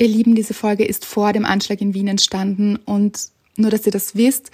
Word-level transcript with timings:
Ihr 0.00 0.08
Lieben, 0.08 0.34
diese 0.34 0.54
Folge 0.54 0.86
ist 0.86 1.04
vor 1.04 1.34
dem 1.34 1.44
Anschlag 1.44 1.82
in 1.82 1.92
Wien 1.92 2.08
entstanden 2.08 2.76
und 2.86 3.18
nur, 3.56 3.70
dass 3.70 3.84
ihr 3.84 3.92
das 3.92 4.16
wisst, 4.16 4.50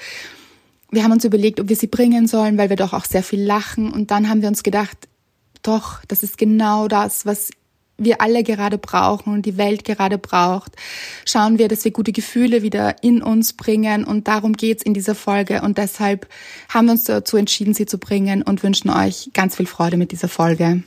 wir 0.90 1.04
haben 1.04 1.12
uns 1.12 1.24
überlegt, 1.24 1.60
ob 1.60 1.68
wir 1.68 1.76
sie 1.76 1.86
bringen 1.86 2.26
sollen, 2.26 2.58
weil 2.58 2.68
wir 2.68 2.76
doch 2.76 2.92
auch 2.92 3.04
sehr 3.04 3.22
viel 3.22 3.44
lachen 3.44 3.92
und 3.92 4.10
dann 4.10 4.28
haben 4.28 4.42
wir 4.42 4.48
uns 4.48 4.64
gedacht, 4.64 5.06
doch, 5.62 6.04
das 6.08 6.24
ist 6.24 6.36
genau 6.36 6.88
das, 6.88 7.26
was 7.26 7.50
wir 7.96 8.20
alle 8.20 8.42
gerade 8.42 8.76
brauchen 8.76 9.34
und 9.34 9.46
die 9.46 9.56
Welt 9.56 9.84
gerade 9.84 10.18
braucht. 10.18 10.72
Schauen 11.24 11.58
wir, 11.60 11.68
dass 11.68 11.84
wir 11.84 11.92
gute 11.92 12.10
Gefühle 12.10 12.62
wieder 12.62 13.04
in 13.04 13.22
uns 13.22 13.52
bringen 13.52 14.04
und 14.04 14.26
darum 14.26 14.54
geht's 14.54 14.82
in 14.82 14.94
dieser 14.94 15.14
Folge 15.14 15.62
und 15.62 15.78
deshalb 15.78 16.26
haben 16.70 16.86
wir 16.86 16.92
uns 16.92 17.04
dazu 17.04 17.36
entschieden, 17.36 17.72
sie 17.72 17.86
zu 17.86 17.98
bringen 17.98 18.42
und 18.42 18.64
wünschen 18.64 18.90
euch 18.90 19.30
ganz 19.32 19.54
viel 19.54 19.66
Freude 19.66 19.96
mit 19.96 20.10
dieser 20.10 20.28
Folge. 20.28 20.82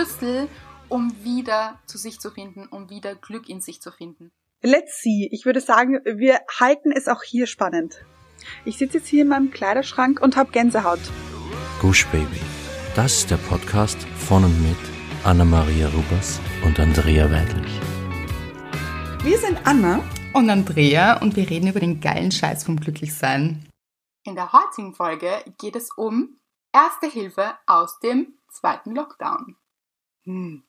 Schlüssel, 0.00 0.48
um 0.88 1.12
wieder 1.22 1.78
zu 1.84 1.98
sich 1.98 2.20
zu 2.20 2.30
finden, 2.30 2.66
um 2.66 2.88
wieder 2.88 3.14
Glück 3.14 3.50
in 3.50 3.60
sich 3.60 3.82
zu 3.82 3.92
finden. 3.92 4.32
Let's 4.62 5.02
see. 5.02 5.28
Ich 5.30 5.44
würde 5.44 5.60
sagen, 5.60 6.00
wir 6.04 6.40
halten 6.58 6.90
es 6.90 7.06
auch 7.06 7.22
hier 7.22 7.46
spannend. 7.46 7.96
Ich 8.64 8.78
sitze 8.78 8.96
jetzt 8.96 9.08
hier 9.08 9.22
in 9.22 9.28
meinem 9.28 9.50
Kleiderschrank 9.50 10.18
und 10.22 10.36
habe 10.36 10.52
Gänsehaut. 10.52 11.00
Gush 11.82 12.06
Baby. 12.06 12.40
Das 12.96 13.18
ist 13.18 13.30
der 13.30 13.36
Podcast 13.36 13.98
von 14.16 14.44
und 14.44 14.62
mit 14.62 14.78
Anna-Maria 15.22 15.88
Rubers 15.88 16.40
und 16.64 16.80
Andrea 16.80 17.30
Weidlich. 17.30 17.80
Wir 19.22 19.36
sind 19.36 19.58
Anna 19.66 20.02
und 20.32 20.48
Andrea 20.48 21.20
und 21.20 21.36
wir 21.36 21.48
reden 21.50 21.68
über 21.68 21.80
den 21.80 22.00
geilen 22.00 22.32
Scheiß 22.32 22.64
vom 22.64 22.80
Glücklichsein. 22.80 23.68
In 24.24 24.34
der 24.34 24.50
heutigen 24.52 24.94
Folge 24.94 25.44
geht 25.58 25.76
es 25.76 25.90
um 25.94 26.40
Erste 26.72 27.08
Hilfe 27.08 27.58
aus 27.66 27.98
dem 27.98 28.38
zweiten 28.48 28.94
Lockdown. 28.94 29.56
Hm. 30.30 30.62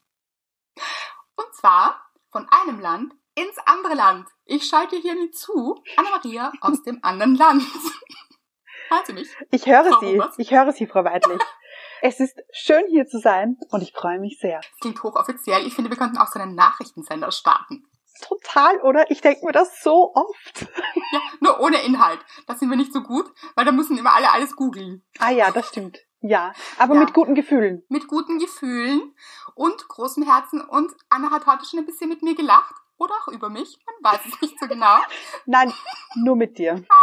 Und 1.36 1.56
zwar 1.56 2.02
von 2.32 2.48
einem 2.50 2.80
Land 2.80 3.14
ins 3.36 3.58
andere 3.66 3.94
Land. 3.94 4.28
Ich 4.46 4.66
schalte 4.66 4.96
hier 4.96 5.16
mit 5.16 5.38
zu, 5.38 5.82
Anna-Maria 5.98 6.52
aus 6.62 6.82
dem 6.84 7.00
anderen 7.04 7.36
Land. 7.36 7.64
Hört 8.90 9.06
Sie 9.06 9.14
mich? 9.14 9.30
Ich 9.52 9.66
höre 9.68 9.86
Frau 9.86 10.00
Sie. 10.00 10.18
Robert? 10.18 10.34
Ich 10.38 10.52
höre 10.52 10.72
Sie, 10.74 10.88
Frau 10.88 11.04
Weidlich. 11.04 11.42
es 12.02 12.20
ist 12.20 12.38
schön 12.52 12.84
hier 12.90 13.06
zu 13.06 13.20
sein 13.20 13.58
und 13.70 13.82
ich 13.82 13.94
freue 13.94 14.20
mich 14.20 14.40
sehr. 14.40 14.60
Das 14.60 14.80
klingt 14.82 15.02
hochoffiziell. 15.02 15.66
Ich 15.66 15.76
finde, 15.76 15.90
wir 15.90 15.98
könnten 15.98 16.18
auch 16.18 16.28
so 16.28 16.40
einen 16.40 16.56
Nachrichtensender 16.56 17.32
starten. 17.32 17.86
Total, 18.22 18.80
oder? 18.82 19.10
Ich 19.10 19.22
denke 19.22 19.46
mir 19.46 19.52
das 19.52 19.82
so 19.82 20.14
oft. 20.14 20.68
Ja, 21.14 21.22
nur 21.40 21.60
ohne 21.60 21.82
Inhalt. 21.84 22.20
Das 22.48 22.60
sind 22.60 22.70
wir 22.70 22.78
nicht 22.78 22.94
so 22.94 23.02
gut, 23.02 23.32
weil 23.56 23.66
da 23.66 23.72
müssen 23.72 23.98
immer 23.98 24.14
alle 24.14 24.32
alles 24.32 24.56
googeln. 24.56 25.04
Ah 25.20 25.32
ja, 25.32 25.52
das 25.52 25.70
stimmt. 25.70 26.00
Ja, 26.22 26.54
aber 26.78 26.94
ja. 26.94 27.02
mit 27.02 27.14
guten 27.14 27.34
Gefühlen. 27.34 27.84
Mit 27.90 28.08
guten 28.08 28.38
Gefühlen 28.38 29.16
und 29.56 29.88
großem 29.88 30.24
Herzen. 30.24 30.62
Und 30.62 30.92
Anna 31.10 31.32
hat 31.32 31.48
heute 31.48 31.66
schon 31.66 31.80
ein 31.80 31.86
bisschen 31.86 32.10
mit 32.10 32.22
mir 32.22 32.36
gelacht. 32.36 32.76
Oder 32.98 33.16
auch 33.16 33.30
über 33.30 33.50
mich. 33.50 33.80
Man 33.86 34.14
weiß 34.14 34.22
es 34.28 34.42
nicht 34.42 34.60
so 34.60 34.68
genau. 34.68 35.00
Nein, 35.48 35.74
nur 36.16 36.36
mit 36.36 36.58
dir. 36.58 36.84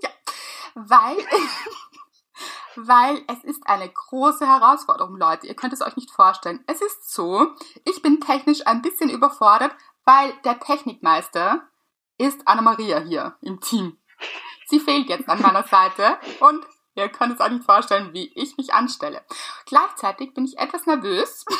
Ja, 0.00 0.10
weil, 0.74 1.16
weil 2.76 3.24
es 3.26 3.42
ist 3.42 3.66
eine 3.66 3.88
große 3.88 4.46
Herausforderung, 4.46 5.16
Leute. 5.16 5.48
Ihr 5.48 5.56
könnt 5.56 5.72
es 5.72 5.82
euch 5.82 5.96
nicht 5.96 6.10
vorstellen. 6.12 6.62
Es 6.68 6.80
ist 6.80 7.12
so, 7.12 7.48
ich 7.84 8.00
bin 8.00 8.20
technisch 8.20 8.64
ein 8.64 8.80
bisschen 8.80 9.10
überfordert, 9.10 9.74
weil 10.04 10.32
der 10.44 10.60
Technikmeister 10.60 11.68
ist 12.16 12.46
Anna-Maria 12.46 13.00
hier 13.00 13.36
im 13.42 13.60
Team. 13.60 13.98
Sie 14.66 14.78
fehlt 14.78 15.08
jetzt 15.08 15.28
an 15.28 15.42
meiner 15.42 15.64
Seite 15.64 16.18
und 16.40 16.64
ihr 17.02 17.08
könnt 17.08 17.34
es 17.34 17.40
euch 17.40 17.52
nicht 17.52 17.64
vorstellen, 17.64 18.12
wie 18.12 18.32
ich 18.34 18.56
mich 18.56 18.72
anstelle. 18.72 19.22
Gleichzeitig 19.66 20.34
bin 20.34 20.44
ich 20.44 20.58
etwas 20.58 20.86
nervös. 20.86 21.44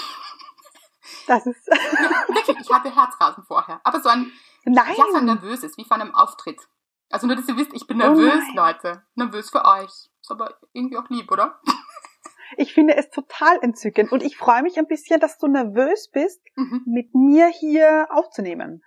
Das 1.26 1.46
ist. 1.46 1.66
ja, 1.66 1.74
wirklich, 2.34 2.56
ich 2.60 2.70
hatte 2.70 2.94
Herzrasen 2.94 3.44
vorher. 3.44 3.80
Aber 3.84 4.00
so 4.00 4.08
ein, 4.08 4.32
Nein. 4.64 4.94
ja, 4.96 5.04
so 5.10 5.16
ein 5.16 5.24
nervöses, 5.24 5.76
wie 5.76 5.84
von 5.84 6.00
einem 6.00 6.14
Auftritt. 6.14 6.60
Also 7.10 7.26
nur, 7.26 7.36
dass 7.36 7.48
ihr 7.48 7.56
wisst, 7.56 7.72
ich 7.72 7.86
bin 7.86 8.00
oh 8.00 8.08
nervös, 8.08 8.44
oh 8.52 8.56
Leute. 8.56 9.02
Nervös 9.14 9.50
für 9.50 9.64
euch. 9.64 10.10
Ist 10.20 10.30
aber 10.30 10.58
irgendwie 10.72 10.98
auch 10.98 11.08
lieb, 11.08 11.30
oder? 11.30 11.60
Ich 12.56 12.72
finde 12.72 12.96
es 12.96 13.10
total 13.10 13.58
entzückend 13.60 14.10
und 14.10 14.22
ich 14.22 14.38
freue 14.38 14.62
mich 14.62 14.78
ein 14.78 14.86
bisschen, 14.86 15.20
dass 15.20 15.36
du 15.36 15.48
nervös 15.48 16.08
bist, 16.10 16.40
mhm. 16.56 16.82
mit 16.86 17.14
mir 17.14 17.48
hier 17.48 18.08
aufzunehmen. 18.10 18.82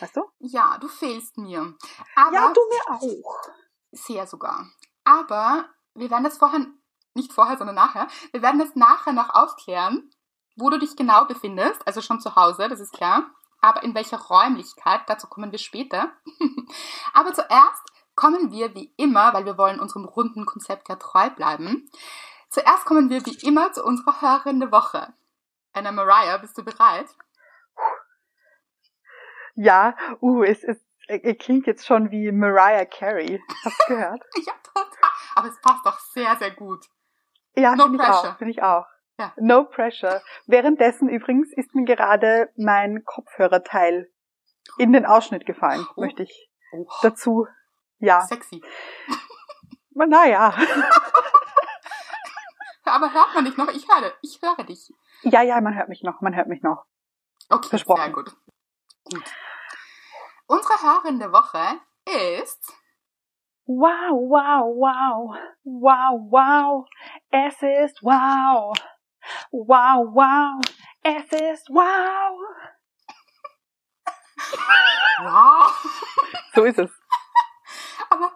Weißt 0.00 0.16
du? 0.16 0.22
Ja, 0.40 0.76
du 0.80 0.88
fehlst 0.88 1.38
mir. 1.38 1.74
Aber 2.16 2.34
ja, 2.34 2.52
du 2.52 2.60
mir 2.68 2.96
auch. 2.96 3.40
Sehr 3.92 4.26
sogar. 4.26 4.66
Aber 5.04 5.66
wir 5.96 6.10
werden 6.10 6.24
das 6.24 6.38
vorher, 6.38 6.66
nicht 7.14 7.32
vorher, 7.32 7.56
sondern 7.56 7.76
nachher, 7.76 8.08
wir 8.32 8.42
werden 8.42 8.58
das 8.58 8.74
nachher 8.76 9.12
noch 9.12 9.30
aufklären, 9.30 10.10
wo 10.56 10.70
du 10.70 10.78
dich 10.78 10.96
genau 10.96 11.24
befindest, 11.26 11.86
also 11.86 12.00
schon 12.00 12.20
zu 12.20 12.34
Hause, 12.36 12.68
das 12.68 12.80
ist 12.80 12.92
klar. 12.92 13.24
Aber 13.60 13.82
in 13.82 13.94
welcher 13.94 14.18
Räumlichkeit, 14.18 15.02
dazu 15.06 15.26
kommen 15.26 15.50
wir 15.50 15.58
später. 15.58 16.12
Aber 17.14 17.32
zuerst 17.32 17.82
kommen 18.14 18.52
wir 18.52 18.74
wie 18.74 18.92
immer, 18.96 19.32
weil 19.34 19.44
wir 19.44 19.58
wollen 19.58 19.80
unserem 19.80 20.04
runden 20.04 20.46
Konzept 20.46 20.88
ja 20.88 20.96
treu 20.96 21.30
bleiben. 21.30 21.90
Zuerst 22.48 22.84
kommen 22.84 23.10
wir 23.10 23.24
wie 23.26 23.46
immer 23.46 23.72
zu 23.72 23.84
unserer 23.84 24.20
Hörerin 24.20 24.60
der 24.60 24.72
Woche. 24.72 25.12
Anna 25.72 25.92
Mariah, 25.92 26.38
bist 26.38 26.56
du 26.56 26.64
bereit? 26.64 27.08
Ja, 29.54 29.94
uh, 30.20 30.42
es, 30.42 30.62
es, 30.64 30.78
es 31.08 31.38
klingt 31.38 31.66
jetzt 31.66 31.86
schon 31.86 32.10
wie 32.10 32.30
Mariah 32.30 32.84
Carey. 32.84 33.42
Hast 33.64 33.80
du 33.80 33.94
gehört? 33.94 34.22
ja, 34.46 34.52
total. 34.62 35.05
Aber 35.36 35.48
es 35.48 35.60
passt 35.60 35.84
doch 35.84 36.00
sehr, 36.00 36.34
sehr 36.36 36.50
gut. 36.50 36.86
Ja, 37.54 37.76
no 37.76 37.84
finde 37.84 38.02
ich 38.02 38.08
auch. 38.08 38.38
Finde 38.38 38.52
ich 38.52 38.62
auch. 38.62 38.86
Ja. 39.18 39.34
No 39.36 39.64
pressure. 39.64 40.22
Währenddessen 40.46 41.10
übrigens 41.10 41.52
ist 41.52 41.74
mir 41.74 41.84
gerade 41.84 42.50
mein 42.56 43.04
Kopfhörerteil 43.04 44.10
in 44.78 44.92
den 44.92 45.04
Ausschnitt 45.04 45.44
gefallen, 45.46 45.86
oh. 45.94 46.00
möchte 46.00 46.22
ich 46.22 46.50
oh. 46.72 46.88
dazu, 47.02 47.46
ja. 47.98 48.22
Sexy. 48.22 48.62
Naja. 49.90 50.54
Aber 52.84 53.12
hört 53.12 53.34
man 53.34 53.44
dich 53.44 53.58
noch? 53.58 53.68
Ich 53.68 53.86
höre, 53.88 54.14
ich 54.22 54.40
höre 54.40 54.64
dich. 54.64 54.90
Ja, 55.22 55.42
ja, 55.42 55.60
man 55.60 55.74
hört 55.74 55.90
mich 55.90 56.02
noch, 56.02 56.22
man 56.22 56.34
hört 56.34 56.48
mich 56.48 56.62
noch. 56.62 56.86
Okay, 57.50 57.68
Versprochen. 57.68 58.02
sehr 58.02 58.12
gut. 58.12 58.34
Gut. 59.04 59.24
Unsere 60.46 60.82
Hörerin 60.82 61.18
der 61.18 61.32
Woche 61.32 61.78
ist 62.40 62.72
Wow, 63.66 64.14
wow, 64.14 64.64
wow, 64.76 65.36
wow, 65.64 66.30
wow, 66.30 66.86
es 67.30 67.54
ist 67.62 68.02
wow. 68.02 68.72
Wow, 69.50 70.06
wow, 70.14 70.60
es 71.02 71.32
ist 71.32 71.68
wow. 71.68 72.38
Wow. 75.18 75.72
So 76.54 76.64
ist 76.64 76.78
es. 76.78 76.90
Aber, 78.10 78.32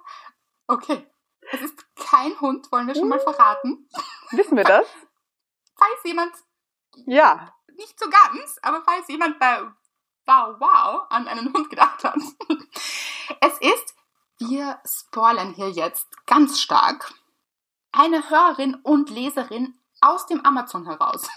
okay. 0.67 1.07
Es 1.53 1.61
ist 1.63 1.87
kein 1.95 2.39
Hund, 2.41 2.71
wollen 2.73 2.87
wir 2.87 2.95
schon 2.95 3.09
mal 3.09 3.21
verraten. 3.21 3.89
Wissen 4.31 4.57
wir 4.57 4.65
das? 4.65 4.87
Falls 5.77 6.05
jemand. 6.05 6.35
Ja. 7.07 7.55
Nicht 7.77 7.99
so 7.99 8.09
ganz, 8.11 8.59
aber 8.63 8.83
falls 8.85 9.09
jemand 9.09 9.39
bei 9.39 9.63
Wow, 10.27 10.61
wow 10.61 11.07
an 11.09 11.27
einen 11.27 11.53
Hund 11.53 11.71
gedacht 11.71 12.05
hat. 12.05 12.17
Es 13.41 13.59
ist, 13.59 13.95
wir 14.41 14.79
spoilern 14.85 15.55
hier 15.55 15.71
jetzt 15.71 16.09
ganz 16.27 16.61
stark, 16.61 17.13
eine 17.93 18.31
Hörerin 18.31 18.77
und 18.83 19.11
Leserin 19.11 19.79
aus 20.01 20.27
dem 20.27 20.45
Amazon 20.45 20.87
heraus. 20.87 21.29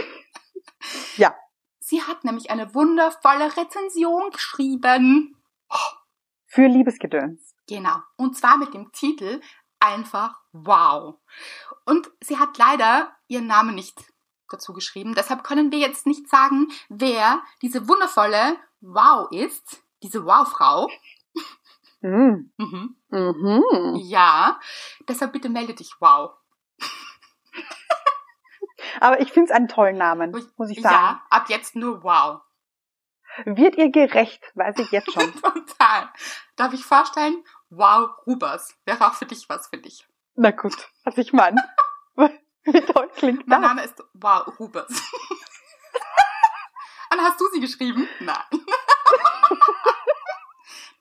ja. 1.16 1.34
Sie 1.78 2.02
hat 2.02 2.24
nämlich 2.24 2.50
eine 2.50 2.74
wundervolle 2.74 3.56
Rezension 3.56 4.30
geschrieben. 4.30 5.36
Für 6.46 6.66
Liebesgedöns. 6.66 7.54
Genau. 7.68 7.98
Und 8.16 8.36
zwar 8.36 8.56
mit 8.56 8.74
dem 8.74 8.90
Titel 8.92 9.40
einfach 9.80 10.40
wow. 10.52 11.16
Und 11.84 12.10
sie 12.22 12.38
hat 12.38 12.56
leider 12.58 13.14
ihren 13.28 13.46
Namen 13.46 13.74
nicht 13.74 14.02
dazu 14.48 14.72
geschrieben. 14.72 15.14
Deshalb 15.14 15.44
können 15.44 15.72
wir 15.72 15.78
jetzt 15.78 16.06
nicht 16.06 16.28
sagen, 16.28 16.68
wer 16.88 17.42
diese 17.62 17.88
wundervolle 17.88 18.56
Wow 18.80 19.30
ist. 19.30 19.82
Diese 20.02 20.24
Wow-Frau. 20.24 20.90
Mm. 22.04 22.50
Mhm. 22.58 22.96
Mhm. 23.08 23.96
Ja. 23.96 24.60
Deshalb 25.08 25.32
bitte 25.32 25.48
melde 25.48 25.72
dich 25.72 25.90
Wow. 26.00 26.32
Aber 29.00 29.20
ich 29.20 29.32
finde 29.32 29.50
es 29.50 29.56
einen 29.56 29.68
tollen 29.68 29.96
Namen, 29.96 30.30
muss 30.30 30.70
ich 30.70 30.82
sagen. 30.82 30.94
Ja, 30.94 31.22
ab 31.30 31.48
jetzt 31.48 31.76
nur 31.76 32.02
wow. 32.02 32.42
Wird 33.46 33.76
ihr 33.76 33.90
gerecht, 33.90 34.44
weiß 34.54 34.78
ich 34.80 34.90
jetzt 34.90 35.10
schon. 35.12 35.32
Total. 35.40 36.12
Darf 36.56 36.74
ich 36.74 36.84
vorstellen? 36.84 37.42
Wow, 37.70 38.10
Rubers. 38.26 38.76
Wäre 38.84 39.06
auch 39.06 39.14
für 39.14 39.24
dich 39.24 39.48
was, 39.48 39.68
für 39.68 39.78
dich. 39.78 40.06
Na 40.34 40.50
gut, 40.50 40.90
was 41.04 41.16
ich 41.16 41.32
meine. 41.32 41.56
Wie 42.64 42.80
toll 42.80 43.08
klingt 43.16 43.46
mein 43.46 43.62
das? 43.62 43.68
Mein 43.68 43.76
Name 43.76 43.84
ist 43.84 44.04
Wow, 44.12 44.58
Rubers. 44.60 44.90
Und 47.12 47.20
hast 47.20 47.40
du 47.40 47.48
sie 47.52 47.60
geschrieben? 47.60 48.06
Nein. 48.20 48.44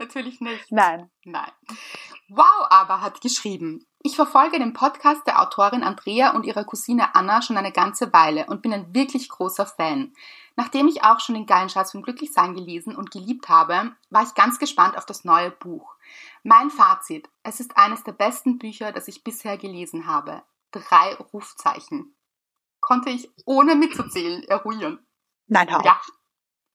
Natürlich 0.03 0.41
nicht. 0.41 0.71
Nein. 0.71 1.09
Nein. 1.23 1.51
Wow 2.27 2.67
aber 2.69 3.01
hat 3.01 3.21
geschrieben, 3.21 3.85
Ich 4.01 4.17
verfolge 4.17 4.59
den 4.59 4.73
Podcast 4.73 5.25
der 5.25 5.41
Autorin 5.41 5.81
Andrea 5.83 6.31
und 6.31 6.45
ihrer 6.45 6.65
Cousine 6.65 7.15
Anna 7.15 7.41
schon 7.41 7.55
eine 7.55 7.71
ganze 7.71 8.11
Weile 8.11 8.47
und 8.47 8.61
bin 8.61 8.73
ein 8.73 8.93
wirklich 8.93 9.29
großer 9.29 9.65
Fan. 9.65 10.13
Nachdem 10.57 10.89
ich 10.89 11.03
auch 11.03 11.21
schon 11.21 11.35
den 11.35 11.45
geilen 11.45 11.69
Schatz 11.69 11.93
vom 11.93 12.01
Glücklichsein 12.01 12.53
gelesen 12.53 12.95
und 12.95 13.11
geliebt 13.11 13.47
habe, 13.47 13.95
war 14.09 14.23
ich 14.23 14.35
ganz 14.35 14.59
gespannt 14.59 14.97
auf 14.97 15.05
das 15.05 15.23
neue 15.23 15.51
Buch. 15.51 15.95
Mein 16.43 16.69
Fazit, 16.69 17.29
es 17.43 17.61
ist 17.61 17.77
eines 17.77 18.03
der 18.03 18.11
besten 18.11 18.59
Bücher, 18.59 18.91
das 18.91 19.07
ich 19.07 19.23
bisher 19.23 19.57
gelesen 19.57 20.05
habe. 20.05 20.43
Drei 20.71 21.15
Rufzeichen. 21.31 22.13
Konnte 22.81 23.09
ich 23.09 23.29
ohne 23.45 23.75
mitzuzählen 23.75 24.43
eruieren. 24.43 24.99
Nein, 25.47 25.73
hau. 25.73 25.81
Ja. 25.83 25.99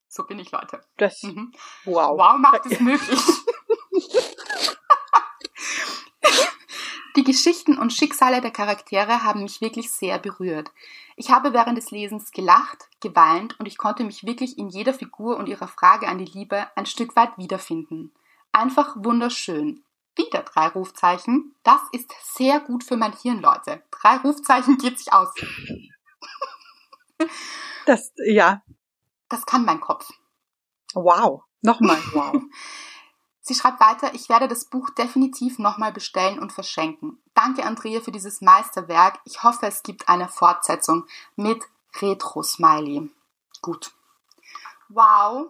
So 0.09 0.25
bin 0.25 0.39
ich, 0.39 0.51
Leute. 0.51 0.81
Das, 0.97 1.23
Mhm. 1.23 1.53
wow. 1.85 2.19
Wow 2.19 2.39
macht 2.39 2.67
es 2.67 2.81
möglich. 2.81 3.21
Die 7.17 7.25
Geschichten 7.25 7.77
und 7.79 7.93
Schicksale 7.93 8.41
der 8.41 8.53
Charaktere 8.53 9.25
haben 9.25 9.43
mich 9.43 9.61
wirklich 9.61 9.91
sehr 9.91 10.19
berührt. 10.19 10.71
Ich 11.17 11.31
habe 11.31 11.53
während 11.53 11.77
des 11.77 11.91
Lesens 11.91 12.31
gelacht, 12.31 12.89
geweint 13.01 13.59
und 13.59 13.67
ich 13.67 13.77
konnte 13.77 14.05
mich 14.05 14.25
wirklich 14.25 14.57
in 14.57 14.69
jeder 14.69 14.95
Figur 14.95 15.37
und 15.37 15.49
ihrer 15.49 15.67
Frage 15.67 16.07
an 16.07 16.19
die 16.19 16.31
Liebe 16.31 16.69
ein 16.77 16.87
Stück 16.87 17.17
weit 17.17 17.37
wiederfinden. 17.37 18.13
Einfach 18.53 18.95
wunderschön. 18.97 19.83
Wieder 20.15 20.43
drei 20.43 20.69
Rufzeichen. 20.69 21.55
Das 21.65 21.81
ist 21.93 22.13
sehr 22.23 22.61
gut 22.61 22.85
für 22.85 22.97
mein 22.97 23.13
Hirn, 23.17 23.41
Leute. 23.41 23.83
Drei 23.91 24.17
Rufzeichen 24.19 24.79
geht 24.79 24.99
sich 24.99 25.13
aus. 25.13 25.29
Das, 27.85 28.13
ja. 28.25 28.63
Das 29.29 29.47
kann 29.47 29.65
mein 29.65 29.81
Kopf. 29.81 30.11
Wow. 30.95 31.43
Nochmal, 31.61 31.99
wow. 32.13 32.43
Sie 33.41 33.55
schreibt 33.55 33.81
weiter, 33.81 34.15
ich 34.15 34.29
werde 34.29 34.47
das 34.47 34.67
Buch 34.67 34.91
definitiv 34.91 35.59
nochmal 35.59 35.93
bestellen 35.93 36.39
und 36.39 36.53
verschenken. 36.53 37.23
Danke, 37.35 37.65
Andrea, 37.65 38.01
für 38.01 38.13
dieses 38.13 38.43
Meisterwerk. 38.43 39.21
Ich 39.25 39.43
hoffe, 39.43 39.67
es 39.67 39.83
gibt 39.83 40.09
eine 40.09 40.29
Fortsetzung 40.29 41.07
mit 41.35 41.65
Retro-Smiley. 42.01 43.11
Gut. 43.63 43.93
Wow. 44.91 45.49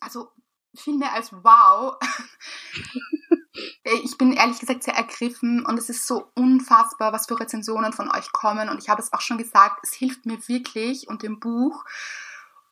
Also 0.00 0.30
viel 0.74 0.96
mehr 0.96 1.12
als 1.12 1.32
wow. 1.32 1.98
ich 3.84 4.16
bin 4.16 4.32
ehrlich 4.32 4.60
gesagt 4.60 4.84
sehr 4.84 4.94
ergriffen 4.94 5.64
und 5.66 5.78
es 5.78 5.90
ist 5.90 6.06
so 6.06 6.30
unfassbar, 6.34 7.12
was 7.12 7.26
für 7.26 7.38
Rezensionen 7.38 7.92
von 7.92 8.10
euch 8.10 8.32
kommen. 8.32 8.68
Und 8.68 8.82
ich 8.82 8.88
habe 8.88 9.02
es 9.02 9.12
auch 9.12 9.20
schon 9.20 9.38
gesagt, 9.38 9.80
es 9.82 9.92
hilft 9.92 10.26
mir 10.26 10.48
wirklich 10.48 11.08
und 11.08 11.22
dem 11.22 11.40
Buch. 11.40 11.84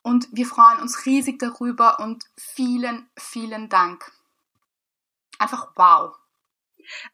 Und 0.03 0.29
wir 0.33 0.47
freuen 0.47 0.81
uns 0.81 1.07
riesig 1.07 1.39
darüber 1.39 2.01
und 2.01 2.25
vielen, 2.37 3.09
vielen 3.19 3.69
Dank. 3.69 4.11
Einfach 5.39 5.73
wow. 5.77 6.17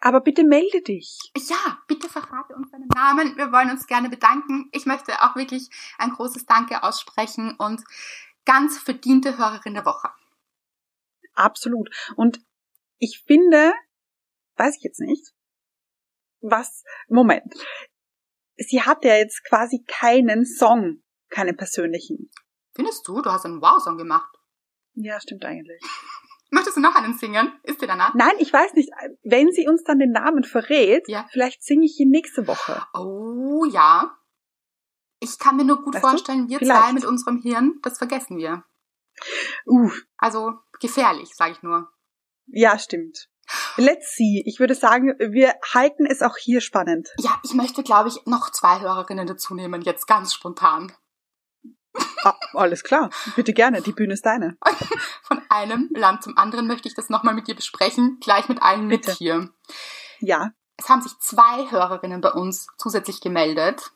Aber 0.01 0.21
bitte 0.21 0.45
melde 0.45 0.83
dich. 0.83 1.19
Ja, 1.37 1.83
bitte 1.89 2.09
verrate 2.09 2.55
uns 2.55 2.71
deinen 2.71 2.89
Namen. 2.95 3.37
Wir 3.37 3.51
wollen 3.53 3.71
uns 3.71 3.87
gerne 3.87 4.09
bedanken. 4.09 4.69
Ich 4.73 4.87
möchte 4.87 5.21
auch 5.23 5.35
wirklich 5.35 5.69
ein 5.99 6.11
großes 6.11 6.47
Danke 6.47 6.83
aussprechen 6.83 7.57
und 7.57 7.83
ganz 8.45 8.79
verdiente 8.79 9.39
Hörerin 9.39 9.75
der 9.75 9.85
Woche. 9.85 10.11
Absolut. 11.35 11.91
Und 12.17 12.41
ich 12.99 13.23
finde, 13.27 13.73
weiß 14.57 14.77
ich 14.77 14.85
jetzt 14.85 15.01
nicht, 15.01 15.35
was, 16.41 16.85
Moment. 17.09 17.55
Sie 18.57 18.83
hat 18.83 19.05
ja 19.05 19.17
jetzt 19.17 19.43
quasi 19.45 19.83
keinen 19.87 20.47
Song, 20.47 21.03
keinen 21.29 21.57
persönlichen. 21.57 22.31
Findest 22.75 23.07
du? 23.09 23.21
Du 23.23 23.31
hast 23.31 23.45
einen 23.45 23.61
Wow-Song 23.63 23.97
gemacht. 23.99 24.31
Ja, 24.95 25.21
stimmt 25.21 25.45
eigentlich. 25.45 25.81
Möchtest 26.51 26.77
du 26.77 26.81
noch 26.81 26.95
einen 26.95 27.15
singen? 27.19 27.53
Ist 27.65 27.83
dir 27.83 27.87
danach? 27.89 28.15
Nein, 28.15 28.35
ich 28.39 28.53
weiß 28.53 28.75
nicht. 28.75 28.91
Wenn 29.25 29.51
sie 29.51 29.67
uns 29.67 29.83
dann 29.83 29.99
den 29.99 30.13
Namen 30.13 30.45
verrät, 30.45 31.09
Ja. 31.09 31.27
vielleicht 31.33 31.65
singe 31.65 31.85
ich 31.85 31.99
ihn 31.99 32.11
nächste 32.11 32.47
Woche. 32.47 32.85
Oh 32.95 33.65
ja. 33.65 34.17
Ich 35.21 35.39
kann 35.39 35.57
mir 35.57 35.65
nur 35.65 35.83
gut 35.83 35.95
Weißt 35.95 36.05
du? 36.05 36.09
vorstellen, 36.09 36.49
wir 36.49 36.59
Vielleicht. 36.59 36.81
zwei 36.81 36.93
mit 36.93 37.05
unserem 37.05 37.39
Hirn, 37.39 37.79
das 37.83 37.99
vergessen 37.99 38.37
wir. 38.37 38.65
Uh, 39.67 39.91
Also 40.17 40.53
gefährlich, 40.81 41.35
sage 41.35 41.53
ich 41.53 41.63
nur. 41.63 41.89
ja, 42.47 42.79
stimmt. 42.79 43.29
Let's 43.77 44.15
see. 44.15 44.43
Ich 44.47 44.59
würde 44.61 44.75
sagen, 44.75 45.15
wir 45.19 45.55
halten 45.75 46.07
es 46.07 46.23
auch 46.23 46.37
hier 46.37 46.61
spannend. 46.61 47.09
Ja, 47.19 47.39
ich 47.43 47.55
möchte, 47.55 47.83
glaube 47.83 48.09
ich, 48.09 48.25
noch 48.27 48.51
zwei 48.51 48.81
Hörerinnen 48.81 49.27
dazu 49.27 49.55
nehmen, 49.55 49.83
jetzt 49.83 50.07
ganz 50.07 50.33
spontan. 50.35 50.93
Ah, 52.25 52.35
alles 52.55 52.83
klar. 52.83 53.11
Bitte 53.37 53.53
gerne. 53.53 53.83
Die 53.83 53.93
Bühne 53.93 54.15
ist 54.15 54.25
deine. 54.25 54.57
Von 55.23 55.43
einem 55.49 55.91
Land 55.95 56.23
zum 56.23 56.37
anderen 56.39 56.67
möchte 56.67 56.89
ich 56.89 56.95
das 56.95 57.09
nochmal 57.11 57.35
mit 57.35 57.49
dir 57.49 57.55
besprechen, 57.55 58.19
gleich 58.21 58.49
mit 58.49 58.63
allen 58.63 58.87
mit 58.87 59.03
Bitte. 59.03 59.13
hier. 59.13 59.51
Ja. 60.21 60.53
Es 60.77 60.89
haben 60.89 61.03
sich 61.03 61.13
zwei 61.21 61.71
Hörerinnen 61.71 62.21
bei 62.21 62.33
uns 62.33 62.67
zusätzlich 62.79 63.21
gemeldet. 63.21 63.93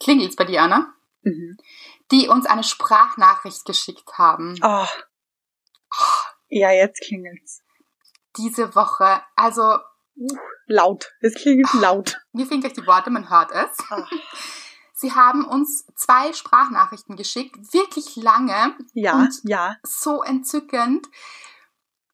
Klingelt's 0.00 0.36
bei 0.36 0.44
dir, 0.44 0.62
Anna? 0.62 0.94
Mhm. 1.22 1.58
Die 2.10 2.28
uns 2.28 2.46
eine 2.46 2.64
Sprachnachricht 2.64 3.64
geschickt 3.64 4.18
haben. 4.18 4.58
Oh. 4.62 4.86
Ja, 6.48 6.70
jetzt 6.72 7.02
klingelt's. 7.02 7.62
Diese 8.36 8.74
Woche. 8.74 9.22
Also, 9.36 9.78
Laut. 10.66 11.12
Es 11.20 11.34
klingelt 11.34 11.72
laut. 11.74 12.18
mir 12.32 12.46
fehlen 12.46 12.60
gleich 12.60 12.72
die 12.72 12.86
Worte, 12.86 13.10
man 13.10 13.28
hört 13.30 13.50
es. 13.52 13.76
Ah. 13.90 14.06
Sie 15.02 15.12
haben 15.16 15.44
uns 15.44 15.84
zwei 15.96 16.32
Sprachnachrichten 16.32 17.16
geschickt, 17.16 17.56
wirklich 17.74 18.14
lange 18.14 18.76
Ja, 18.94 19.14
Und- 19.14 19.40
ja. 19.42 19.76
so 19.82 20.22
entzückend. 20.22 21.08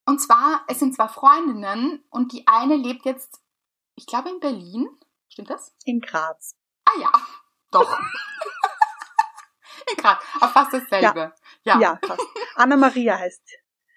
Und 0.06 0.20
zwar, 0.20 0.64
es 0.68 0.78
sind 0.78 0.94
zwei 0.94 1.06
Freundinnen 1.08 2.02
und 2.08 2.32
die 2.32 2.46
eine 2.46 2.76
lebt 2.76 3.04
jetzt, 3.04 3.42
ich 3.94 4.06
glaube, 4.06 4.30
in 4.30 4.40
Berlin. 4.40 4.88
Stimmt 5.28 5.50
das? 5.50 5.74
In 5.84 6.00
Graz. 6.00 6.56
Ah 6.86 6.98
ja, 6.98 7.12
doch. 7.72 7.98
in 9.90 9.96
Graz, 9.98 10.22
aber 10.40 10.48
fast 10.50 10.72
dasselbe. 10.72 11.34
Ja, 11.64 11.78
Ja, 11.78 11.96
passt. 11.96 12.22
Anna-Maria 12.54 13.18
heißt 13.18 13.42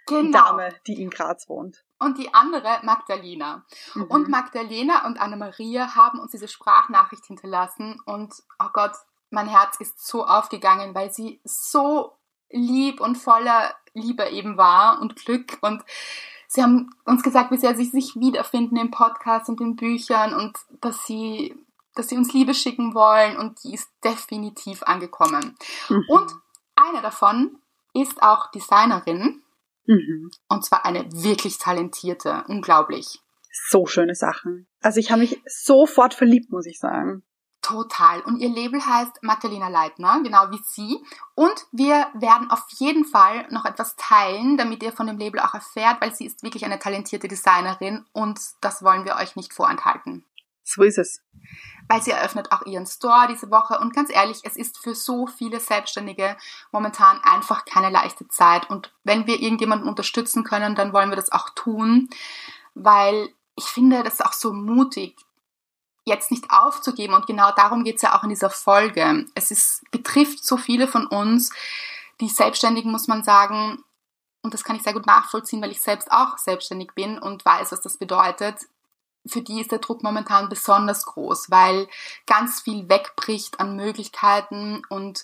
die 0.09 0.13
genau. 0.15 0.37
Dame, 0.37 0.75
die 0.85 1.01
in 1.01 1.09
Graz 1.09 1.47
wohnt. 1.47 1.85
Und 2.01 2.17
die 2.17 2.33
andere 2.33 2.79
Magdalena. 2.81 3.63
Mhm. 3.93 4.03
Und 4.05 4.27
Magdalena 4.27 5.05
und 5.05 5.21
Anna-Maria 5.21 5.93
haben 5.95 6.19
uns 6.19 6.31
diese 6.31 6.47
Sprachnachricht 6.47 7.25
hinterlassen 7.27 7.99
und, 8.05 8.33
oh 8.59 8.69
Gott, 8.73 8.93
mein 9.29 9.47
Herz 9.47 9.77
ist 9.79 10.05
so 10.05 10.25
aufgegangen, 10.25 10.95
weil 10.95 11.13
sie 11.13 11.39
so 11.43 12.17
lieb 12.49 13.01
und 13.01 13.15
voller 13.19 13.75
Liebe 13.93 14.27
eben 14.29 14.57
war 14.57 14.99
und 14.99 15.15
Glück 15.15 15.59
und 15.61 15.83
sie 16.47 16.63
haben 16.63 16.89
uns 17.05 17.21
gesagt, 17.21 17.51
wie 17.51 17.57
sehr 17.57 17.75
sie 17.75 17.85
sich 17.85 18.15
wiederfinden 18.15 18.77
im 18.77 18.89
Podcast 18.89 19.47
und 19.47 19.61
in 19.61 19.75
Büchern 19.75 20.33
und 20.33 20.57
dass 20.81 21.05
sie, 21.05 21.55
dass 21.93 22.09
sie 22.09 22.17
uns 22.17 22.33
Liebe 22.33 22.55
schicken 22.55 22.95
wollen 22.95 23.37
und 23.37 23.63
die 23.63 23.75
ist 23.75 23.89
definitiv 24.03 24.81
angekommen. 24.83 25.55
Mhm. 25.87 26.05
Und 26.09 26.31
eine 26.75 27.01
davon 27.01 27.59
ist 27.93 28.23
auch 28.23 28.49
Designerin 28.51 29.40
Mhm. 29.85 30.31
und 30.47 30.63
zwar 30.63 30.85
eine 30.85 31.11
wirklich 31.11 31.57
talentierte, 31.57 32.43
unglaublich. 32.47 33.19
So 33.69 33.85
schöne 33.85 34.15
Sachen. 34.15 34.67
Also 34.81 34.99
ich 34.99 35.11
habe 35.11 35.21
mich 35.21 35.41
sofort 35.45 36.13
verliebt, 36.13 36.51
muss 36.51 36.65
ich 36.65 36.79
sagen. 36.79 37.23
Total. 37.61 38.21
Und 38.21 38.39
ihr 38.39 38.49
Label 38.49 38.83
heißt 38.83 39.21
Magdalena 39.21 39.67
Leitner, 39.67 40.21
genau 40.23 40.49
wie 40.49 40.59
sie. 40.65 40.97
Und 41.35 41.53
wir 41.71 42.07
werden 42.15 42.49
auf 42.49 42.65
jeden 42.79 43.05
Fall 43.05 43.47
noch 43.51 43.65
etwas 43.65 43.95
teilen, 43.97 44.57
damit 44.57 44.81
ihr 44.81 44.91
von 44.91 45.05
dem 45.05 45.19
Label 45.19 45.39
auch 45.41 45.53
erfährt, 45.53 46.01
weil 46.01 46.13
sie 46.13 46.25
ist 46.25 46.41
wirklich 46.41 46.65
eine 46.65 46.79
talentierte 46.79 47.27
Designerin 47.27 48.03
und 48.13 48.39
das 48.61 48.83
wollen 48.83 49.05
wir 49.05 49.15
euch 49.15 49.35
nicht 49.35 49.53
vorenthalten. 49.53 50.25
So 50.73 50.83
ist 50.83 50.97
es. 50.97 51.21
Weil 51.89 52.01
sie 52.01 52.11
eröffnet 52.11 52.51
auch 52.51 52.65
ihren 52.65 52.85
Store 52.85 53.27
diese 53.29 53.51
Woche 53.51 53.77
und 53.79 53.93
ganz 53.93 54.09
ehrlich, 54.09 54.39
es 54.43 54.55
ist 54.55 54.77
für 54.77 54.95
so 54.95 55.27
viele 55.27 55.59
Selbstständige 55.59 56.37
momentan 56.71 57.19
einfach 57.23 57.65
keine 57.65 57.89
leichte 57.89 58.27
Zeit 58.29 58.69
und 58.69 58.93
wenn 59.03 59.27
wir 59.27 59.41
irgendjemanden 59.41 59.89
unterstützen 59.89 60.45
können, 60.45 60.75
dann 60.75 60.93
wollen 60.93 61.09
wir 61.09 61.17
das 61.17 61.31
auch 61.31 61.49
tun, 61.49 62.09
weil 62.73 63.29
ich 63.57 63.65
finde 63.65 64.03
das 64.03 64.21
auch 64.21 64.33
so 64.33 64.53
mutig, 64.53 65.17
jetzt 66.05 66.31
nicht 66.31 66.49
aufzugeben 66.49 67.13
und 67.13 67.27
genau 67.27 67.51
darum 67.51 67.83
geht 67.83 67.97
es 67.97 68.01
ja 68.01 68.17
auch 68.17 68.23
in 68.23 68.29
dieser 68.29 68.49
Folge. 68.49 69.25
Es 69.35 69.51
ist, 69.51 69.83
betrifft 69.91 70.45
so 70.45 70.55
viele 70.55 70.87
von 70.87 71.05
uns, 71.05 71.51
die 72.21 72.29
Selbstständigen 72.29 72.91
muss 72.91 73.07
man 73.07 73.23
sagen, 73.23 73.83
und 74.41 74.53
das 74.53 74.63
kann 74.63 74.75
ich 74.75 74.83
sehr 74.83 74.93
gut 74.93 75.05
nachvollziehen, 75.05 75.61
weil 75.61 75.71
ich 75.71 75.81
selbst 75.81 76.11
auch 76.11 76.37
selbstständig 76.37 76.93
bin 76.95 77.19
und 77.19 77.45
weiß, 77.45 77.71
was 77.71 77.81
das 77.81 77.97
bedeutet. 77.97 78.55
Für 79.25 79.41
die 79.41 79.61
ist 79.61 79.71
der 79.71 79.79
Druck 79.79 80.03
momentan 80.03 80.49
besonders 80.49 81.05
groß, 81.05 81.51
weil 81.51 81.87
ganz 82.25 82.61
viel 82.61 82.89
wegbricht 82.89 83.59
an 83.59 83.75
Möglichkeiten 83.75 84.81
und 84.89 85.23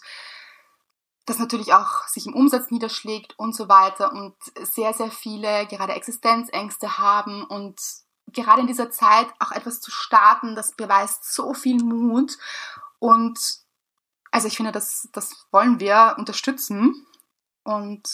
das 1.26 1.40
natürlich 1.40 1.74
auch 1.74 2.08
sich 2.08 2.26
im 2.26 2.36
Umsatz 2.36 2.72
niederschlägt 2.72 3.38
und 3.38 3.54
so 3.54 3.68
weiter 3.68 4.14
und 4.14 4.36
sehr, 4.62 4.94
sehr 4.94 5.12
viele 5.12 5.68
gerade 5.68 5.94
Existenzängste 5.94 7.00
haben 7.00 7.44
und 7.44 7.82
gerade 8.28 8.62
in 8.62 8.68
dieser 8.68 8.92
Zeit 8.92 9.28
auch 9.40 9.52
etwas 9.52 9.82
zu 9.82 9.92
starten, 9.92 10.56
das 10.56 10.76
beweist 10.76 11.34
so 11.34 11.54
viel 11.54 11.84
Mut 11.84 12.38
und 13.00 13.40
also 14.32 14.48
ich 14.48 14.58
finde, 14.58 14.72
das, 14.72 15.10
das 15.14 15.48
wollen 15.52 15.80
wir 15.80 16.16
unterstützen 16.18 17.06
und 17.64 18.08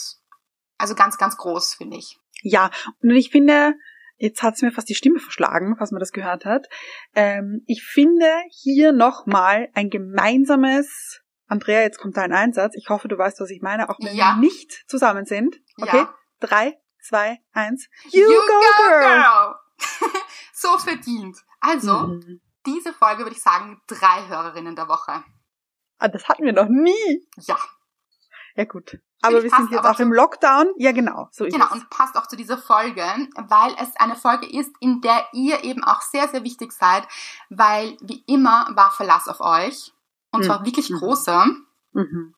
also 0.78 0.94
ganz, 0.94 1.18
ganz 1.18 1.36
groß, 1.36 1.74
finde 1.74 1.96
ich. 1.96 2.18
Ja, 2.42 2.70
und 3.00 3.10
ich 3.10 3.30
finde, 3.30 3.74
jetzt 4.16 4.42
hat's 4.42 4.62
mir 4.62 4.72
fast 4.72 4.88
die 4.88 4.94
Stimme 4.94 5.18
verschlagen, 5.18 5.76
was 5.78 5.90
man 5.90 6.00
das 6.00 6.12
gehört 6.12 6.44
hat. 6.44 6.66
Ähm, 7.14 7.62
ich 7.66 7.82
finde 7.82 8.26
hier 8.50 8.92
nochmal 8.92 9.68
ein 9.74 9.90
gemeinsames, 9.90 11.20
Andrea, 11.46 11.82
jetzt 11.82 11.98
kommt 11.98 12.16
dein 12.16 12.32
Einsatz. 12.32 12.74
Ich 12.76 12.88
hoffe, 12.88 13.08
du 13.08 13.18
weißt, 13.18 13.40
was 13.40 13.50
ich 13.50 13.62
meine, 13.62 13.88
auch 13.90 13.98
wenn 14.00 14.14
ja. 14.14 14.36
wir 14.36 14.40
nicht 14.40 14.84
zusammen 14.88 15.24
sind. 15.24 15.56
Okay? 15.80 15.98
Ja. 15.98 16.14
Drei, 16.40 16.78
zwei, 17.00 17.38
eins. 17.52 17.88
You, 18.10 18.20
you 18.20 18.28
go, 18.28 18.46
go, 18.46 18.88
girl! 18.88 19.00
girl. 19.00 19.54
so 20.52 20.78
verdient. 20.78 21.38
Also, 21.60 22.08
mhm. 22.08 22.40
diese 22.66 22.92
Folge 22.92 23.22
würde 23.24 23.36
ich 23.36 23.42
sagen, 23.42 23.80
drei 23.86 24.26
Hörerinnen 24.28 24.76
der 24.76 24.88
Woche. 24.88 25.24
Ah, 25.98 26.08
das 26.08 26.28
hatten 26.28 26.44
wir 26.44 26.52
noch 26.52 26.68
nie. 26.68 27.26
Ja. 27.46 27.58
Ja 28.56 28.64
gut. 28.64 28.98
Aber 29.24 29.42
wir 29.42 29.50
sind 29.50 29.70
jetzt 29.70 29.84
auch 29.84 29.98
im 30.00 30.12
Lockdown. 30.12 30.68
Ja, 30.76 30.92
genau. 30.92 31.28
So 31.30 31.44
genau, 31.44 31.70
und 31.72 31.88
passt 31.90 32.16
auch 32.16 32.26
zu 32.26 32.36
dieser 32.36 32.58
Folge, 32.58 33.02
weil 33.02 33.74
es 33.80 33.96
eine 33.96 34.16
Folge 34.16 34.46
ist, 34.46 34.70
in 34.80 35.00
der 35.00 35.26
ihr 35.32 35.64
eben 35.64 35.82
auch 35.82 36.02
sehr, 36.02 36.28
sehr 36.28 36.44
wichtig 36.44 36.72
seid, 36.72 37.06
weil 37.48 37.96
wie 38.00 38.22
immer 38.26 38.68
war 38.74 38.90
Verlass 38.90 39.28
auf 39.28 39.40
euch. 39.40 39.92
Und 40.30 40.40
mhm. 40.40 40.44
zwar 40.44 40.64
wirklich 40.64 40.90
mhm. 40.90 40.98
großer. 40.98 41.46
Mhm. 41.92 42.34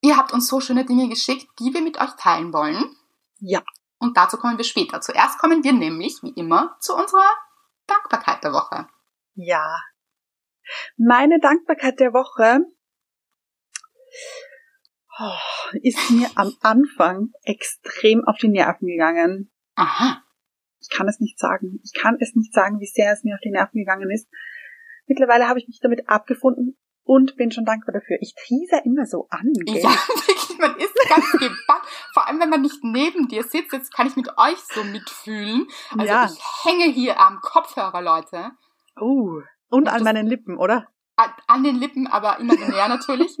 Ihr 0.00 0.16
habt 0.16 0.32
uns 0.32 0.48
so 0.48 0.60
schöne 0.60 0.84
Dinge 0.84 1.08
geschickt, 1.08 1.48
die 1.58 1.72
wir 1.72 1.80
mit 1.80 1.98
euch 2.00 2.10
teilen 2.18 2.52
wollen. 2.52 2.96
Ja. 3.38 3.62
Und 3.98 4.16
dazu 4.16 4.36
kommen 4.36 4.58
wir 4.58 4.64
später. 4.64 5.00
Zuerst 5.00 5.38
kommen 5.38 5.64
wir 5.64 5.72
nämlich, 5.72 6.22
wie 6.22 6.32
immer, 6.32 6.76
zu 6.80 6.94
unserer 6.94 7.30
Dankbarkeit 7.86 8.44
der 8.44 8.52
Woche. 8.52 8.86
Ja. 9.34 9.80
Meine 10.96 11.40
Dankbarkeit 11.40 12.00
der 12.00 12.12
Woche 12.12 12.60
oh, 15.18 15.76
ist 15.82 16.10
mir 16.10 16.28
am 16.34 16.52
Anfang 16.60 17.30
extrem 17.42 18.24
auf 18.26 18.38
die 18.38 18.48
Nerven 18.48 18.86
gegangen. 18.86 19.50
Aha. 19.74 20.22
Ich 20.80 20.90
kann 20.90 21.08
es 21.08 21.20
nicht 21.20 21.38
sagen. 21.38 21.80
Ich 21.82 21.92
kann 22.00 22.16
es 22.20 22.34
nicht 22.34 22.52
sagen, 22.52 22.80
wie 22.80 22.86
sehr 22.86 23.12
es 23.12 23.24
mir 23.24 23.34
auf 23.34 23.40
die 23.40 23.50
Nerven 23.50 23.78
gegangen 23.78 24.10
ist. 24.10 24.28
Mittlerweile 25.06 25.48
habe 25.48 25.58
ich 25.58 25.66
mich 25.66 25.80
damit 25.80 26.08
abgefunden 26.08 26.76
und 27.04 27.36
bin 27.36 27.50
schon 27.50 27.64
dankbar 27.64 27.92
dafür. 27.92 28.16
Ich 28.20 28.34
teaser 28.34 28.84
immer 28.84 29.06
so 29.06 29.26
an. 29.30 29.52
Gell? 29.64 29.82
Ja, 29.82 29.90
wirklich, 30.26 30.58
man 30.58 30.76
ist 30.76 30.94
ganz 31.08 31.32
gebannt. 31.32 31.84
Vor 32.12 32.26
allem, 32.26 32.40
wenn 32.40 32.50
man 32.50 32.62
nicht 32.62 32.82
neben 32.82 33.28
dir 33.28 33.42
sitzt, 33.42 33.72
jetzt 33.72 33.94
kann 33.94 34.06
ich 34.06 34.16
mit 34.16 34.28
euch 34.36 34.58
so 34.74 34.82
mitfühlen. 34.84 35.66
Also 35.92 36.06
ja. 36.06 36.26
ich 36.26 36.64
hänge 36.64 36.92
hier 36.92 37.18
am 37.20 37.40
Kopfhörer, 37.40 38.02
Leute. 38.02 38.50
Oh, 38.98 39.04
uh, 39.04 39.42
und, 39.68 39.82
und 39.82 39.88
an 39.88 40.02
meinen 40.02 40.26
Lippen, 40.26 40.56
oder? 40.56 40.86
An, 41.16 41.62
den 41.62 41.76
Lippen, 41.76 42.06
aber 42.06 42.40
imaginär 42.40 42.88
natürlich. 42.88 43.36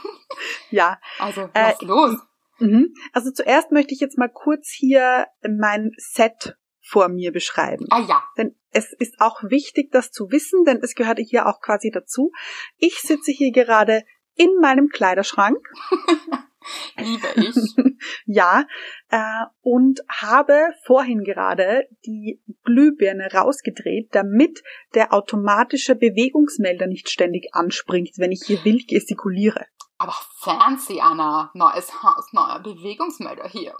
ja. 0.70 0.98
Also, 1.18 1.50
was 1.52 1.82
äh, 1.82 1.84
los? 1.84 2.18
Mhm. 2.58 2.94
Also 3.12 3.30
zuerst 3.32 3.70
möchte 3.72 3.92
ich 3.92 4.00
jetzt 4.00 4.18
mal 4.18 4.30
kurz 4.30 4.70
hier 4.70 5.26
mein 5.42 5.90
Set 5.96 6.56
vor 6.80 7.08
mir 7.08 7.32
beschreiben. 7.32 7.86
Ah 7.90 8.00
ja. 8.00 8.22
Denn 8.36 8.54
es 8.70 8.92
ist 8.92 9.20
auch 9.20 9.42
wichtig, 9.42 9.90
das 9.92 10.10
zu 10.10 10.30
wissen, 10.30 10.64
denn 10.64 10.78
es 10.82 10.94
gehört 10.94 11.18
hier 11.18 11.46
auch 11.46 11.60
quasi 11.60 11.90
dazu. 11.90 12.32
Ich 12.78 13.00
sitze 13.00 13.32
hier 13.32 13.52
gerade 13.52 14.04
in 14.34 14.50
meinem 14.60 14.88
Kleiderschrank. 14.88 15.58
Liebe 16.96 17.28
ich. 17.36 17.56
ja, 18.26 18.64
äh, 19.10 19.44
und 19.60 20.00
habe 20.08 20.68
vorhin 20.84 21.24
gerade 21.24 21.88
die 22.06 22.42
Glühbirne 22.64 23.28
rausgedreht, 23.32 24.08
damit 24.12 24.62
der 24.94 25.12
automatische 25.12 25.94
Bewegungsmelder 25.94 26.86
nicht 26.86 27.08
ständig 27.08 27.48
anspringt, 27.52 28.18
wenn 28.18 28.32
ich 28.32 28.42
hier 28.44 28.64
wild 28.64 28.88
gestikuliere. 28.88 29.66
Aber 29.98 30.14
fancy, 30.40 31.00
Anna. 31.00 31.50
Neues 31.54 32.02
Haus, 32.02 32.32
neuer 32.32 32.58
Bewegungsmelder 32.60 33.48
hier. 33.48 33.72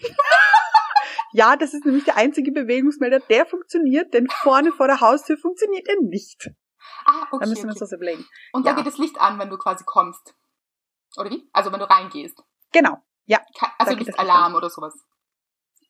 ja, 1.32 1.56
das 1.56 1.74
ist 1.74 1.84
nämlich 1.84 2.04
der 2.04 2.16
einzige 2.16 2.50
Bewegungsmelder, 2.52 3.20
der 3.20 3.44
funktioniert, 3.44 4.14
denn 4.14 4.26
vorne 4.42 4.72
vor 4.72 4.86
der 4.86 5.00
Haustür 5.00 5.36
funktioniert 5.36 5.86
er 5.86 6.00
nicht. 6.00 6.50
Ah, 7.04 7.26
okay. 7.30 7.44
Da 7.44 7.48
müssen 7.50 7.64
wir 7.64 7.70
okay. 7.70 7.70
uns 7.72 7.78
das 7.80 7.92
überlegen. 7.92 8.26
Und 8.52 8.64
ja. 8.64 8.72
da 8.72 8.76
geht 8.76 8.86
das 8.86 8.98
Licht 8.98 9.20
an, 9.20 9.38
wenn 9.38 9.50
du 9.50 9.58
quasi 9.58 9.84
kommst. 9.84 10.34
Oder 11.16 11.30
wie? 11.30 11.48
Also 11.52 11.72
wenn 11.72 11.80
du 11.80 11.88
reingehst. 11.88 12.42
Genau, 12.72 12.98
ja. 13.24 13.40
Also 13.78 13.96
nicht 13.96 14.18
Alarm 14.18 14.54
oder 14.54 14.70
sowas. 14.70 14.94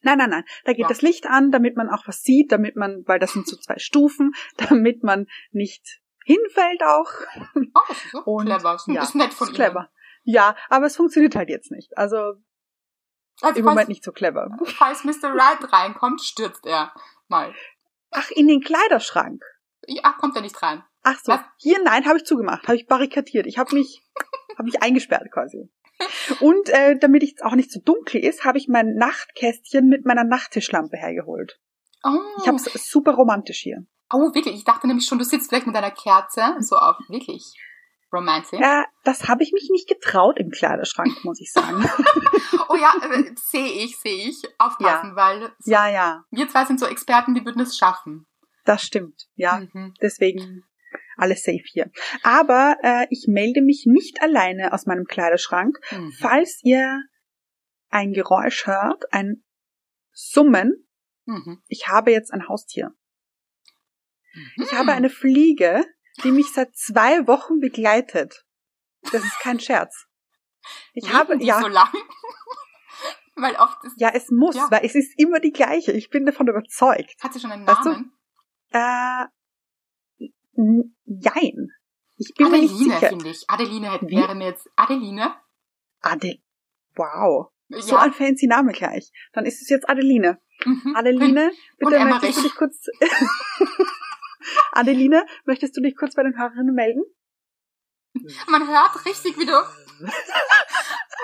Nein, 0.03 0.19
nein, 0.19 0.31
nein. 0.31 0.45
Da 0.65 0.73
geht 0.73 0.83
ja. 0.83 0.89
das 0.89 1.03
Licht 1.03 1.27
an, 1.27 1.51
damit 1.51 1.77
man 1.77 1.91
auch 1.91 2.07
was 2.07 2.23
sieht, 2.23 2.53
damit 2.53 2.77
man, 2.77 3.03
weil 3.07 3.19
das 3.19 3.33
sind 3.33 3.47
so 3.47 3.57
zwei 3.57 3.79
Stufen, 3.79 4.33
damit 4.57 5.03
man 5.03 5.27
nicht 5.51 6.01
hinfällt 6.25 6.83
auch. 6.83 7.11
Oh, 7.55 7.81
das 7.89 8.05
ist 8.05 8.11
so 8.13 8.23
Und, 8.25 8.47
clever. 8.47 8.73
Das 8.73 8.87
ja, 8.87 9.03
ist 9.03 9.15
nett 9.15 9.35
von 9.35 9.49
ist 9.49 9.55
clever. 9.55 9.91
Ja, 10.23 10.57
aber 10.69 10.87
es 10.87 10.97
funktioniert 10.97 11.35
halt 11.35 11.49
jetzt 11.49 11.71
nicht. 11.71 11.97
Also, 11.97 12.35
also 13.41 13.59
im 13.59 13.65
Moment 13.65 13.89
nicht 13.89 14.05
so 14.05 14.13
clever. 14.13 14.51
Falls 14.65 15.05
Mr. 15.05 15.35
Right 15.35 15.73
reinkommt, 15.73 16.21
stürzt 16.23 16.67
er 16.67 16.93
mal. 17.29 17.55
Ach, 18.11 18.31
in 18.31 18.49
den 18.49 18.61
Kleiderschrank. 18.61 19.43
Ja, 19.87 20.13
kommt 20.13 20.37
er 20.37 20.43
nicht 20.43 20.61
rein. 20.63 20.85
Ach 21.03 21.19
so. 21.23 21.33
Was? 21.33 21.41
Hier, 21.59 21.83
nein, 21.83 22.07
habe 22.07 22.19
ich 22.19 22.25
zugemacht, 22.25 22.65
habe 22.65 22.77
ich 22.77 22.87
barrikadiert. 22.87 23.47
Ich 23.47 23.59
habe 23.59 23.75
mich, 23.75 24.03
habe 24.61 24.67
mich 24.67 24.83
eingesperrt 24.83 25.31
quasi. 25.33 25.71
Und 26.41 26.69
äh, 26.69 26.99
damit 26.99 27.23
es 27.23 27.43
auch 27.43 27.55
nicht 27.55 27.73
so 27.73 27.81
dunkel 27.81 28.23
ist, 28.23 28.45
habe 28.45 28.59
ich 28.59 28.69
mein 28.69 28.95
Nachtkästchen 28.95 29.87
mit 29.87 30.05
meiner 30.05 30.25
Nachttischlampe 30.25 30.97
hergeholt. 30.97 31.59
Oh. 32.05 32.19
Ich 32.39 32.47
habe 32.47 32.57
es 32.57 32.65
super 32.91 33.13
romantisch 33.13 33.61
hier. 33.61 33.87
Oh, 34.13 34.35
wirklich? 34.35 34.55
Ich 34.55 34.65
dachte 34.65 34.87
nämlich 34.87 35.07
schon, 35.07 35.19
du 35.19 35.25
sitzt 35.25 35.49
vielleicht 35.49 35.67
mit 35.67 35.77
deiner 35.77 35.91
Kerze 35.91 36.57
so 36.61 36.77
auf 36.77 36.97
wirklich 37.09 37.55
romantisch. 38.13 38.59
Ja, 38.59 38.85
das 39.05 39.29
habe 39.29 39.43
ich 39.43 39.53
mich 39.53 39.69
nicht 39.71 39.89
getraut 39.89 40.39
im 40.39 40.51
Kleiderschrank, 40.51 41.25
muss 41.25 41.41
ich 41.41 41.53
sagen. 41.53 41.85
oh 42.69 42.75
ja, 42.75 42.93
äh, 43.09 43.33
sehe 43.37 43.85
ich, 43.85 43.99
sehe 43.99 44.29
ich. 44.29 44.43
Aufpassen, 44.59 45.11
ja. 45.11 45.17
weil 45.17 45.53
so, 45.59 45.71
ja, 45.71 45.89
ja. 45.89 46.25
wir 46.31 46.49
zwei 46.49 46.65
sind 46.65 46.81
so 46.81 46.87
Experten, 46.87 47.35
die 47.35 47.45
würden 47.45 47.61
es 47.61 47.77
schaffen. 47.77 48.27
Das 48.65 48.83
stimmt, 48.83 49.29
ja. 49.37 49.63
Mhm. 49.73 49.95
Deswegen 50.03 50.65
alles 51.21 51.43
safe 51.43 51.63
hier. 51.65 51.91
Aber 52.23 52.77
äh, 52.83 53.07
ich 53.11 53.27
melde 53.29 53.63
mich 53.63 53.85
nicht 53.87 54.23
alleine 54.23 54.73
aus 54.73 54.87
meinem 54.87 55.05
Kleiderschrank. 55.05 55.79
Mhm. 55.91 56.13
Falls 56.19 56.61
ihr 56.63 57.03
ein 57.89 58.13
Geräusch 58.13 58.67
hört, 58.67 59.13
ein 59.13 59.45
Summen, 60.13 60.87
mhm. 61.27 61.63
ich 61.67 61.89
habe 61.89 62.11
jetzt 62.13 62.33
ein 62.33 62.49
Haustier. 62.49 62.91
Mhm. 64.35 64.65
Ich 64.65 64.73
habe 64.73 64.93
eine 64.93 65.11
Fliege, 65.11 65.85
die 66.25 66.33
mich 66.33 66.53
seit 66.53 66.75
zwei 66.77 67.27
Wochen 67.27 67.61
begleitet. 67.61 68.45
Das 69.13 69.25
ist 69.25 69.39
kein 69.41 69.61
Scherz. 69.61 70.07
Ich 70.93 71.05
Leben 71.05 71.17
habe 71.17 71.37
ja 71.43 71.61
so 71.61 71.69
lang. 71.69 71.89
weil 73.37 73.57
oft 73.57 73.83
ist 73.85 73.95
ja 73.99 74.11
es 74.11 74.31
muss, 74.31 74.57
ja. 74.57 74.69
weil 74.71 74.85
es 74.85 74.95
ist 74.95 75.19
immer 75.19 75.41
die 75.41 75.53
gleiche. 75.53 75.93
Ich 75.93 76.11
bin 76.11 76.27
davon 76.27 76.49
überzeugt. 76.49 77.17
Hat 77.23 77.33
sie 77.33 77.41
schon 77.41 77.53
einen 77.53 77.65
Namen? 77.65 78.13
Du? 78.71 78.79
Äh, 78.79 79.27
Jein. 81.05 81.71
Ich 82.17 82.35
bin 82.35 82.47
Adeline, 82.47 82.67
mir 82.67 82.73
nicht 82.73 82.85
sicher. 82.85 83.09
finde 83.09 83.29
ich. 83.31 83.45
Adeline 83.49 83.93
hätte, 83.93 84.09
wäre 84.09 84.35
mir 84.35 84.49
jetzt 84.49 84.69
Adeline. 84.77 85.35
Ade. 86.01 86.39
Wow. 86.97 87.51
Ja. 87.69 87.81
So 87.81 87.97
ein 87.97 88.13
fancy 88.13 88.47
Name 88.47 88.73
gleich. 88.73 89.11
Dann 89.33 89.47
ist 89.47 89.63
es 89.63 89.69
jetzt 89.69 89.89
Adeline. 89.89 90.39
Mhm. 90.65 90.95
Adeline, 90.97 91.53
bitte 91.79 92.05
möchtest 92.05 92.39
du 92.39 92.43
dich 92.43 92.55
kurz. 92.55 92.87
Adeline, 94.73 95.25
möchtest 95.45 95.77
du 95.77 95.81
dich 95.81 95.97
kurz 95.97 96.15
bei 96.15 96.23
den 96.23 96.37
Hörerinnen 96.39 96.75
melden? 96.75 97.03
Man 98.49 98.67
hört 98.67 99.07
richtig, 99.07 99.39
wie 99.39 99.47
du. 99.47 99.53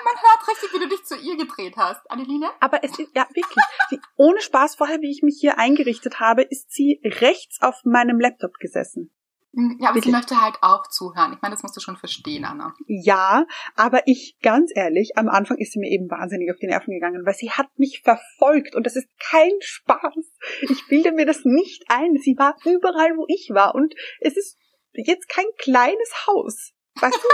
Man 0.05 0.15
hört 0.15 0.49
richtig, 0.49 0.73
wie 0.73 0.79
du 0.79 0.89
dich 0.89 1.05
zu 1.05 1.17
ihr 1.17 1.37
gedreht 1.37 1.75
hast, 1.77 2.09
Adeline. 2.11 2.51
Aber 2.61 2.85
es 2.85 2.97
ist, 2.99 3.11
ja, 3.15 3.27
wirklich. 3.31 3.65
Sie, 3.91 4.01
ohne 4.17 4.41
Spaß 4.41 4.77
vorher, 4.77 5.01
wie 5.01 5.11
ich 5.11 5.23
mich 5.23 5.39
hier 5.41 5.59
eingerichtet 5.59 6.21
habe, 6.21 6.43
ist 6.43 6.71
sie 6.71 7.01
rechts 7.03 7.61
auf 7.61 7.81
meinem 7.85 8.21
Laptop 8.21 8.55
gesessen. 8.61 9.11
Hm, 9.57 9.79
ja, 9.81 9.89
aber 9.89 9.97
Wirklich? 9.97 10.13
sie 10.13 10.17
möchte 10.17 10.41
halt 10.41 10.57
auch 10.61 10.87
zuhören. 10.87 11.33
Ich 11.33 11.41
meine, 11.41 11.55
das 11.55 11.63
musst 11.63 11.75
du 11.75 11.81
schon 11.81 11.97
verstehen, 11.97 12.45
Anna. 12.45 12.75
Ja, 12.87 13.47
aber 13.75 14.07
ich, 14.07 14.37
ganz 14.43 14.71
ehrlich, 14.75 15.17
am 15.17 15.31
Anfang 15.31 15.57
ist 15.57 15.73
sie 15.73 15.79
mir 15.79 15.91
eben 15.91 16.11
wahnsinnig 16.11 16.51
auf 16.51 16.59
die 16.59 16.67
Nerven 16.67 16.93
gegangen, 16.93 17.25
weil 17.25 17.33
sie 17.33 17.51
hat 17.51 17.69
mich 17.79 18.03
verfolgt 18.05 18.75
und 18.77 18.85
das 18.85 18.97
ist 18.97 19.09
kein 19.19 19.53
Spaß. 19.61 20.37
Ich 20.69 20.87
bilde 20.89 21.13
mir 21.13 21.25
das 21.25 21.47
nicht 21.47 21.85
ein. 21.89 22.19
Sie 22.19 22.37
war 22.37 22.55
überall, 22.67 23.17
wo 23.17 23.25
ich 23.29 23.49
war 23.51 23.75
und 23.75 23.95
es 24.21 24.37
ist 24.37 24.59
jetzt 24.93 25.31
kein 25.31 25.47
kleines 25.57 26.27
Haus. 26.27 26.73
Weißt 27.01 27.15
du? 27.15 27.29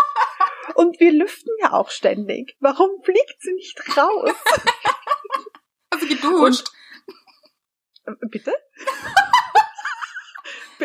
Und 0.74 0.98
wir 1.00 1.12
lüften 1.12 1.52
ja 1.60 1.72
auch 1.72 1.90
ständig. 1.90 2.56
Warum 2.60 2.90
fliegt 3.02 3.36
sie 3.40 3.52
nicht 3.52 3.96
raus? 3.96 4.30
Du 6.00 6.08
geduscht? 6.08 6.68
Und, 8.06 8.14
äh, 8.22 8.26
bitte? 8.28 8.52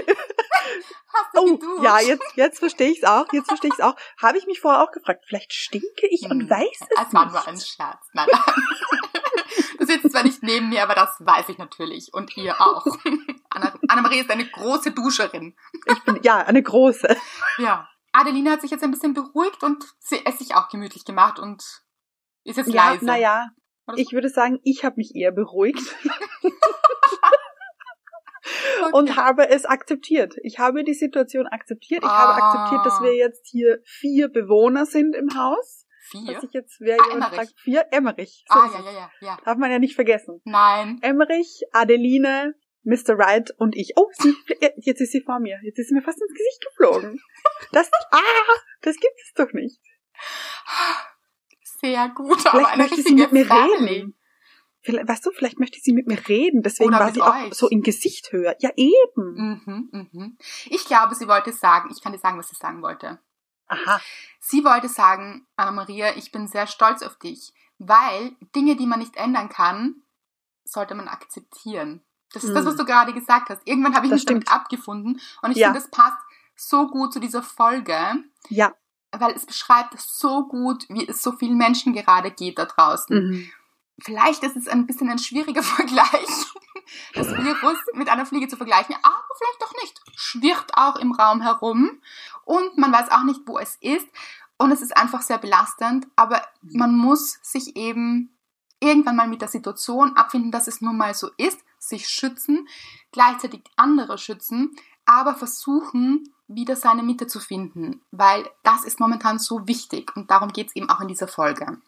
Hast 1.13 1.36
du 1.36 1.39
oh, 1.39 1.58
geduscht? 1.58 1.84
ja, 1.84 2.00
jetzt, 2.00 2.36
jetzt 2.36 2.60
verstehe 2.60 2.89
ich 2.89 3.00
es 3.00 3.04
auch. 3.04 3.25
Jetzt 3.32 3.48
verstehe 3.48 3.70
ich 3.70 3.80
es 3.80 3.84
auch. 3.84 3.96
Habe 4.22 4.38
ich 4.38 4.46
mich 4.46 4.60
vorher 4.60 4.84
auch 4.84 4.92
gefragt. 4.92 5.25
Vielleicht 5.27 5.54
stinke 5.54 6.08
ich 6.10 6.24
hm. 6.24 6.32
und 6.32 6.50
weiß 6.50 6.82
es 6.82 6.88
Das 6.96 7.13
war 7.13 7.25
nur 7.25 7.48
ein 7.48 7.60
Scherz. 7.60 8.08
Nein, 8.13 8.27
nein. 8.32 8.42
Du 9.80 9.86
sitzt 9.86 10.12
zwar 10.12 10.24
nicht 10.24 10.42
neben 10.44 10.70
mir, 10.70 10.84
aber 10.84 10.96
das 10.96 11.16
weiß 11.20 11.50
ich 11.50 11.58
natürlich. 11.58 12.10
Und 12.13 12.36
ihr 12.36 12.60
auch. 12.60 12.86
Anna, 13.50 13.74
Anna-Marie 13.88 14.20
ist 14.20 14.30
eine 14.30 14.48
große 14.48 14.92
Duscherin. 14.92 15.56
Ich 15.86 16.04
bin, 16.04 16.20
ja, 16.24 16.38
eine 16.38 16.62
große. 16.62 17.16
Ja. 17.60 17.88
Adeline 18.12 18.51
hat 18.51 18.62
sich 18.62 18.72
jetzt 18.72 18.84
ein 18.84 18.92
bisschen 18.92 19.13
beruhigt 19.13 19.63
und 19.63 19.84
sie 20.00 20.25
es 20.25 20.39
sich 20.39 20.56
auch 20.56 20.70
gemütlich 20.70 21.06
gemacht 21.06 21.38
und 21.39 21.63
ist 22.44 22.58
jetzt 22.58 22.74
ja, 22.74 22.92
leise. 22.92 23.06
Naja, 23.06 23.50
Ich 23.96 24.12
würde 24.13 24.30
sagen, 24.30 24.60
ich 24.63 24.84
habe 24.84 24.96
mich 24.98 25.16
eher 25.16 25.32
beruhigt. 25.32 25.96
Okay. 28.82 28.92
und 28.94 29.16
habe 29.16 29.50
es 29.50 29.66
akzeptiert. 29.66 30.36
Ich 30.44 30.60
habe 30.60 30.84
die 30.84 30.94
Situation 30.94 31.48
akzeptiert. 31.48 32.04
Ich 32.04 32.10
ah. 32.10 32.36
habe 32.36 32.44
akzeptiert, 32.44 32.86
dass 32.86 33.01
wir 33.01 33.16
jetzt 33.16 33.48
hier 33.48 33.80
vier 33.84 34.30
Bewohner 34.30 34.86
sind 34.86 35.16
im 35.16 35.36
Haus. 35.36 35.86
Vier? 36.10 36.34
Dass 36.34 36.44
ich 36.44 36.54
jetzt, 36.54 36.80
wer 36.80 36.98
ah, 37.00 37.10
jemand 37.12 37.36
fragt, 37.36 37.54
vier, 37.60 37.86
Emmerich. 37.92 38.46
So 38.48 38.60
ah, 38.60 38.70
ja, 38.74 38.80
ja, 38.80 38.92
ja, 38.92 39.12
ja. 39.20 39.38
Darf 39.44 39.58
man 39.58 39.72
ja 39.72 39.80
nicht 39.80 39.96
vergessen. 39.96 40.42
Nein. 40.46 41.00
Emmerich, 41.01 41.63
Adeline, 41.74 42.56
Mr. 42.84 43.18
Wright 43.18 43.51
und 43.58 43.75
ich. 43.75 43.94
Oh, 43.98 44.10
sie, 44.13 44.34
jetzt 44.77 45.01
ist 45.01 45.12
sie 45.12 45.22
vor 45.22 45.39
mir. 45.39 45.60
Jetzt 45.63 45.80
ist 45.80 45.89
sie 45.89 45.96
mir 45.96 46.01
fast 46.01 46.22
ins 46.22 46.34
Gesicht 46.34 46.66
geflogen. 46.66 47.20
Das, 47.72 47.89
ah, 48.12 48.20
das 48.82 48.96
gibt 48.96 49.20
es 49.22 49.34
doch 49.34 49.51
nicht. 49.51 49.82
Sehr 51.82 52.10
gut, 52.16 52.42
Vielleicht 52.42 52.56
aber 52.56 52.68
eine 52.70 52.84
möchte 52.84 53.01
sie 53.01 53.13
mit 53.13 53.32
mir 53.32 53.46
Family. 53.46 53.94
reden. 53.94 54.18
Vielleicht, 54.88 55.10
weißt 55.10 55.25
du, 55.25 55.32
vielleicht 55.32 55.60
möchte 55.60 55.82
sie 55.82 55.91
mit 55.91 56.08
mir 56.08 56.29
reden, 56.29 56.63
deswegen 56.63 56.91
Oder 56.91 57.00
war 57.01 57.13
sie 57.13 57.22
euch. 57.22 57.27
auch 57.27 57.53
so 57.53 57.67
im 57.67 57.82
Gesicht 57.82 58.32
höher. 58.32 58.56
Ja, 58.60 58.70
eben. 58.77 59.60
Mhm, 59.65 59.89
mhm. 59.91 60.38
Ich 60.67 60.86
glaube, 60.86 61.13
sie 61.13 61.27
wollte 61.27 61.51
sagen, 61.51 61.89
ich 61.91 62.01
kann 62.01 62.13
dir 62.13 62.20
sagen, 62.20 62.38
was 62.38 62.48
sie 62.48 62.56
sagen 62.56 62.82
wollte. 62.82 63.20
Aha. 63.67 64.00
Sie 64.39 64.63
wollte 64.63 64.88
sagen, 64.88 65.46
Anna-Maria, 65.58 66.15
ich 66.15 66.32
bin 66.32 66.48
sehr 66.48 66.67
stolz 66.67 67.01
auf 67.01 67.17
dich, 67.20 67.53
weil 67.79 68.32
Dinge, 68.56 68.77
die 68.77 68.88
man 68.88 69.00
nicht 69.00 69.17
ändern 69.17 69.50
kann, 69.50 70.03
sollte 70.63 70.96
man 70.96 71.10
akzeptieren. 71.10 72.01
Das 72.32 72.46
ist 72.46 72.51
mhm. 72.51 72.56
das, 72.56 72.65
was 72.67 72.77
du 72.77 72.86
gerade 72.86 73.13
gesagt 73.13 73.50
hast. 73.50 73.67
Irgendwann 73.67 73.94
habe 73.94 74.06
ich 74.06 74.12
das 74.12 74.20
mich 74.20 74.22
stimmt. 74.22 74.48
damit 74.48 74.62
abgefunden 74.62 75.20
und 75.41 75.51
ich 75.51 75.58
ja. 75.58 75.67
finde, 75.67 75.82
das 75.82 75.91
passt 75.91 76.17
so 76.56 76.88
gut 76.88 77.12
zu 77.12 77.20
dieser 77.20 77.44
Folge. 77.44 77.98
Ja. 78.48 78.74
Weil 79.12 79.34
es 79.34 79.46
beschreibt 79.46 80.00
so 80.00 80.48
gut, 80.48 80.88
wie 80.88 81.06
es 81.06 81.22
so 81.22 81.34
vielen 81.34 81.58
Menschen 81.58 81.91
gerade 81.91 82.32
geht 82.32 82.58
da 82.58 82.63
draußen. 82.63 83.17
Mhm. 83.17 83.50
Vielleicht 84.00 84.44
ist 84.44 84.56
es 84.56 84.68
ein 84.68 84.86
bisschen 84.86 85.10
ein 85.10 85.20
schwieriger 85.20 85.63
Vergleich, 85.63 86.46
das 87.13 87.27
Virus 87.30 87.77
mit 87.94 88.10
einer 88.10 88.25
Fliege 88.25 88.48
zu 88.48 88.58
vergleichen, 88.58 88.96
aber 89.01 89.24
vielleicht 89.38 89.62
doch 89.62 89.74
nicht. 89.82 90.01
Schwirrt 90.16 90.72
auch 90.75 90.98
im 90.98 91.12
Raum 91.12 91.42
herum 91.42 92.01
und 92.46 92.77
man 92.77 92.92
weiß 92.92 93.12
auch 93.12 93.24
nicht, 93.24 93.42
wo 93.46 93.58
es 93.58 93.75
ist. 93.82 94.08
Und 94.60 94.72
es 94.72 94.82
ist 94.82 94.98
einfach 94.98 95.22
sehr 95.22 95.38
belastend, 95.38 96.08
aber 96.16 96.42
man 96.62 96.96
muss 96.96 97.38
sich 97.44 97.75
eben 97.75 98.36
irgendwann 98.80 99.16
mal 99.16 99.27
mit 99.27 99.42
der 99.42 99.50
Situation 99.50 100.16
abfinden, 100.16 100.51
dass 100.51 100.68
es 100.68 100.82
nun 100.82 100.98
mal 100.98 101.13
so 101.13 101.30
ist, 101.38 101.60
sich 101.80 102.10
schützen, 102.10 102.68
gleichzeitig 103.12 103.63
andere 103.75 104.18
schützen, 104.18 104.75
aber 105.06 105.36
versuchen, 105.36 106.34
wieder 106.48 106.75
seine 106.75 107.04
Mitte 107.04 107.27
zu 107.27 107.39
finden, 107.39 108.01
weil 108.12 108.50
das 108.63 108.84
ist 108.84 109.00
momentan 109.00 109.38
so 109.38 109.68
wichtig 109.68 110.16
und 110.16 110.32
darum 110.32 110.51
geht 110.54 110.68
es 110.68 110.75
eben 110.75 110.89
auch 110.89 111.01
in 111.01 111.08
dieser 111.08 111.27
Folge. 111.27 111.80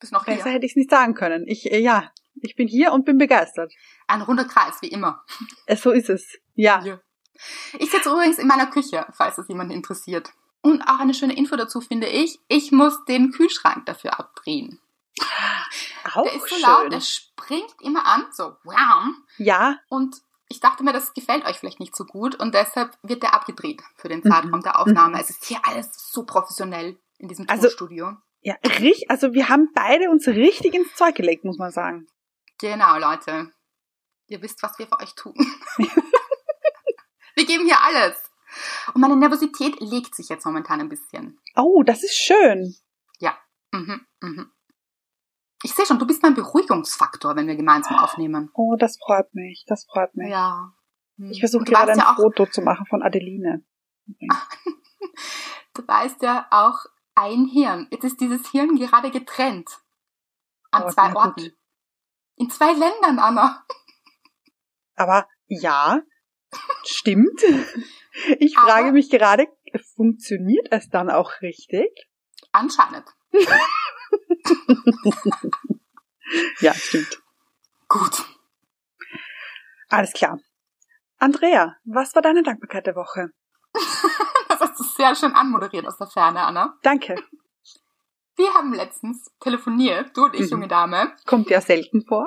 Bist 0.00 0.12
noch 0.12 0.24
Besser 0.24 0.44
hier? 0.44 0.52
hätte 0.52 0.66
ich 0.66 0.72
es 0.72 0.76
nicht 0.76 0.90
sagen 0.90 1.14
können. 1.14 1.44
Ich, 1.46 1.70
äh, 1.70 1.80
ja, 1.80 2.10
ich 2.42 2.56
bin 2.56 2.68
hier 2.68 2.92
und 2.92 3.04
bin 3.04 3.18
begeistert. 3.18 3.72
Ein 4.06 4.22
runder 4.22 4.44
Kreis, 4.44 4.76
wie 4.80 4.88
immer. 4.88 5.24
Äh, 5.66 5.76
so 5.76 5.90
ist 5.90 6.08
es. 6.08 6.38
Ja. 6.54 6.82
ja. 6.84 7.00
Ich 7.78 7.90
sitze 7.90 8.10
übrigens 8.10 8.38
in 8.38 8.48
meiner 8.48 8.66
Küche, 8.66 9.06
falls 9.12 9.38
es 9.38 9.48
jemanden 9.48 9.72
interessiert. 9.72 10.32
Und 10.60 10.82
auch 10.82 10.98
eine 10.98 11.14
schöne 11.14 11.36
Info 11.36 11.56
dazu 11.56 11.80
finde 11.80 12.08
ich, 12.08 12.40
ich 12.48 12.72
muss 12.72 13.04
den 13.04 13.30
Kühlschrank 13.30 13.86
dafür 13.86 14.18
abdrehen. 14.18 14.80
Auch 16.14 16.24
der 16.24 16.34
ist 16.34 16.48
so 16.48 16.56
schön. 16.56 16.62
laut, 16.62 16.92
der 16.92 17.00
springt 17.00 17.74
immer 17.80 18.06
an, 18.06 18.26
so 18.32 18.56
wow. 18.64 19.14
Ja. 19.36 19.78
Und 19.88 20.16
ich 20.48 20.60
dachte 20.60 20.82
mir, 20.82 20.92
das 20.92 21.14
gefällt 21.14 21.44
euch 21.44 21.58
vielleicht 21.58 21.80
nicht 21.80 21.94
so 21.94 22.04
gut 22.04 22.34
und 22.34 22.54
deshalb 22.54 22.96
wird 23.02 23.22
der 23.22 23.34
abgedreht 23.34 23.82
für 23.96 24.08
den 24.08 24.22
Zeitraum 24.22 24.60
mhm. 24.60 24.62
der 24.62 24.78
Aufnahme. 24.78 25.16
Mhm. 25.16 25.20
Es 25.20 25.30
ist 25.30 25.44
hier 25.44 25.60
alles 25.64 25.90
so 25.94 26.24
professionell 26.24 26.98
in 27.18 27.28
diesem 27.28 27.48
also, 27.48 27.62
Tonstudio. 27.64 28.16
Ja, 28.40 28.54
richtig, 28.64 29.10
also 29.10 29.32
wir 29.32 29.48
haben 29.48 29.70
beide 29.74 30.10
uns 30.10 30.26
richtig 30.26 30.74
ins 30.74 30.94
Zeug 30.94 31.14
gelegt, 31.14 31.44
muss 31.44 31.58
man 31.58 31.70
sagen. 31.70 32.06
Genau, 32.58 32.98
Leute. 32.98 33.52
Ihr 34.28 34.42
wisst, 34.42 34.62
was 34.62 34.78
wir 34.78 34.86
für 34.86 35.00
euch 35.00 35.14
tun. 35.14 35.34
wir 37.34 37.46
geben 37.46 37.64
hier 37.64 37.80
alles. 37.82 38.30
Und 38.94 39.00
meine 39.00 39.16
Nervosität 39.16 39.80
legt 39.80 40.14
sich 40.14 40.28
jetzt 40.28 40.44
momentan 40.44 40.80
ein 40.80 40.88
bisschen. 40.88 41.40
Oh, 41.56 41.82
das 41.82 42.02
ist 42.02 42.14
schön. 42.14 42.74
Ja. 43.18 43.38
Mhm, 43.72 44.06
mhm. 44.20 44.52
Ich 45.62 45.74
sehe 45.74 45.86
schon, 45.86 45.98
du 45.98 46.06
bist 46.06 46.22
mein 46.22 46.34
Beruhigungsfaktor, 46.34 47.34
wenn 47.34 47.48
wir 47.48 47.56
gemeinsam 47.56 47.96
aufnehmen. 47.96 48.50
Oh, 48.54 48.76
das 48.78 48.96
freut 48.98 49.34
mich, 49.34 49.64
das 49.66 49.86
freut 49.90 50.14
mich. 50.14 50.30
Ja. 50.30 50.72
Ich 51.16 51.40
versuche 51.40 51.64
gerade 51.64 51.92
ein 51.92 51.98
ja 51.98 52.14
Foto 52.14 52.46
zu 52.46 52.62
machen 52.62 52.86
von 52.86 53.02
Adeline. 53.02 53.64
du 55.74 55.86
weißt 55.86 56.22
ja 56.22 56.46
auch, 56.50 56.86
ein 57.18 57.46
Hirn. 57.46 57.88
Jetzt 57.90 58.04
ist 58.04 58.20
dieses 58.20 58.48
Hirn 58.50 58.76
gerade 58.76 59.10
getrennt. 59.10 59.68
An 60.70 60.84
oh, 60.84 60.90
zwei 60.90 61.14
Orten. 61.14 61.42
Gut. 61.42 61.56
In 62.36 62.50
zwei 62.50 62.72
Ländern, 62.72 63.18
Anna. 63.18 63.64
Aber 64.94 65.26
ja, 65.46 66.00
stimmt. 66.84 67.42
Ich 68.40 68.58
Aber 68.58 68.66
frage 68.66 68.90
mich 68.90 69.10
gerade, 69.10 69.46
funktioniert 69.94 70.66
es 70.72 70.88
dann 70.88 71.08
auch 71.08 71.40
richtig? 71.40 71.88
Anscheinend. 72.50 73.04
ja, 76.60 76.74
stimmt. 76.74 77.22
Gut. 77.86 78.24
Alles 79.88 80.12
klar. 80.14 80.40
Andrea, 81.18 81.76
was 81.84 82.12
war 82.16 82.22
deine 82.22 82.42
Dankbarkeit 82.42 82.86
der 82.86 82.96
Woche? 82.96 83.28
Sehr 84.98 85.14
schön 85.14 85.32
anmoderiert 85.32 85.86
aus 85.86 85.96
der 85.96 86.08
Ferne, 86.08 86.42
Anna. 86.42 86.76
Danke. 86.82 87.14
Wir 88.34 88.52
haben 88.52 88.74
letztens 88.74 89.30
telefoniert, 89.38 90.16
du 90.16 90.24
und 90.24 90.34
ich, 90.34 90.40
mhm. 90.40 90.48
junge 90.48 90.66
Dame. 90.66 91.14
Kommt 91.24 91.48
ja 91.50 91.60
selten 91.60 92.04
vor. 92.04 92.26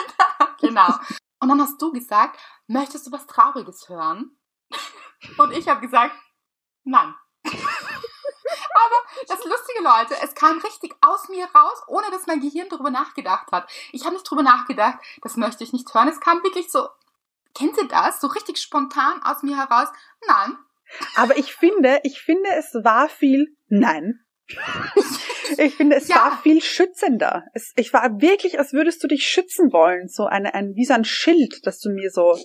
genau. 0.60 0.88
Und 1.38 1.48
dann 1.48 1.60
hast 1.60 1.80
du 1.80 1.92
gesagt, 1.92 2.40
möchtest 2.66 3.06
du 3.06 3.12
was 3.12 3.28
Trauriges 3.28 3.88
hören? 3.88 4.36
Und 5.38 5.52
ich 5.52 5.68
habe 5.68 5.80
gesagt, 5.80 6.12
nein. 6.82 7.14
Aber 7.44 8.96
das 9.28 9.44
lustige 9.44 9.84
Leute, 9.84 10.16
es 10.24 10.34
kam 10.34 10.58
richtig 10.58 10.96
aus 11.02 11.28
mir 11.28 11.46
raus, 11.54 11.84
ohne 11.86 12.10
dass 12.10 12.26
mein 12.26 12.40
Gehirn 12.40 12.68
darüber 12.68 12.90
nachgedacht 12.90 13.52
hat. 13.52 13.70
Ich 13.92 14.02
habe 14.04 14.14
nicht 14.14 14.26
darüber 14.26 14.42
nachgedacht, 14.42 14.98
das 15.20 15.36
möchte 15.36 15.62
ich 15.62 15.72
nicht 15.72 15.94
hören. 15.94 16.08
Es 16.08 16.18
kam 16.18 16.42
wirklich 16.42 16.68
so, 16.68 16.88
kennt 17.54 17.76
ihr 17.78 17.86
das? 17.86 18.20
So 18.20 18.26
richtig 18.26 18.58
spontan 18.58 19.22
aus 19.22 19.44
mir 19.44 19.56
heraus. 19.56 19.86
Nein, 20.26 20.58
aber 21.16 21.36
ich 21.36 21.54
finde, 21.54 22.00
ich 22.04 22.20
finde, 22.20 22.50
es 22.56 22.74
war 22.74 23.08
viel, 23.08 23.56
nein. 23.68 24.20
Ich 25.58 25.76
finde, 25.76 25.96
es 25.96 26.08
ja. 26.08 26.16
war 26.16 26.38
viel 26.42 26.62
schützender. 26.62 27.44
Es, 27.52 27.72
ich 27.76 27.92
war 27.92 28.20
wirklich, 28.20 28.58
als 28.58 28.72
würdest 28.72 29.02
du 29.02 29.08
dich 29.08 29.26
schützen 29.26 29.72
wollen. 29.72 30.08
So 30.08 30.26
eine, 30.26 30.54
ein, 30.54 30.74
wie 30.74 30.84
so 30.84 30.94
ein 30.94 31.04
Schild, 31.04 31.66
dass 31.66 31.78
du 31.80 31.90
mir 31.90 32.10
so, 32.10 32.38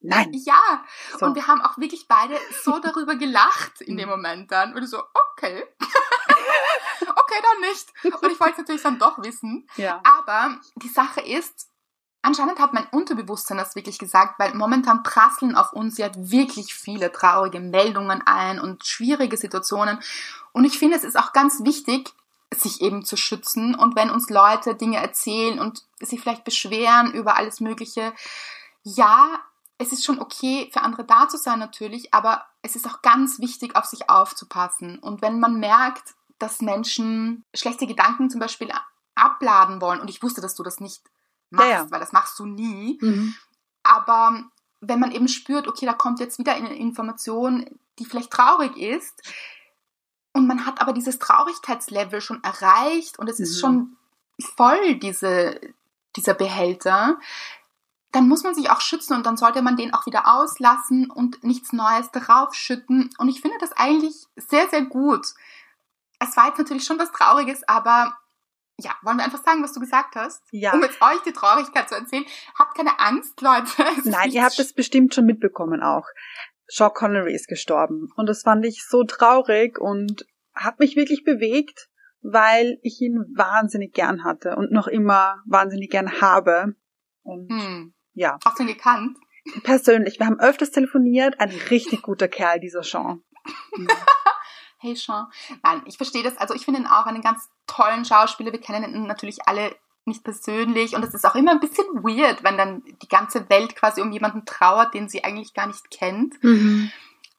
nein. 0.00 0.30
Ja. 0.44 0.84
So. 1.18 1.26
Und 1.26 1.34
wir 1.34 1.46
haben 1.46 1.62
auch 1.62 1.78
wirklich 1.78 2.06
beide 2.08 2.36
so 2.62 2.78
darüber 2.82 3.16
gelacht 3.16 3.80
in 3.80 3.96
dem 3.96 4.08
Moment 4.08 4.50
dann. 4.50 4.74
Und 4.74 4.86
so, 4.86 4.98
okay. 4.98 5.64
okay, 7.00 7.40
dann 7.42 7.60
nicht. 7.70 7.92
Und 8.04 8.32
ich 8.32 8.40
wollte 8.40 8.52
es 8.52 8.58
natürlich 8.58 8.82
dann 8.82 8.98
doch 8.98 9.18
wissen. 9.22 9.66
Ja. 9.76 10.02
Aber 10.04 10.60
die 10.76 10.88
Sache 10.88 11.20
ist, 11.20 11.71
Anscheinend 12.22 12.60
hat 12.60 12.72
mein 12.72 12.86
Unterbewusstsein 12.92 13.58
das 13.58 13.74
wirklich 13.74 13.98
gesagt, 13.98 14.38
weil 14.38 14.54
momentan 14.54 15.02
prasseln 15.02 15.56
auf 15.56 15.72
uns 15.72 15.98
ja 15.98 16.08
wirklich 16.14 16.72
viele 16.72 17.10
traurige 17.10 17.58
Meldungen 17.58 18.22
ein 18.24 18.60
und 18.60 18.86
schwierige 18.86 19.36
Situationen. 19.36 19.98
Und 20.52 20.64
ich 20.64 20.78
finde, 20.78 20.96
es 20.96 21.04
ist 21.04 21.18
auch 21.18 21.32
ganz 21.32 21.64
wichtig, 21.64 22.12
sich 22.54 22.80
eben 22.80 23.04
zu 23.04 23.16
schützen. 23.16 23.74
Und 23.74 23.96
wenn 23.96 24.10
uns 24.10 24.30
Leute 24.30 24.76
Dinge 24.76 24.98
erzählen 24.98 25.58
und 25.58 25.84
sich 26.00 26.20
vielleicht 26.20 26.44
beschweren 26.44 27.12
über 27.12 27.36
alles 27.36 27.60
Mögliche, 27.60 28.12
ja, 28.84 29.40
es 29.78 29.92
ist 29.92 30.04
schon 30.04 30.20
okay, 30.20 30.70
für 30.72 30.82
andere 30.82 31.04
da 31.04 31.28
zu 31.28 31.38
sein 31.38 31.58
natürlich, 31.58 32.14
aber 32.14 32.44
es 32.62 32.76
ist 32.76 32.86
auch 32.86 33.02
ganz 33.02 33.40
wichtig, 33.40 33.74
auf 33.74 33.86
sich 33.86 34.08
aufzupassen. 34.08 34.98
Und 35.00 35.22
wenn 35.22 35.40
man 35.40 35.58
merkt, 35.58 36.14
dass 36.38 36.60
Menschen 36.60 37.44
schlechte 37.52 37.86
Gedanken 37.88 38.30
zum 38.30 38.38
Beispiel 38.38 38.70
abladen 39.16 39.80
wollen, 39.80 40.00
und 40.00 40.08
ich 40.08 40.22
wusste, 40.22 40.40
dass 40.40 40.54
du 40.54 40.62
das 40.62 40.78
nicht 40.78 41.02
machst, 41.52 41.68
ja, 41.68 41.84
ja. 41.84 41.90
weil 41.90 42.00
das 42.00 42.12
machst 42.12 42.38
du 42.38 42.46
nie. 42.46 42.98
Mhm. 43.00 43.34
Aber 43.82 44.44
wenn 44.80 45.00
man 45.00 45.12
eben 45.12 45.28
spürt, 45.28 45.68
okay, 45.68 45.86
da 45.86 45.92
kommt 45.92 46.20
jetzt 46.20 46.38
wieder 46.38 46.54
eine 46.54 46.74
Information, 46.74 47.66
die 47.98 48.04
vielleicht 48.04 48.30
traurig 48.30 48.76
ist, 48.76 49.22
und 50.32 50.46
man 50.46 50.64
hat 50.64 50.80
aber 50.80 50.92
dieses 50.92 51.18
Traurigkeitslevel 51.18 52.20
schon 52.20 52.42
erreicht 52.42 53.18
und 53.18 53.28
es 53.28 53.38
mhm. 53.38 53.44
ist 53.44 53.60
schon 53.60 53.96
voll, 54.56 54.96
diese, 54.96 55.60
dieser 56.16 56.34
Behälter, 56.34 57.18
dann 58.12 58.28
muss 58.28 58.42
man 58.42 58.54
sich 58.54 58.70
auch 58.70 58.80
schützen 58.80 59.14
und 59.14 59.24
dann 59.24 59.36
sollte 59.36 59.62
man 59.62 59.76
den 59.76 59.94
auch 59.94 60.06
wieder 60.06 60.26
auslassen 60.26 61.10
und 61.10 61.42
nichts 61.44 61.72
Neues 61.72 62.10
darauf 62.10 62.54
schütten. 62.54 63.10
Und 63.18 63.28
ich 63.28 63.40
finde 63.40 63.56
das 63.60 63.72
eigentlich 63.72 64.26
sehr, 64.36 64.68
sehr 64.68 64.82
gut. 64.82 65.26
Es 66.18 66.36
war 66.36 66.48
jetzt 66.48 66.58
natürlich 66.58 66.84
schon 66.84 66.98
was 66.98 67.10
Trauriges, 67.12 67.66
aber 67.66 68.16
ja, 68.78 68.92
wollen 69.02 69.18
wir 69.18 69.24
einfach 69.24 69.42
sagen, 69.42 69.62
was 69.62 69.72
du 69.72 69.80
gesagt 69.80 70.16
hast? 70.16 70.42
Ja. 70.50 70.72
Um 70.72 70.82
jetzt 70.82 71.00
euch 71.00 71.22
die 71.26 71.32
Traurigkeit 71.32 71.88
zu 71.88 71.94
erzählen. 71.94 72.24
Habt 72.58 72.76
keine 72.76 72.98
Angst, 72.98 73.40
Leute. 73.40 73.84
Nein, 74.04 74.30
ihr 74.30 74.42
habt 74.42 74.58
es 74.58 74.72
bestimmt 74.72 75.14
schon 75.14 75.26
mitbekommen 75.26 75.82
auch. 75.82 76.06
Sean 76.66 76.92
Connery 76.92 77.34
ist 77.34 77.48
gestorben. 77.48 78.08
Und 78.16 78.28
das 78.28 78.42
fand 78.42 78.64
ich 78.64 78.84
so 78.86 79.04
traurig 79.04 79.78
und 79.78 80.26
hat 80.54 80.80
mich 80.80 80.96
wirklich 80.96 81.24
bewegt. 81.24 81.88
weil 82.22 82.78
ich 82.82 83.00
ihn 83.00 83.24
wahnsinnig 83.34 83.92
gern 83.94 84.24
hatte 84.24 84.54
und 84.56 84.70
noch 84.70 84.86
immer 84.86 85.42
wahnsinnig 85.44 85.90
gern 85.90 86.20
habe. 86.20 86.76
Und 87.22 87.50
hm. 87.50 87.94
ja. 88.12 88.38
Hast 88.44 88.58
du 88.58 88.62
ihn 88.62 88.68
gekannt? 88.68 89.18
Persönlich. 89.64 90.20
Wir 90.20 90.26
haben 90.26 90.38
öfters 90.38 90.70
telefoniert. 90.70 91.40
Ein 91.40 91.50
richtig 91.70 92.02
guter 92.02 92.28
Kerl, 92.28 92.60
dieser 92.60 92.84
Sean. 92.84 93.22
hey 94.82 94.96
Sean. 94.96 95.26
Nein, 95.62 95.82
ich 95.86 95.96
verstehe 95.96 96.22
das. 96.22 96.36
Also 96.36 96.54
ich 96.54 96.64
finde 96.64 96.80
ihn 96.80 96.86
auch 96.86 97.06
einen 97.06 97.22
ganz 97.22 97.48
tollen 97.66 98.04
Schauspieler. 98.04 98.52
Wir 98.52 98.60
kennen 98.60 98.94
ihn 98.94 99.06
natürlich 99.06 99.46
alle 99.46 99.74
nicht 100.04 100.24
persönlich 100.24 100.96
und 100.96 101.04
es 101.04 101.14
ist 101.14 101.24
auch 101.24 101.36
immer 101.36 101.52
ein 101.52 101.60
bisschen 101.60 101.86
weird, 102.02 102.42
wenn 102.42 102.58
dann 102.58 102.82
die 103.02 103.08
ganze 103.08 103.48
Welt 103.48 103.76
quasi 103.76 104.00
um 104.00 104.10
jemanden 104.10 104.44
trauert, 104.44 104.94
den 104.94 105.08
sie 105.08 105.22
eigentlich 105.22 105.54
gar 105.54 105.68
nicht 105.68 105.90
kennt. 105.90 106.42
Mhm. 106.42 106.90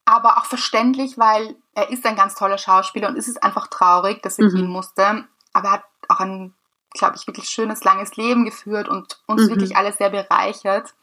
Aber 0.06 0.38
auch 0.38 0.46
verständlich, 0.46 1.18
weil 1.18 1.56
er 1.74 1.90
ist 1.90 2.06
ein 2.06 2.16
ganz 2.16 2.34
toller 2.34 2.58
Schauspieler 2.58 3.08
und 3.08 3.18
es 3.18 3.28
ist 3.28 3.42
einfach 3.42 3.66
traurig, 3.68 4.22
dass 4.22 4.38
er 4.38 4.46
mhm. 4.46 4.54
gehen 4.54 4.68
musste. 4.68 5.24
Aber 5.52 5.68
er 5.68 5.72
hat 5.72 5.84
auch 6.08 6.20
ein, 6.20 6.54
glaube 6.92 7.16
ich, 7.16 7.26
wirklich 7.26 7.48
schönes, 7.50 7.84
langes 7.84 8.16
Leben 8.16 8.44
geführt 8.44 8.88
und 8.88 9.18
uns 9.26 9.42
mhm. 9.42 9.48
wirklich 9.50 9.76
alle 9.76 9.92
sehr 9.92 10.10
bereichert. 10.10 10.94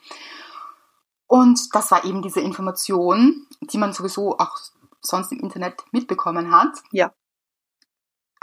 Und 1.27 1.73
das 1.75 1.91
war 1.91 2.04
eben 2.06 2.21
diese 2.21 2.41
Information, 2.41 3.47
die 3.62 3.77
man 3.77 3.93
sowieso 3.93 4.38
auch 4.38 4.58
sonst 5.02 5.32
im 5.32 5.40
Internet 5.40 5.84
mitbekommen 5.92 6.52
hat. 6.52 6.78
Ja. 6.92 7.12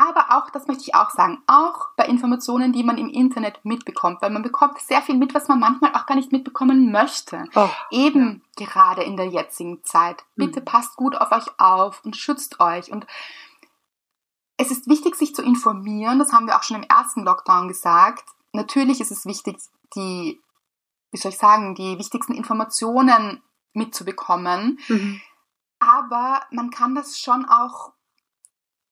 Aber 0.01 0.27
auch, 0.31 0.51
das 0.51 0.69
möchte 0.69 0.85
ich 0.85 0.95
auch 0.95 1.11
sagen, 1.11 1.43
auch 1.49 1.89
bei 1.97 2.07
Informationen, 2.07 2.73
die 2.73 2.85
man 2.85 2.99
im 2.99 3.09
Internet 3.09 3.65
mitbekommt, 3.65 4.23
weil 4.23 4.31
man 4.31 4.45
bekommt 4.45 4.79
sehr 4.79 5.03
viel 5.03 5.17
mit, 5.17 5.35
was 5.35 5.49
man 5.49 5.59
manchmal 5.59 5.93
auch 5.93 6.07
gar 6.07 6.15
nicht 6.15 6.31
mitbekommen 6.31 6.93
möchte. 6.93 7.47
Oh, 7.57 7.69
Eben 7.91 8.45
ja. 8.59 8.67
gerade 8.67 9.03
in 9.03 9.17
der 9.17 9.27
jetzigen 9.27 9.83
Zeit. 9.83 10.25
Bitte 10.37 10.61
mhm. 10.61 10.67
passt 10.67 10.95
gut 10.95 11.17
auf 11.17 11.33
euch 11.33 11.49
auf 11.59 12.05
und 12.05 12.17
schützt 12.17 12.61
euch. 12.61 12.93
Und 12.93 13.09
es 14.57 14.71
ist 14.71 14.89
wichtig, 14.89 15.17
sich 15.17 15.35
zu 15.35 15.43
informieren. 15.43 16.21
Das 16.21 16.33
haben 16.33 16.47
wir 16.47 16.57
auch 16.57 16.63
schon 16.63 16.77
im 16.77 16.89
ersten 16.89 17.25
Lockdown 17.25 17.67
gesagt. 17.67 18.25
Natürlich 18.53 19.01
ist 19.01 19.11
es 19.11 19.27
wichtig, 19.27 19.59
die, 19.97 20.41
wie 21.11 21.19
soll 21.19 21.33
ich 21.33 21.39
sagen, 21.39 21.75
die 21.75 21.99
wichtigsten 21.99 22.35
Informationen 22.35 23.43
mitzubekommen. 23.73 24.79
Mhm. 24.87 25.21
Aber 25.79 26.43
man 26.51 26.71
kann 26.71 26.95
das 26.95 27.19
schon 27.19 27.45
auch 27.45 27.93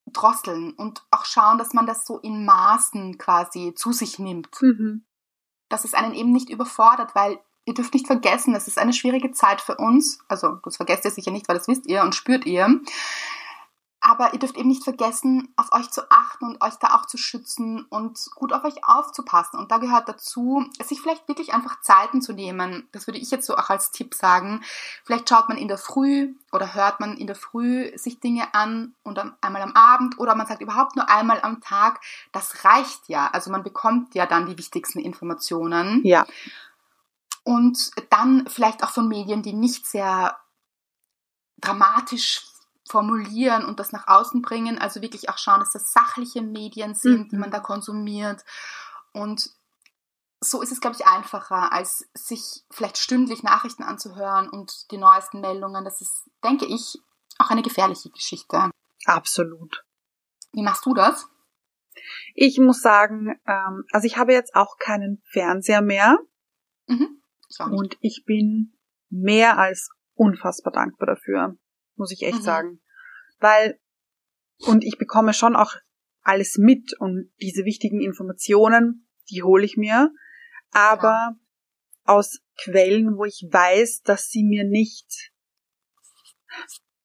drosseln 0.07 0.72
und 0.72 1.05
auch 1.11 1.25
schauen, 1.25 1.59
dass 1.59 1.75
man 1.75 1.87
das 1.87 2.07
so 2.07 2.18
in 2.18 2.44
Maßen 2.44 3.18
quasi 3.18 3.75
zu 3.75 3.92
sich 3.92 4.18
nimmt. 4.18 4.49
Mhm. 4.61 5.05
Dass 5.68 5.85
es 5.85 5.94
einen 5.94 6.14
eben 6.14 6.33
nicht 6.33 6.49
überfordert, 6.49 7.14
weil 7.14 7.40
ihr 7.64 7.75
dürft 7.75 7.92
nicht 7.92 8.07
vergessen, 8.07 8.55
es 8.55 8.68
ist 8.68 8.79
eine 8.79 8.92
schwierige 8.92 9.33
Zeit 9.33 9.61
für 9.61 9.77
uns. 9.77 10.20
Also 10.29 10.61
das 10.62 10.77
vergesst 10.77 11.05
ihr 11.05 11.11
sicher 11.11 11.33
nicht, 11.33 11.49
weil 11.49 11.57
das 11.57 11.68
wisst 11.68 11.87
ihr 11.87 12.03
und 12.03 12.14
spürt 12.14 12.46
ihr. 12.46 12.81
Aber 14.09 14.33
ihr 14.33 14.38
dürft 14.38 14.57
eben 14.57 14.69
nicht 14.69 14.85
vergessen, 14.85 15.53
auf 15.57 15.73
euch 15.73 15.90
zu 15.90 16.09
achten 16.12 16.45
und 16.45 16.62
euch 16.62 16.77
da 16.77 16.95
auch 16.95 17.07
zu 17.07 17.16
schützen 17.16 17.85
und 17.88 18.16
gut 18.37 18.53
auf 18.53 18.62
euch 18.62 18.85
aufzupassen. 18.85 19.59
Und 19.59 19.73
da 19.73 19.79
gehört 19.79 20.09
dazu, 20.09 20.64
sich 20.81 21.01
vielleicht 21.01 21.27
wirklich 21.27 21.53
einfach 21.53 21.81
Zeiten 21.81 22.23
zu 22.23 22.33
nehmen. 22.33 22.87
Das 22.92 23.09
würde 23.09 23.19
ich 23.19 23.33
jetzt 23.33 23.47
so 23.47 23.57
auch 23.57 23.69
als 23.69 23.90
Tipp 23.90 24.14
sagen. 24.14 24.62
Vielleicht 25.03 25.29
schaut 25.29 25.49
man 25.49 25.59
in 25.59 25.66
der 25.66 25.77
Früh 25.77 26.37
oder 26.53 26.73
hört 26.73 27.01
man 27.01 27.16
in 27.16 27.27
der 27.27 27.35
Früh 27.35 27.90
sich 27.99 28.21
Dinge 28.21 28.55
an 28.55 28.95
und 29.03 29.19
einmal 29.40 29.62
am 29.62 29.73
Abend 29.73 30.21
oder 30.21 30.37
man 30.37 30.47
sagt 30.47 30.62
überhaupt 30.62 30.95
nur 30.95 31.11
einmal 31.11 31.40
am 31.42 31.61
Tag. 31.61 32.01
Das 32.31 32.64
reicht 32.64 33.09
ja. 33.09 33.27
Also 33.33 33.51
man 33.51 33.64
bekommt 33.64 34.14
ja 34.14 34.27
dann 34.27 34.47
die 34.47 34.57
wichtigsten 34.57 35.01
Informationen. 35.01 36.03
Ja. 36.05 36.29
Und 37.42 37.90
dann 38.11 38.47
vielleicht 38.47 38.85
auch 38.85 38.90
von 38.90 39.09
Medien, 39.09 39.42
die 39.42 39.53
nicht 39.53 39.85
sehr 39.85 40.37
dramatisch 41.59 42.45
formulieren 42.88 43.64
und 43.64 43.81
das 43.81 43.92
nach 43.92 44.07
außen 44.07 44.42
bringen. 44.42 44.79
Also 44.79 45.03
wirklich 45.03 45.29
auch 45.29 45.38
schauen, 45.38 45.61
dass 45.61 45.72
das 45.72 45.92
sachliche 45.92 46.42
Medien 46.42 46.94
sind, 46.94 47.25
mhm. 47.25 47.29
die 47.29 47.37
man 47.37 47.51
da 47.51 47.61
konsumiert. 47.61 48.44
Und 49.12 49.51
so 50.40 50.62
ist 50.62 50.72
es, 50.72 50.81
glaube 50.81 50.96
ich, 50.99 51.07
einfacher, 51.07 51.72
als 51.72 52.09
sich 52.14 52.64
vielleicht 52.70 52.99
stündlich 52.99 53.42
Nachrichten 53.42 53.83
anzuhören 53.83 54.49
und 54.49 54.90
die 54.90 54.99
neuesten 54.99 55.40
Meldungen. 55.40 55.85
Das 55.85 56.01
ist, 56.01 56.31
denke 56.44 56.66
ich, 56.66 56.99
auch 57.38 57.51
eine 57.51 57.62
gefährliche 57.62 58.11
Geschichte. 58.11 58.70
Absolut. 59.07 59.85
Wie 60.53 60.62
machst 60.62 60.87
du 60.87 60.94
das? 60.94 61.27
Ich 62.35 62.59
muss 62.59 62.81
sagen, 62.81 63.40
ähm, 63.46 63.85
also 63.90 64.07
ich 64.07 64.16
habe 64.16 64.33
jetzt 64.33 64.55
auch 64.55 64.77
keinen 64.79 65.22
Fernseher 65.33 65.83
mehr. 65.83 66.18
Mhm. 66.87 67.22
Ich 67.49 67.61
und 67.61 67.96
ich 68.01 68.25
bin 68.27 68.77
mehr 69.09 69.59
als 69.59 69.90
unfassbar 70.14 70.72
dankbar 70.72 71.07
dafür 71.07 71.57
muss 71.97 72.13
ich 72.13 72.23
echt 72.23 72.39
mhm. 72.39 72.43
sagen. 72.43 72.81
Weil, 73.39 73.79
und 74.59 74.85
ich 74.85 74.99
bekomme 74.99 75.33
schon 75.33 75.57
auch 75.57 75.75
alles 76.23 76.59
mit 76.59 76.93
und 76.99 77.31
diese 77.41 77.65
wichtigen 77.65 78.01
Informationen, 78.01 79.09
die 79.31 79.43
hole 79.43 79.65
ich 79.65 79.77
mir, 79.77 80.13
aber 80.71 81.09
ja. 81.09 81.37
aus 82.05 82.41
Quellen, 82.63 83.17
wo 83.17 83.25
ich 83.25 83.47
weiß, 83.51 84.03
dass 84.03 84.29
sie 84.29 84.45
mir 84.45 84.65
nicht 84.65 85.33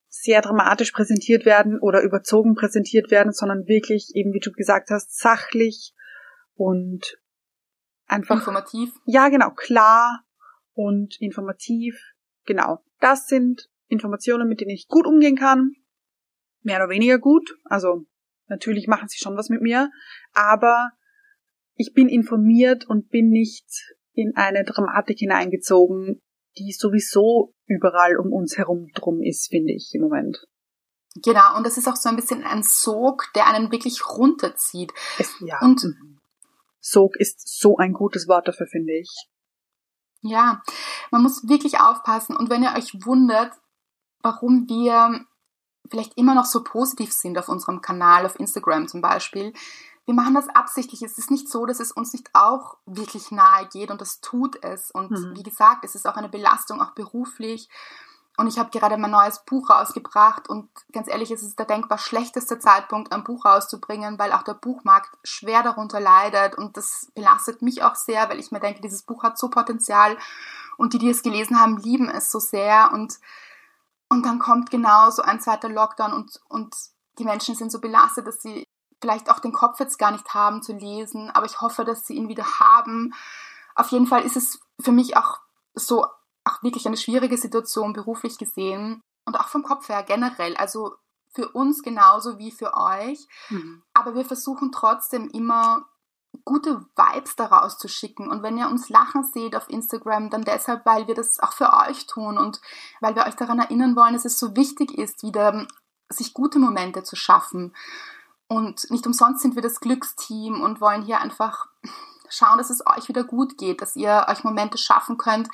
sehr 0.08 0.40
dramatisch 0.40 0.92
präsentiert 0.92 1.44
werden 1.44 1.78
oder 1.80 2.02
überzogen 2.02 2.54
präsentiert 2.54 3.10
werden, 3.10 3.32
sondern 3.32 3.66
wirklich 3.66 4.12
eben, 4.14 4.32
wie 4.32 4.40
du 4.40 4.52
gesagt 4.52 4.90
hast, 4.90 5.18
sachlich 5.18 5.94
und 6.54 7.18
einfach 8.06 8.36
informativ. 8.36 8.90
Ja, 9.04 9.28
genau, 9.28 9.50
klar 9.50 10.24
und 10.74 11.20
informativ. 11.20 12.00
Genau. 12.44 12.84
Das 13.00 13.26
sind 13.26 13.68
Informationen, 13.92 14.48
mit 14.48 14.60
denen 14.60 14.70
ich 14.70 14.88
gut 14.88 15.06
umgehen 15.06 15.36
kann. 15.36 15.72
Mehr 16.62 16.78
oder 16.78 16.88
weniger 16.88 17.18
gut. 17.18 17.56
Also 17.64 18.04
natürlich 18.48 18.86
machen 18.88 19.08
sie 19.08 19.18
schon 19.18 19.36
was 19.36 19.48
mit 19.48 19.62
mir. 19.62 19.90
Aber 20.32 20.90
ich 21.74 21.92
bin 21.92 22.08
informiert 22.08 22.88
und 22.88 23.08
bin 23.08 23.30
nicht 23.30 23.66
in 24.14 24.36
eine 24.36 24.64
Dramatik 24.64 25.18
hineingezogen, 25.18 26.20
die 26.58 26.72
sowieso 26.72 27.54
überall 27.66 28.16
um 28.18 28.32
uns 28.32 28.58
herum 28.58 28.88
drum 28.94 29.22
ist, 29.22 29.48
finde 29.48 29.72
ich 29.72 29.90
im 29.94 30.02
Moment. 30.02 30.46
Genau, 31.16 31.56
und 31.56 31.66
das 31.66 31.76
ist 31.76 31.88
auch 31.88 31.96
so 31.96 32.08
ein 32.08 32.16
bisschen 32.16 32.44
ein 32.44 32.62
Sog, 32.62 33.24
der 33.34 33.46
einen 33.46 33.70
wirklich 33.70 34.06
runterzieht. 34.06 34.92
Es, 35.18 35.34
ja. 35.40 35.60
Und 35.60 35.84
mhm. 35.84 36.18
Sog 36.80 37.16
ist 37.16 37.58
so 37.60 37.76
ein 37.76 37.92
gutes 37.92 38.28
Wort 38.28 38.48
dafür, 38.48 38.66
finde 38.66 38.94
ich. 38.94 39.10
Ja, 40.22 40.62
man 41.10 41.22
muss 41.22 41.48
wirklich 41.48 41.80
aufpassen. 41.80 42.36
Und 42.36 42.48
wenn 42.48 42.62
ihr 42.62 42.74
euch 42.76 42.94
wundert, 43.04 43.52
warum 44.22 44.68
wir 44.68 45.24
vielleicht 45.90 46.16
immer 46.16 46.34
noch 46.34 46.46
so 46.46 46.62
positiv 46.64 47.12
sind 47.12 47.38
auf 47.38 47.48
unserem 47.48 47.80
Kanal, 47.80 48.24
auf 48.24 48.38
Instagram 48.38 48.88
zum 48.88 49.02
Beispiel. 49.02 49.52
Wir 50.04 50.14
machen 50.14 50.34
das 50.34 50.48
absichtlich. 50.48 51.02
Es 51.02 51.18
ist 51.18 51.30
nicht 51.30 51.48
so, 51.48 51.66
dass 51.66 51.80
es 51.80 51.92
uns 51.92 52.12
nicht 52.12 52.30
auch 52.32 52.76
wirklich 52.86 53.30
nahe 53.30 53.68
geht 53.68 53.90
und 53.90 54.00
das 54.00 54.20
tut 54.20 54.62
es. 54.64 54.90
Und 54.90 55.10
mhm. 55.10 55.36
wie 55.36 55.42
gesagt, 55.42 55.84
es 55.84 55.94
ist 55.94 56.06
auch 56.06 56.16
eine 56.16 56.28
Belastung, 56.28 56.80
auch 56.80 56.92
beruflich. 56.92 57.68
Und 58.38 58.46
ich 58.46 58.58
habe 58.58 58.70
gerade 58.70 58.96
mein 58.96 59.10
neues 59.10 59.44
Buch 59.44 59.68
rausgebracht 59.68 60.48
und 60.48 60.70
ganz 60.90 61.06
ehrlich, 61.06 61.30
es 61.30 61.42
ist 61.42 61.58
der 61.58 61.66
denkbar 61.66 61.98
schlechteste 61.98 62.58
Zeitpunkt, 62.58 63.12
ein 63.12 63.24
Buch 63.24 63.44
rauszubringen, 63.44 64.18
weil 64.18 64.32
auch 64.32 64.42
der 64.42 64.54
Buchmarkt 64.54 65.10
schwer 65.22 65.62
darunter 65.62 66.00
leidet 66.00 66.56
und 66.56 66.78
das 66.78 67.12
belastet 67.14 67.60
mich 67.60 67.82
auch 67.82 67.94
sehr, 67.94 68.30
weil 68.30 68.40
ich 68.40 68.50
mir 68.50 68.60
denke, 68.60 68.80
dieses 68.80 69.02
Buch 69.02 69.22
hat 69.22 69.36
so 69.36 69.50
Potenzial 69.50 70.16
und 70.78 70.94
die, 70.94 70.98
die 70.98 71.10
es 71.10 71.22
gelesen 71.22 71.60
haben, 71.60 71.76
lieben 71.76 72.08
es 72.08 72.30
so 72.30 72.38
sehr 72.38 72.90
und 72.94 73.18
und 74.12 74.26
dann 74.26 74.38
kommt 74.38 74.70
genau 74.70 75.08
so 75.08 75.22
ein 75.22 75.40
zweiter 75.40 75.70
Lockdown 75.70 76.12
und, 76.12 76.38
und 76.50 76.76
die 77.18 77.24
Menschen 77.24 77.54
sind 77.54 77.72
so 77.72 77.80
belastet, 77.80 78.26
dass 78.26 78.42
sie 78.42 78.62
vielleicht 79.00 79.30
auch 79.30 79.38
den 79.38 79.54
Kopf 79.54 79.80
jetzt 79.80 79.98
gar 79.98 80.10
nicht 80.10 80.34
haben 80.34 80.60
zu 80.62 80.74
lesen, 80.74 81.30
aber 81.30 81.46
ich 81.46 81.62
hoffe, 81.62 81.82
dass 81.86 82.06
sie 82.06 82.16
ihn 82.16 82.28
wieder 82.28 82.44
haben. 82.60 83.14
Auf 83.74 83.88
jeden 83.88 84.06
Fall 84.06 84.22
ist 84.22 84.36
es 84.36 84.60
für 84.78 84.92
mich 84.92 85.16
auch 85.16 85.40
so, 85.74 86.04
auch 86.44 86.62
wirklich 86.62 86.86
eine 86.86 86.98
schwierige 86.98 87.38
Situation 87.38 87.94
beruflich 87.94 88.36
gesehen 88.36 89.00
und 89.24 89.40
auch 89.40 89.48
vom 89.48 89.62
Kopf 89.62 89.88
her 89.88 90.02
generell. 90.02 90.58
Also 90.58 90.94
für 91.30 91.48
uns 91.48 91.82
genauso 91.82 92.38
wie 92.38 92.50
für 92.50 92.74
euch. 92.74 93.26
Mhm. 93.48 93.82
Aber 93.94 94.14
wir 94.14 94.26
versuchen 94.26 94.72
trotzdem 94.72 95.30
immer 95.30 95.86
gute 96.44 96.86
Vibes 96.96 97.36
daraus 97.36 97.78
zu 97.78 97.88
schicken. 97.88 98.28
Und 98.28 98.42
wenn 98.42 98.58
ihr 98.58 98.68
uns 98.68 98.88
lachen 98.88 99.24
seht 99.24 99.54
auf 99.54 99.68
Instagram, 99.68 100.30
dann 100.30 100.44
deshalb, 100.44 100.84
weil 100.86 101.06
wir 101.06 101.14
das 101.14 101.38
auch 101.40 101.52
für 101.52 101.72
euch 101.72 102.06
tun 102.06 102.38
und 102.38 102.60
weil 103.00 103.14
wir 103.14 103.26
euch 103.26 103.34
daran 103.34 103.58
erinnern 103.58 103.96
wollen, 103.96 104.14
dass 104.14 104.24
es 104.24 104.38
so 104.38 104.56
wichtig 104.56 104.96
ist, 104.96 105.22
wieder 105.22 105.66
sich 106.08 106.34
gute 106.34 106.58
Momente 106.58 107.02
zu 107.02 107.16
schaffen. 107.16 107.74
Und 108.48 108.90
nicht 108.90 109.06
umsonst 109.06 109.42
sind 109.42 109.54
wir 109.54 109.62
das 109.62 109.80
Glücksteam 109.80 110.60
und 110.60 110.80
wollen 110.80 111.02
hier 111.02 111.20
einfach 111.20 111.68
schauen, 112.28 112.58
dass 112.58 112.70
es 112.70 112.84
euch 112.86 113.08
wieder 113.08 113.24
gut 113.24 113.58
geht, 113.58 113.80
dass 113.80 113.96
ihr 113.96 114.26
euch 114.28 114.44
Momente 114.44 114.78
schaffen 114.78 115.18
könnt, 115.18 115.48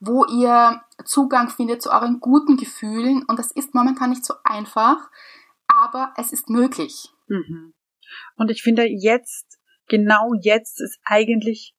wo 0.00 0.24
ihr 0.24 0.82
Zugang 1.04 1.48
findet 1.48 1.82
zu 1.82 1.90
euren 1.90 2.20
guten 2.20 2.56
Gefühlen. 2.56 3.24
Und 3.24 3.38
das 3.38 3.50
ist 3.50 3.74
momentan 3.74 4.10
nicht 4.10 4.24
so 4.24 4.34
einfach, 4.44 5.10
aber 5.66 6.12
es 6.16 6.32
ist 6.32 6.50
möglich. 6.50 7.12
Mhm. 7.28 7.72
Und 8.36 8.50
ich 8.50 8.62
finde, 8.62 8.86
jetzt 8.86 9.53
genau 9.88 10.32
jetzt 10.40 10.80
ist 10.80 10.98
eigentlich 11.04 11.74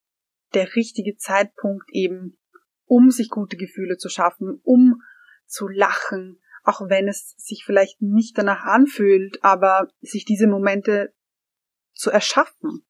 der 0.53 0.75
richtige 0.75 1.17
Zeitpunkt 1.17 1.85
eben, 1.91 2.37
um 2.85 3.11
sich 3.11 3.29
gute 3.29 3.57
Gefühle 3.57 3.97
zu 3.97 4.09
schaffen, 4.09 4.59
um 4.63 5.01
zu 5.47 5.67
lachen, 5.67 6.41
auch 6.63 6.81
wenn 6.89 7.07
es 7.07 7.35
sich 7.37 7.63
vielleicht 7.65 8.01
nicht 8.01 8.37
danach 8.37 8.63
anfühlt, 8.63 9.43
aber 9.43 9.87
sich 10.01 10.25
diese 10.25 10.47
Momente 10.47 11.13
zu 11.93 12.11
erschaffen. 12.11 12.85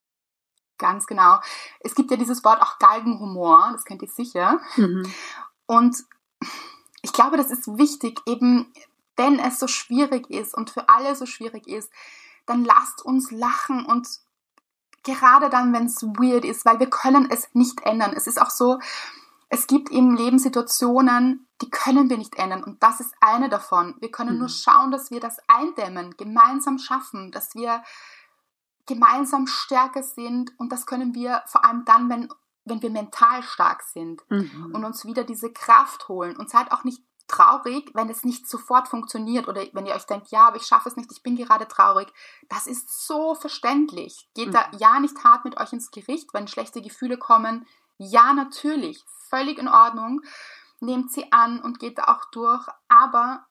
Ganz 0.77 1.05
genau. 1.05 1.39
Es 1.79 1.95
gibt 1.95 2.11
ja 2.11 2.17
dieses 2.17 2.43
Wort 2.43 2.61
auch 2.61 2.79
Galgenhumor, 2.79 3.69
das 3.71 3.85
kennt 3.85 4.01
ihr 4.01 4.09
sicher. 4.09 4.59
Mhm. 4.75 5.09
Und 5.65 5.97
ich 7.01 7.13
glaube, 7.13 7.37
das 7.37 7.51
ist 7.51 7.67
wichtig, 7.77 8.19
eben 8.27 8.73
wenn 9.15 9.39
es 9.39 9.59
so 9.59 9.67
schwierig 9.67 10.29
ist 10.29 10.53
und 10.53 10.69
für 10.69 10.89
alle 10.89 11.15
so 11.15 11.25
schwierig 11.25 11.67
ist, 11.67 11.91
dann 12.45 12.65
lasst 12.65 13.03
uns 13.03 13.31
lachen 13.31 13.85
und 13.85 14.07
gerade 15.05 15.49
dann, 15.49 15.71
wenn 15.71 15.85
es 15.85 16.03
weird 16.03 16.43
ist, 16.43 16.65
weil 16.65 16.79
wir 16.79 16.89
können 16.89 17.29
es 17.31 17.47
nicht 17.53 17.81
ändern. 17.85 18.13
Es 18.15 18.27
ist 18.27 18.41
auch 18.41 18.49
so, 18.49 18.79
es 19.49 19.67
gibt 19.67 19.91
eben 19.91 20.17
Lebenssituationen, 20.17 21.47
die 21.61 21.69
können 21.69 22.09
wir 22.09 22.17
nicht 22.17 22.35
ändern 22.35 22.63
und 22.63 22.83
das 22.83 22.99
ist 22.99 23.13
eine 23.21 23.47
davon. 23.47 23.95
Wir 23.99 24.11
können 24.11 24.33
mhm. 24.33 24.39
nur 24.39 24.49
schauen, 24.49 24.91
dass 24.91 25.11
wir 25.11 25.21
das 25.21 25.37
eindämmen, 25.47 26.17
gemeinsam 26.17 26.77
schaffen, 26.77 27.31
dass 27.31 27.55
wir 27.55 27.81
gemeinsam 28.85 29.47
stärker 29.47 30.03
sind 30.03 30.51
und 30.57 30.71
das 30.71 30.85
können 30.85 31.15
wir 31.15 31.43
vor 31.47 31.63
allem 31.63 31.85
dann, 31.85 32.09
wenn, 32.09 32.29
wenn 32.65 32.81
wir 32.81 32.89
mental 32.89 33.41
stark 33.43 33.83
sind 33.83 34.21
mhm. 34.29 34.71
und 34.73 34.83
uns 34.83 35.05
wieder 35.05 35.23
diese 35.23 35.51
Kraft 35.51 36.09
holen 36.09 36.35
und 36.35 36.49
seid 36.49 36.71
auch 36.71 36.83
nicht 36.83 37.01
traurig, 37.27 37.91
wenn 37.93 38.09
es 38.09 38.23
nicht 38.23 38.47
sofort 38.47 38.87
funktioniert 38.87 39.47
oder 39.47 39.63
wenn 39.73 39.85
ihr 39.85 39.95
euch 39.95 40.05
denkt, 40.05 40.29
ja, 40.29 40.47
aber 40.47 40.57
ich 40.57 40.65
schaffe 40.65 40.89
es 40.89 40.95
nicht, 40.95 41.11
ich 41.11 41.23
bin 41.23 41.35
gerade 41.35 41.67
traurig. 41.67 42.11
Das 42.49 42.67
ist 42.67 43.07
so 43.07 43.35
verständlich. 43.35 44.29
Geht 44.35 44.49
mhm. 44.49 44.53
da 44.53 44.65
ja 44.77 44.99
nicht 44.99 45.23
hart 45.23 45.45
mit 45.45 45.59
euch 45.59 45.73
ins 45.73 45.91
Gericht, 45.91 46.33
wenn 46.33 46.47
schlechte 46.47 46.81
Gefühle 46.81 47.17
kommen. 47.17 47.65
Ja, 47.97 48.33
natürlich, 48.33 49.03
völlig 49.29 49.57
in 49.57 49.67
Ordnung. 49.67 50.21
Nehmt 50.79 51.11
sie 51.11 51.31
an 51.31 51.61
und 51.61 51.79
geht 51.79 51.97
da 51.97 52.03
auch 52.05 52.25
durch, 52.31 52.67
aber 52.89 53.45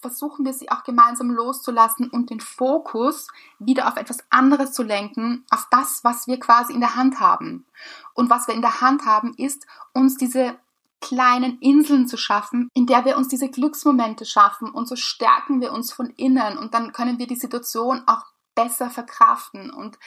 versuchen 0.00 0.44
wir 0.44 0.54
sie 0.54 0.70
auch 0.70 0.82
gemeinsam 0.82 1.30
loszulassen 1.30 2.08
und 2.08 2.30
den 2.30 2.40
Fokus 2.40 3.28
wieder 3.58 3.86
auf 3.86 3.96
etwas 3.96 4.18
anderes 4.30 4.72
zu 4.72 4.82
lenken, 4.82 5.44
auf 5.50 5.66
das, 5.70 6.02
was 6.04 6.26
wir 6.26 6.40
quasi 6.40 6.72
in 6.72 6.80
der 6.80 6.96
Hand 6.96 7.20
haben. 7.20 7.66
Und 8.14 8.30
was 8.30 8.48
wir 8.48 8.54
in 8.54 8.62
der 8.62 8.80
Hand 8.80 9.04
haben, 9.04 9.34
ist, 9.34 9.66
uns 9.92 10.16
diese 10.16 10.58
kleinen 11.00 11.58
Inseln 11.60 12.06
zu 12.06 12.16
schaffen, 12.16 12.68
in 12.74 12.86
der 12.86 13.04
wir 13.04 13.16
uns 13.16 13.28
diese 13.28 13.48
Glücksmomente 13.48 14.24
schaffen 14.26 14.70
und 14.70 14.86
so 14.86 14.96
stärken 14.96 15.60
wir 15.60 15.72
uns 15.72 15.92
von 15.92 16.10
innen 16.10 16.58
und 16.58 16.74
dann 16.74 16.92
können 16.92 17.18
wir 17.18 17.26
die 17.26 17.36
Situation 17.36 18.02
auch 18.06 18.24
besser 18.54 18.90
verkraften 18.90 19.70
und 19.70 19.98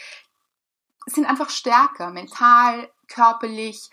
sind 1.05 1.25
einfach 1.25 1.49
stärker, 1.49 2.11
mental, 2.11 2.89
körperlich, 3.07 3.89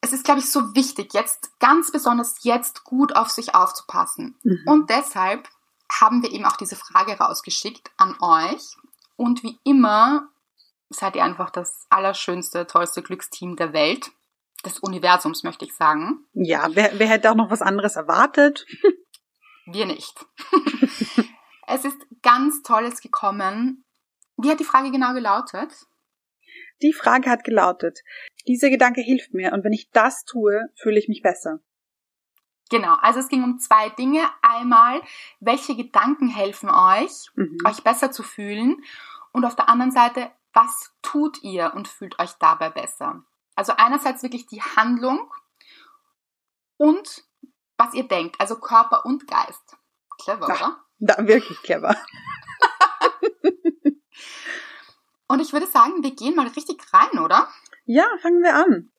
es 0.00 0.12
ist, 0.12 0.24
glaube 0.24 0.40
ich, 0.40 0.50
so 0.50 0.74
wichtig, 0.74 1.12
jetzt 1.12 1.58
ganz 1.60 1.92
besonders 1.92 2.42
jetzt 2.42 2.84
gut 2.84 3.14
auf 3.16 3.28
sich 3.30 3.54
aufzupassen. 3.54 4.36
Mhm. 4.42 4.62
Und 4.66 4.90
deshalb 4.90 5.48
haben 5.90 6.22
wir 6.22 6.30
eben 6.30 6.46
auch 6.46 6.56
diese 6.56 6.76
Frage 6.76 7.18
rausgeschickt 7.18 7.90
an 7.96 8.16
euch. 8.20 8.76
Und 9.16 9.42
wie 9.42 9.58
immer 9.64 10.28
seid 10.88 11.16
ihr 11.16 11.24
einfach 11.24 11.50
das 11.50 11.86
allerschönste, 11.90 12.66
tollste 12.66 13.02
Glücksteam 13.02 13.56
der 13.56 13.72
Welt, 13.72 14.10
des 14.62 14.78
Universums, 14.78 15.42
möchte 15.42 15.64
ich 15.64 15.74
sagen. 15.74 16.26
Ja, 16.32 16.68
wer, 16.72 16.98
wer 16.98 17.08
hätte 17.08 17.30
auch 17.30 17.36
noch 17.36 17.50
was 17.50 17.62
anderes 17.62 17.96
erwartet? 17.96 18.66
wir 19.66 19.86
nicht. 19.86 20.14
es 21.66 21.84
ist 21.84 21.98
ganz 22.22 22.62
Tolles 22.62 23.00
gekommen. 23.00 23.84
Wie 24.36 24.50
hat 24.50 24.60
die 24.60 24.64
Frage 24.64 24.90
genau 24.90 25.12
gelautet? 25.14 25.86
Die 26.82 26.92
Frage 26.92 27.28
hat 27.28 27.44
gelautet, 27.44 28.00
dieser 28.46 28.70
Gedanke 28.70 29.02
hilft 29.02 29.34
mir 29.34 29.52
und 29.52 29.64
wenn 29.64 29.72
ich 29.72 29.90
das 29.90 30.24
tue, 30.24 30.62
fühle 30.76 30.98
ich 30.98 31.08
mich 31.08 31.20
besser. 31.20 31.60
Genau, 32.70 32.94
also 33.02 33.18
es 33.18 33.28
ging 33.28 33.42
um 33.42 33.58
zwei 33.58 33.90
Dinge. 33.90 34.22
Einmal, 34.42 35.02
welche 35.40 35.76
Gedanken 35.76 36.28
helfen 36.28 36.70
euch, 36.70 37.30
mhm. 37.34 37.58
euch 37.66 37.82
besser 37.82 38.12
zu 38.12 38.22
fühlen? 38.22 38.82
Und 39.32 39.44
auf 39.44 39.56
der 39.56 39.68
anderen 39.68 39.90
Seite, 39.90 40.30
was 40.52 40.94
tut 41.02 41.42
ihr 41.42 41.72
und 41.74 41.88
fühlt 41.88 42.18
euch 42.18 42.32
dabei 42.38 42.70
besser? 42.70 43.24
Also 43.60 43.74
einerseits 43.76 44.22
wirklich 44.22 44.46
die 44.46 44.62
Handlung 44.62 45.30
und 46.78 47.24
was 47.76 47.92
ihr 47.92 48.08
denkt, 48.08 48.40
also 48.40 48.56
Körper 48.58 49.04
und 49.04 49.26
Geist. 49.26 49.76
Clever, 50.18 50.48
Ach, 50.50 50.56
oder? 50.56 50.80
Da, 50.98 51.26
wirklich 51.26 51.60
clever. 51.60 51.94
Und 55.28 55.40
ich 55.40 55.52
würde 55.52 55.66
sagen, 55.66 56.02
wir 56.02 56.14
gehen 56.14 56.34
mal 56.34 56.46
richtig 56.46 56.80
rein, 56.90 57.18
oder? 57.18 57.50
Ja, 57.84 58.08
fangen 58.22 58.42
wir 58.42 58.54
an. 58.54 58.90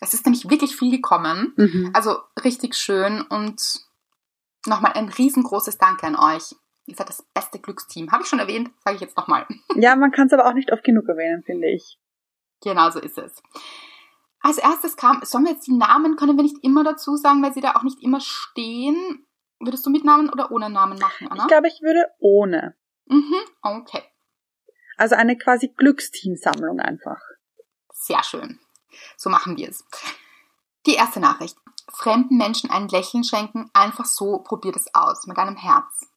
Es 0.00 0.14
ist 0.14 0.26
nämlich 0.26 0.48
wirklich 0.48 0.76
viel 0.76 0.92
gekommen. 0.92 1.52
Mhm. 1.56 1.90
Also 1.92 2.20
richtig 2.44 2.76
schön 2.76 3.22
und 3.22 3.80
nochmal 4.64 4.92
ein 4.92 5.08
riesengroßes 5.08 5.78
Danke 5.78 6.06
an 6.06 6.14
euch. 6.14 6.54
Ihr 6.86 6.94
seid 6.94 7.08
das 7.08 7.26
beste 7.34 7.58
Glücksteam. 7.58 8.12
Habe 8.12 8.22
ich 8.22 8.28
schon 8.28 8.38
erwähnt, 8.38 8.70
sage 8.84 8.94
ich 8.94 9.02
jetzt 9.02 9.16
nochmal. 9.16 9.44
Ja, 9.74 9.96
man 9.96 10.12
kann 10.12 10.28
es 10.28 10.32
aber 10.32 10.46
auch 10.46 10.54
nicht 10.54 10.70
oft 10.72 10.84
genug 10.84 11.08
erwähnen, 11.08 11.42
finde 11.42 11.68
ich. 11.68 11.98
Genau 12.62 12.90
so 12.90 13.00
ist 13.00 13.18
es. 13.18 13.42
Als 14.40 14.58
erstes 14.58 14.96
kam, 14.96 15.24
sollen 15.24 15.44
wir 15.44 15.52
jetzt 15.52 15.66
die 15.66 15.76
Namen, 15.76 16.16
können 16.16 16.36
wir 16.36 16.42
nicht 16.42 16.62
immer 16.62 16.82
dazu 16.82 17.16
sagen, 17.16 17.42
weil 17.42 17.54
sie 17.54 17.60
da 17.60 17.76
auch 17.76 17.84
nicht 17.84 18.02
immer 18.02 18.20
stehen. 18.20 19.26
Würdest 19.60 19.86
du 19.86 19.90
mit 19.90 20.04
Namen 20.04 20.30
oder 20.30 20.50
ohne 20.50 20.68
Namen 20.68 20.98
machen, 20.98 21.28
Anna? 21.28 21.42
Ich 21.42 21.48
glaube, 21.48 21.68
ich 21.68 21.80
würde 21.80 22.06
ohne. 22.18 22.76
Mhm, 23.06 23.36
okay. 23.62 24.02
Also 24.96 25.14
eine 25.14 25.38
quasi 25.38 25.68
Glücksteamsammlung 25.68 26.80
einfach. 26.80 27.20
Sehr 27.92 28.22
schön. 28.24 28.58
So 29.16 29.30
machen 29.30 29.56
wir 29.56 29.68
es. 29.68 29.84
Die 30.86 30.94
erste 30.94 31.20
Nachricht. 31.20 31.56
Fremden 31.92 32.36
Menschen 32.36 32.70
ein 32.70 32.88
Lächeln 32.88 33.22
schenken, 33.22 33.70
einfach 33.72 34.06
so, 34.06 34.38
probiert 34.38 34.76
es 34.76 34.92
aus, 34.94 35.26
mit 35.26 35.38
einem 35.38 35.56
Herz. 35.56 36.08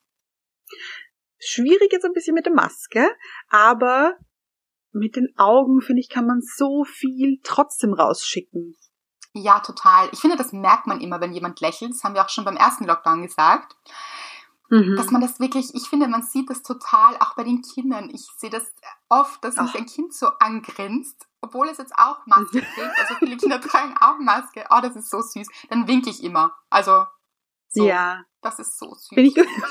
Schwierig 1.38 1.92
jetzt 1.92 2.06
ein 2.06 2.14
bisschen 2.14 2.34
mit 2.34 2.46
der 2.46 2.54
Maske, 2.54 3.16
aber 3.50 4.18
mit 4.96 5.16
den 5.16 5.34
Augen, 5.38 5.82
finde 5.82 6.02
ich, 6.02 6.10
kann 6.10 6.26
man 6.26 6.42
so 6.42 6.84
viel 6.84 7.40
trotzdem 7.44 7.94
rausschicken. 7.94 8.76
Ja, 9.34 9.60
total. 9.60 10.08
Ich 10.14 10.20
finde, 10.20 10.38
das 10.38 10.54
merkt 10.54 10.88
man 10.88 11.02
immer, 11.02 11.20
wenn 11.20 11.34
jemand 11.34 11.60
lächelt. 11.60 11.92
Das 11.92 12.04
haben 12.04 12.16
wir 12.16 12.24
auch 12.24 12.30
schon 12.30 12.46
beim 12.46 12.56
ersten 12.56 12.86
Lockdown 12.86 13.24
gesagt. 13.24 13.76
Mhm. 14.70 14.96
Dass 14.96 15.12
man 15.12 15.22
das 15.22 15.40
wirklich, 15.40 15.76
ich 15.76 15.90
finde, 15.90 16.08
man 16.08 16.24
sieht 16.24 16.50
das 16.50 16.64
total 16.64 17.16
auch 17.18 17.36
bei 17.36 17.44
den 17.44 17.62
Kindern. 17.62 18.10
Ich 18.10 18.26
sehe 18.38 18.50
das 18.50 18.74
oft, 19.10 19.44
dass 19.44 19.58
mich 19.58 19.76
ein 19.76 19.86
Kind 19.86 20.14
so 20.14 20.28
angrinst, 20.40 21.28
obwohl 21.42 21.68
es 21.68 21.78
jetzt 21.78 21.94
auch 21.98 22.26
Maske 22.26 22.62
trägt. 22.76 23.00
Also 23.00 23.16
viele 23.16 23.38
Kinder 23.38 23.60
tragen 23.60 23.94
auch 24.00 24.18
Maske. 24.20 24.66
Oh, 24.70 24.80
das 24.82 24.96
ist 24.96 25.10
so 25.10 25.22
süß. 25.22 25.48
Dann 25.70 25.88
winke 25.88 26.10
ich 26.10 26.24
immer. 26.24 26.56
Also, 26.70 27.04
so, 27.68 27.86
ja. 27.86 28.24
Das 28.42 28.60
ist 28.60 28.80
so 28.80 28.94
süß. 28.94 29.10
Finde 29.10 29.30
ich, 29.30 29.36
gut. 29.36 29.48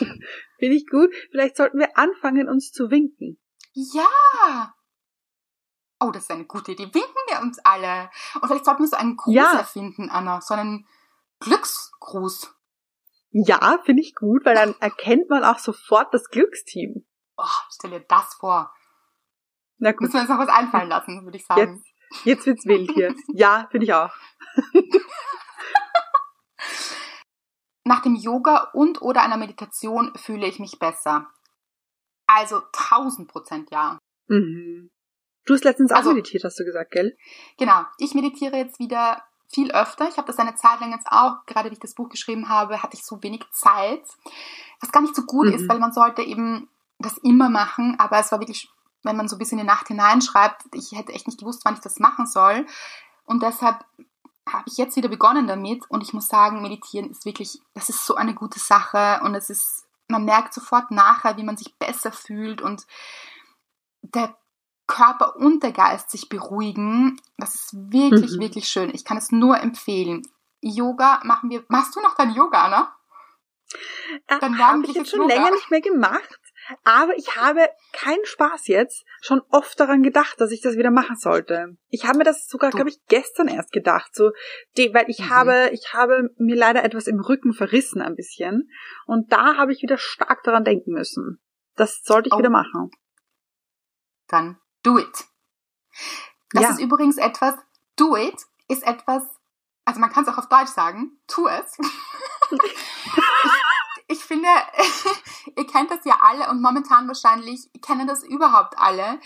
Finde 0.58 0.76
ich 0.76 0.87
gut. 0.87 1.10
Vielleicht 1.30 1.56
sollten 1.56 1.78
wir 1.78 1.96
anfangen, 1.96 2.48
uns 2.48 2.70
zu 2.70 2.90
winken. 2.90 3.40
Ja. 3.72 4.73
Oh, 6.04 6.10
das 6.10 6.24
ist 6.24 6.30
eine 6.30 6.44
gute 6.44 6.72
Idee. 6.72 6.92
Winken 6.92 7.22
wir 7.28 7.40
uns 7.40 7.58
alle. 7.60 8.10
Und 8.34 8.46
vielleicht 8.46 8.66
sollten 8.66 8.82
wir 8.82 8.88
so 8.88 8.96
einen 8.96 9.16
Gruß 9.16 9.34
ja. 9.34 9.52
erfinden, 9.58 10.10
Anna. 10.10 10.42
So 10.42 10.52
einen 10.54 10.86
Glücksgruß. 11.40 12.54
Ja, 13.30 13.78
finde 13.84 14.02
ich 14.02 14.14
gut, 14.14 14.44
weil 14.44 14.54
dann 14.54 14.74
erkennt 14.80 15.30
man 15.30 15.44
auch 15.44 15.58
sofort 15.58 16.12
das 16.12 16.28
Glücksteam. 16.28 17.06
Oh, 17.36 17.44
stell 17.70 17.90
dir 17.90 18.00
das 18.00 18.34
vor. 18.34 18.72
Na 19.78 19.92
gut. 19.92 20.02
Müssen 20.02 20.14
wir 20.14 20.20
uns 20.20 20.30
noch 20.30 20.38
was 20.38 20.48
einfallen 20.48 20.88
lassen, 20.88 21.24
würde 21.24 21.38
ich 21.38 21.46
sagen. 21.46 21.82
Jetzt, 22.24 22.26
jetzt 22.26 22.46
wird's 22.46 22.66
wild 22.66 22.90
hier. 22.92 23.14
Ja, 23.32 23.66
finde 23.70 23.86
ich 23.86 23.94
auch. 23.94 24.14
Nach 27.84 28.02
dem 28.02 28.14
Yoga 28.14 28.70
und 28.72 29.02
oder 29.02 29.22
einer 29.22 29.36
Meditation 29.36 30.12
fühle 30.16 30.46
ich 30.46 30.58
mich 30.58 30.78
besser. 30.78 31.28
Also 32.26 32.62
1000 32.72 33.28
Prozent 33.28 33.70
ja. 33.70 33.98
Mhm. 34.28 34.90
Du 35.44 35.54
hast 35.54 35.64
letztens 35.64 35.92
auch 35.92 35.98
also, 35.98 36.11
meditiert, 36.11 36.44
hast 36.44 36.59
du 36.59 36.64
gesagt, 36.64 36.90
gell? 36.90 37.16
Genau. 37.59 37.83
Ich 37.98 38.14
meditiere 38.14 38.57
jetzt 38.57 38.78
wieder 38.78 39.22
viel 39.48 39.70
öfter. 39.72 40.09
Ich 40.09 40.16
habe 40.16 40.26
das 40.26 40.38
eine 40.38 40.54
Zeit 40.54 40.80
lang 40.80 40.92
jetzt 40.92 41.07
auch, 41.09 41.44
gerade 41.46 41.70
wie 41.70 41.74
ich 41.74 41.80
das 41.80 41.94
Buch 41.94 42.09
geschrieben 42.09 42.48
habe, 42.48 42.83
hatte 42.83 42.96
ich 42.96 43.04
so 43.04 43.22
wenig 43.22 43.44
Zeit, 43.52 44.02
was 44.80 44.90
gar 44.90 45.02
nicht 45.02 45.14
so 45.14 45.22
gut 45.22 45.48
mhm. 45.48 45.54
ist, 45.54 45.68
weil 45.68 45.78
man 45.78 45.92
sollte 45.92 46.22
eben 46.22 46.68
das 46.98 47.18
immer 47.18 47.48
machen, 47.48 47.96
aber 47.98 48.18
es 48.18 48.33
war 48.33 48.40
wirklich, 48.40 48.70
wenn 49.02 49.16
man 49.16 49.28
so 49.28 49.37
ein 49.37 49.38
bisschen 49.38 49.59
in 49.59 49.66
die 49.66 49.70
Nacht 49.70 49.88
hineinschreibt, 49.88 50.62
ich 50.72 50.92
hätte 50.92 51.12
echt 51.12 51.26
nicht 51.26 51.38
gewusst, 51.38 51.64
wann 51.64 51.74
ich 51.74 51.80
das 51.80 51.98
machen 51.98 52.26
soll. 52.26 52.66
Und 53.26 53.42
deshalb 53.42 53.85
habe 54.48 54.64
ich 54.66 54.76
jetzt 54.76 54.96
wieder 54.96 55.09
begonnen 55.09 55.46
damit 55.46 55.88
und 55.90 56.02
ich 56.02 56.12
muss 56.12 56.28
sagen, 56.28 56.62
meditieren 56.62 57.11
ist 57.11 57.24
wirklich, 57.24 57.61
das 57.74 57.88
ist 57.88 58.04
so 58.04 58.14
eine 58.14 58.35
gute 58.35 58.59
Sache 58.59 59.20
und 59.24 59.35
es 59.35 59.50
ist, 59.50 59.87
man 60.09 60.24
merkt 60.24 60.52
sofort 60.52 60.90
nachher, 60.90 61.37
wie 61.37 61.44
man 61.44 61.57
sich 61.57 61.74
besser 61.76 62.12
fühlt 62.12 62.61
und 62.61 62.87
der 64.02 64.37
Körper 64.87 65.37
und 65.37 65.62
der 65.62 65.73
Geist 65.73 66.11
sich 66.11 66.29
beruhigen. 66.29 67.20
Das 67.38 67.55
ist 67.55 67.75
wirklich, 67.75 68.37
mhm. 68.37 68.40
wirklich 68.40 68.68
schön. 68.68 68.90
Ich 68.94 69.05
kann 69.05 69.16
es 69.16 69.33
nur 69.33 69.59
empfehlen. 69.61 70.23
Yoga 70.61 71.20
machen 71.25 71.51
wir. 71.51 71.64
Machst 71.68 71.94
du 71.97 72.01
noch 72.01 72.14
dein 72.14 72.33
Yoga, 72.33 72.68
ne? 72.68 72.88
Äh, 74.27 74.38
Dann 74.40 74.59
habe 74.59 74.85
ich 74.87 74.94
jetzt 74.94 75.11
schon 75.11 75.23
Yoga. 75.23 75.35
länger 75.35 75.51
nicht 75.51 75.70
mehr 75.70 75.81
gemacht. 75.81 76.40
Aber 76.83 77.16
ich 77.16 77.37
habe 77.37 77.68
keinen 77.92 78.25
Spaß 78.25 78.68
jetzt 78.68 79.05
schon 79.20 79.42
oft 79.51 79.79
daran 79.79 80.03
gedacht, 80.03 80.40
dass 80.40 80.51
ich 80.51 80.62
das 80.62 80.77
wieder 80.77 80.90
machen 80.90 81.16
sollte. 81.16 81.77
Ich 81.88 82.07
habe 82.07 82.18
mir 82.18 82.25
das 82.25 82.49
sogar, 82.49 82.70
glaube 82.70 82.88
ich, 82.88 83.05
gestern 83.07 83.49
erst 83.49 83.73
gedacht, 83.73 84.14
so, 84.14 84.31
weil 84.92 85.05
ich 85.09 85.20
mhm. 85.20 85.31
habe, 85.31 85.70
ich 85.73 85.92
habe 85.92 86.31
mir 86.38 86.57
leider 86.57 86.83
etwas 86.83 87.07
im 87.07 87.20
Rücken 87.20 87.53
verrissen 87.53 88.01
ein 88.01 88.14
bisschen 88.14 88.70
und 89.07 89.31
da 89.33 89.57
habe 89.57 89.73
ich 89.73 89.83
wieder 89.83 89.99
stark 89.99 90.42
daran 90.42 90.64
denken 90.64 90.92
müssen. 90.92 91.38
Das 91.77 92.03
sollte 92.03 92.29
ich 92.29 92.35
oh. 92.35 92.38
wieder 92.38 92.51
machen. 92.51 92.90
dann 94.29 94.59
do 94.85 94.99
it. 94.99 95.25
Das 96.53 96.62
ja. 96.62 96.70
ist 96.70 96.81
übrigens 96.81 97.16
etwas, 97.16 97.55
do 97.97 98.16
it 98.16 98.37
ist 98.68 98.85
etwas, 98.85 99.23
also 99.85 100.01
man 100.01 100.11
kann 100.11 100.25
es 100.25 100.29
auch 100.29 100.38
auf 100.38 100.49
Deutsch 100.49 100.70
sagen, 100.70 101.18
tu 101.27 101.49
es. 101.49 101.77
ich, 102.51 102.59
ich 104.09 104.25
finde, 104.25 104.49
ihr 105.57 105.66
kennt 105.66 105.90
das 105.90 106.05
ja 106.05 106.18
alle 106.23 106.49
und 106.51 106.62
momentan 106.62 107.09
wahrscheinlich 107.09 107.68
kennen 107.83 108.07
das 108.07 108.23
überhaupt 108.23 108.79
alle. 108.79 109.20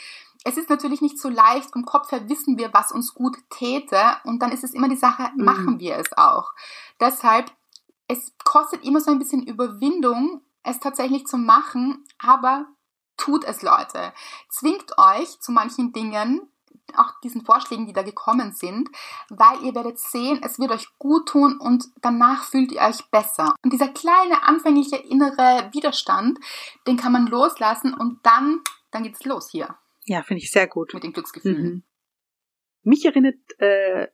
Es 0.45 0.57
ist 0.57 0.71
natürlich 0.71 1.03
nicht 1.03 1.19
so 1.19 1.29
leicht, 1.29 1.73
vom 1.73 1.85
Kopf 1.85 2.11
her 2.13 2.29
wissen 2.29 2.57
wir, 2.59 2.73
was 2.73 2.93
uns 2.93 3.13
gut 3.13 3.37
täte 3.51 4.01
und 4.25 4.41
dann 4.41 4.53
ist 4.53 4.65
es 4.65 4.73
immer 4.73 4.89
die 4.89 4.97
Sache, 4.97 5.31
mhm. 5.35 5.45
machen 5.45 5.81
wir 5.81 5.97
es 5.97 6.17
auch. 6.17 6.53
Deshalb, 7.01 7.53
es 8.07 8.33
kostet 8.45 8.85
immer 8.85 9.01
so 9.01 9.11
ein 9.11 9.19
bisschen 9.19 9.47
Überwindung, 9.47 10.43
es 10.63 10.81
tatsächlich 10.81 11.27
zu 11.27 11.37
machen, 11.37 12.05
aber 12.19 12.67
tut 13.19 13.45
es, 13.45 13.63
Leute. 13.63 14.13
Zwingt 14.49 14.97
euch 14.97 15.41
zu 15.41 15.53
manchen 15.53 15.93
Dingen, 15.93 16.51
auch 16.97 17.21
diesen 17.23 17.45
Vorschlägen, 17.45 17.87
die 17.87 17.93
da 17.93 18.03
gekommen 18.03 18.53
sind, 18.53 18.89
weil 19.29 19.63
ihr 19.63 19.75
werdet 19.75 19.99
sehen, 19.99 20.41
es 20.43 20.59
wird 20.59 20.71
euch 20.71 20.87
gut 20.99 21.29
tun 21.29 21.59
und 21.59 21.85
danach 22.01 22.45
fühlt 22.45 22.73
ihr 22.73 22.81
euch 22.81 23.05
besser. 23.11 23.55
Und 23.63 23.73
dieser 23.73 23.89
kleine 23.89 24.43
anfängliche 24.45 24.97
innere 24.97 25.69
Widerstand, 25.73 26.39
den 26.87 26.97
kann 26.97 27.13
man 27.13 27.27
loslassen 27.27 27.93
und 27.95 28.21
dann, 28.25 28.63
dann 28.91 29.03
geht's 29.03 29.25
los 29.25 29.51
hier. 29.51 29.77
Ja, 30.05 30.23
finde 30.23 30.43
ich 30.43 30.51
sehr 30.51 30.67
gut. 30.67 30.95
Mit 30.95 31.03
den 31.03 31.13
Glücksgefühlen. 31.13 31.65
Mhm. 31.65 31.83
Mich 32.83 33.05
erinnert 33.05 33.37
äh, 33.59 34.09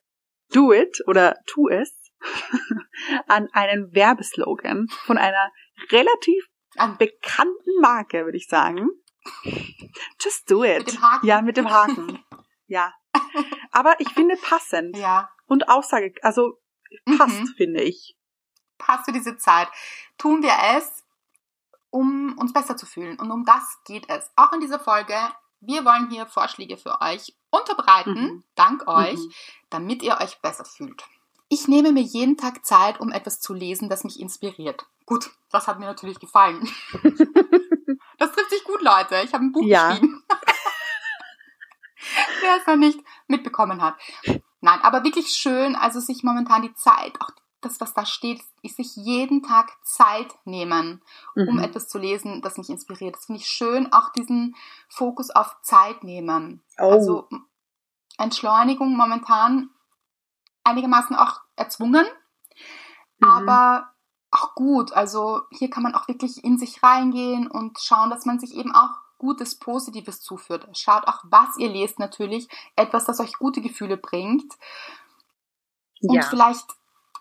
Do 0.53 0.73
It 0.73 0.99
oder 1.07 1.37
Tu 1.47 1.69
es 1.69 2.11
an 3.29 3.49
einen 3.53 3.95
Werbeslogan 3.95 4.89
von 4.89 5.19
einer 5.19 5.53
relativ 5.91 6.49
an 6.77 6.99
bekannten 6.99 7.81
Marke, 7.81 8.25
würde 8.25 8.37
ich 8.37 8.49
sagen. 8.49 8.89
Just 10.21 10.51
do 10.51 10.65
it. 10.65 10.87
Mit 10.87 10.95
dem 10.95 11.03
Haken. 11.03 11.27
Ja, 11.27 11.43
mit 11.43 11.57
dem 11.57 11.71
Haken. 11.71 12.25
ja. 12.67 12.93
Aber 13.71 13.99
ich 14.01 14.09
finde 14.11 14.37
passend. 14.37 14.97
Ja. 14.97 15.31
Und 15.47 15.69
Aussage, 15.69 16.15
also 16.23 16.61
passt, 17.17 17.41
mhm. 17.41 17.47
finde 17.57 17.83
ich. 17.83 18.17
Passt 18.79 19.07
für 19.07 19.13
diese 19.13 19.37
Zeit. 19.37 19.69
Tun 20.19 20.43
wir 20.43 20.55
es, 20.77 21.05
um 21.91 22.37
uns 22.39 22.53
besser 22.53 22.77
zu 22.77 22.87
fühlen. 22.87 23.19
Und 23.19 23.31
um 23.31 23.45
das 23.45 23.79
geht 23.85 24.09
es. 24.09 24.31
Auch 24.37 24.53
in 24.53 24.61
dieser 24.61 24.81
Folge. 24.81 25.17
Wir 25.61 25.85
wollen 25.85 26.11
hier 26.11 26.27
Vorschläge 26.27 26.77
für 26.77 27.01
euch 27.01 27.35
unterbreiten, 27.51 28.13
mhm. 28.13 28.45
dank 28.55 28.87
euch, 28.87 29.19
mhm. 29.19 29.33
damit 29.71 30.03
ihr 30.03 30.19
euch 30.21 30.39
besser 30.43 30.65
fühlt. 30.65 31.05
Ich 31.55 31.69
nehme 31.69 31.93
mir 31.93 32.03
jeden 32.03 32.37
Tag 32.37 32.67
Zeit, 32.67 32.99
um 32.99 33.13
etwas 33.13 33.39
zu 33.39 33.55
lesen, 33.55 33.89
das 33.89 34.03
mich 34.03 34.19
inspiriert. 34.19 34.87
Gut, 35.07 35.31
das 35.53 35.69
hat 35.69 35.79
mir 35.79 35.87
natürlich 35.87 36.19
gefallen. 36.19 36.69
das 38.19 38.33
trifft 38.33 38.51
sich 38.51 38.65
gut, 38.65 38.83
Leute. 38.83 39.23
Ich 39.25 39.33
habe 39.33 39.45
ein 39.45 39.53
Buch 39.53 39.65
ja. 39.65 39.91
geschrieben. 39.91 40.25
Wer 42.41 42.57
es 42.57 42.67
noch 42.67 42.75
nicht 42.75 42.99
mitbekommen 43.29 43.81
hat. 43.81 43.95
Nein, 44.63 44.81
aber 44.83 45.05
wirklich 45.05 45.29
schön, 45.29 45.77
also 45.77 46.01
sich 46.01 46.25
momentan 46.25 46.63
die 46.63 46.75
Zeit, 46.75 47.21
auch 47.21 47.31
das, 47.61 47.81
was 47.81 47.95
da 47.95 48.05
steht, 48.05 48.43
ist 48.63 48.77
sich 48.77 48.97
jeden 48.97 49.45
Tag 49.45 49.71
Zeit 49.85 50.35
nehmen, 50.45 51.05
um 51.37 51.55
mhm. 51.55 51.61
etwas 51.61 51.89
zu 51.89 51.99
lesen, 51.99 52.43
das 52.43 52.59
mich 52.59 52.69
inspiriert. 52.69 53.15
Das 53.15 53.27
finde 53.27 53.41
ich 53.41 53.47
schön, 53.47 53.93
auch 53.93 54.11
diesen 54.11 54.57
Fokus 54.89 55.31
auf 55.31 55.55
Zeit 55.63 56.03
nehmen. 56.03 56.65
Oh. 56.81 56.91
Also 56.91 57.29
Entschleunigung 58.19 58.97
momentan 58.97 59.71
einigermaßen 60.65 61.17
auch 61.17 61.41
erzwungen, 61.57 62.07
mhm. 63.19 63.29
aber 63.29 63.93
auch 64.31 64.55
gut. 64.55 64.93
Also 64.93 65.43
hier 65.51 65.71
kann 65.71 65.83
man 65.83 65.95
auch 65.95 66.09
wirklich 66.09 66.43
in 66.43 66.59
sich 66.59 66.83
reingehen 66.83 67.47
und 67.47 67.79
schauen, 67.81 68.11
dass 68.11 68.27
man 68.27 68.39
sich 68.39 68.55
eben 68.55 68.75
auch 68.75 68.91
Gutes, 69.19 69.55
Positives 69.55 70.21
zuführt. 70.21 70.67
Schaut 70.77 71.07
auch, 71.07 71.21
was 71.25 71.57
ihr 71.57 71.71
lest 71.71 71.99
natürlich, 71.99 72.49
etwas, 72.77 73.05
das 73.05 73.21
euch 73.21 73.35
gute 73.35 73.63
Gefühle 73.63 73.97
bringt. 73.97 74.53
Und 76.03 76.17
ja. 76.17 76.23
vielleicht 76.23 76.67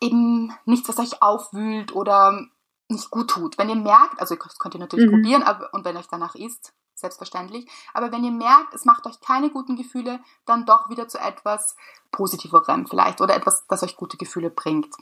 eben 0.01 0.53
nichts, 0.65 0.89
was 0.89 0.99
euch 0.99 1.21
aufwühlt 1.21 1.93
oder 1.93 2.47
nicht 2.89 3.09
gut 3.09 3.29
tut. 3.29 3.57
Wenn 3.57 3.69
ihr 3.69 3.75
merkt, 3.75 4.19
also 4.19 4.35
das 4.35 4.59
könnt 4.59 4.73
ihr 4.73 4.81
natürlich 4.81 5.05
mhm. 5.05 5.11
probieren, 5.11 5.43
aber, 5.43 5.73
und 5.73 5.85
wenn 5.85 5.95
euch 5.95 6.07
danach 6.09 6.35
ist, 6.35 6.73
selbstverständlich. 7.03 7.69
Aber 7.93 8.11
wenn 8.11 8.23
ihr 8.23 8.31
merkt, 8.31 8.73
es 8.73 8.85
macht 8.85 9.05
euch 9.05 9.19
keine 9.19 9.49
guten 9.49 9.75
Gefühle, 9.75 10.19
dann 10.45 10.65
doch 10.65 10.89
wieder 10.89 11.07
zu 11.07 11.19
etwas 11.19 11.75
Positiverem 12.11 12.87
vielleicht 12.87 13.21
oder 13.21 13.35
etwas, 13.35 13.65
das 13.67 13.83
euch 13.83 13.95
gute 13.95 14.17
Gefühle 14.17 14.49
bringt. 14.49 14.95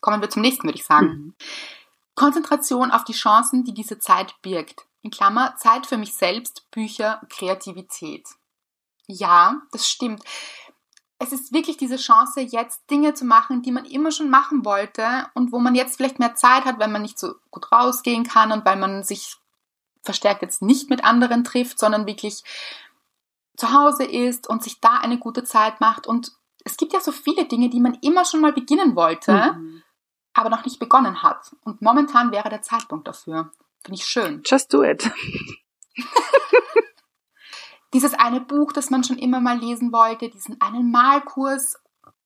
Kommen 0.00 0.20
wir 0.20 0.30
zum 0.30 0.42
nächsten, 0.42 0.64
würde 0.64 0.78
ich 0.78 0.84
sagen. 0.84 1.08
Mhm. 1.08 1.34
Konzentration 2.14 2.90
auf 2.90 3.04
die 3.04 3.12
Chancen, 3.12 3.64
die 3.64 3.74
diese 3.74 3.98
Zeit 3.98 4.34
birgt. 4.42 4.86
In 5.02 5.10
Klammer, 5.10 5.54
Zeit 5.56 5.86
für 5.86 5.96
mich 5.96 6.14
selbst, 6.14 6.68
Bücher, 6.70 7.20
Kreativität. 7.30 8.26
Ja, 9.06 9.62
das 9.70 9.88
stimmt. 9.88 10.22
Es 11.20 11.32
ist 11.32 11.52
wirklich 11.52 11.76
diese 11.76 11.96
Chance, 11.96 12.40
jetzt 12.40 12.90
Dinge 12.90 13.14
zu 13.14 13.24
machen, 13.24 13.62
die 13.62 13.72
man 13.72 13.84
immer 13.84 14.10
schon 14.10 14.30
machen 14.30 14.64
wollte 14.64 15.26
und 15.34 15.52
wo 15.52 15.58
man 15.58 15.74
jetzt 15.74 15.96
vielleicht 15.96 16.18
mehr 16.18 16.34
Zeit 16.34 16.64
hat, 16.64 16.78
wenn 16.78 16.92
man 16.92 17.02
nicht 17.02 17.18
so 17.18 17.34
gut 17.50 17.72
rausgehen 17.72 18.24
kann 18.24 18.52
und 18.52 18.64
weil 18.64 18.76
man 18.76 19.02
sich 19.02 19.36
verstärkt 20.02 20.42
jetzt 20.42 20.62
nicht 20.62 20.90
mit 20.90 21.04
anderen 21.04 21.44
trifft, 21.44 21.78
sondern 21.78 22.06
wirklich 22.06 22.44
zu 23.56 23.72
Hause 23.72 24.04
ist 24.04 24.48
und 24.48 24.62
sich 24.62 24.80
da 24.80 24.98
eine 24.98 25.18
gute 25.18 25.44
Zeit 25.44 25.80
macht. 25.80 26.06
Und 26.06 26.32
es 26.64 26.76
gibt 26.76 26.92
ja 26.92 27.00
so 27.00 27.12
viele 27.12 27.44
Dinge, 27.46 27.68
die 27.68 27.80
man 27.80 27.94
immer 28.02 28.24
schon 28.24 28.40
mal 28.40 28.52
beginnen 28.52 28.94
wollte, 28.96 29.32
mhm. 29.32 29.82
aber 30.32 30.50
noch 30.50 30.64
nicht 30.64 30.78
begonnen 30.78 31.22
hat. 31.22 31.54
Und 31.64 31.82
momentan 31.82 32.30
wäre 32.30 32.48
der 32.48 32.62
Zeitpunkt 32.62 33.08
dafür. 33.08 33.50
Finde 33.82 33.96
ich 34.00 34.06
schön. 34.06 34.42
Just 34.44 34.72
do 34.72 34.82
it. 34.82 35.10
Dieses 37.94 38.14
eine 38.14 38.40
Buch, 38.40 38.72
das 38.72 38.90
man 38.90 39.02
schon 39.02 39.18
immer 39.18 39.40
mal 39.40 39.58
lesen 39.58 39.92
wollte, 39.92 40.28
diesen 40.28 40.60
einen 40.60 40.90
Malkurs 40.90 41.78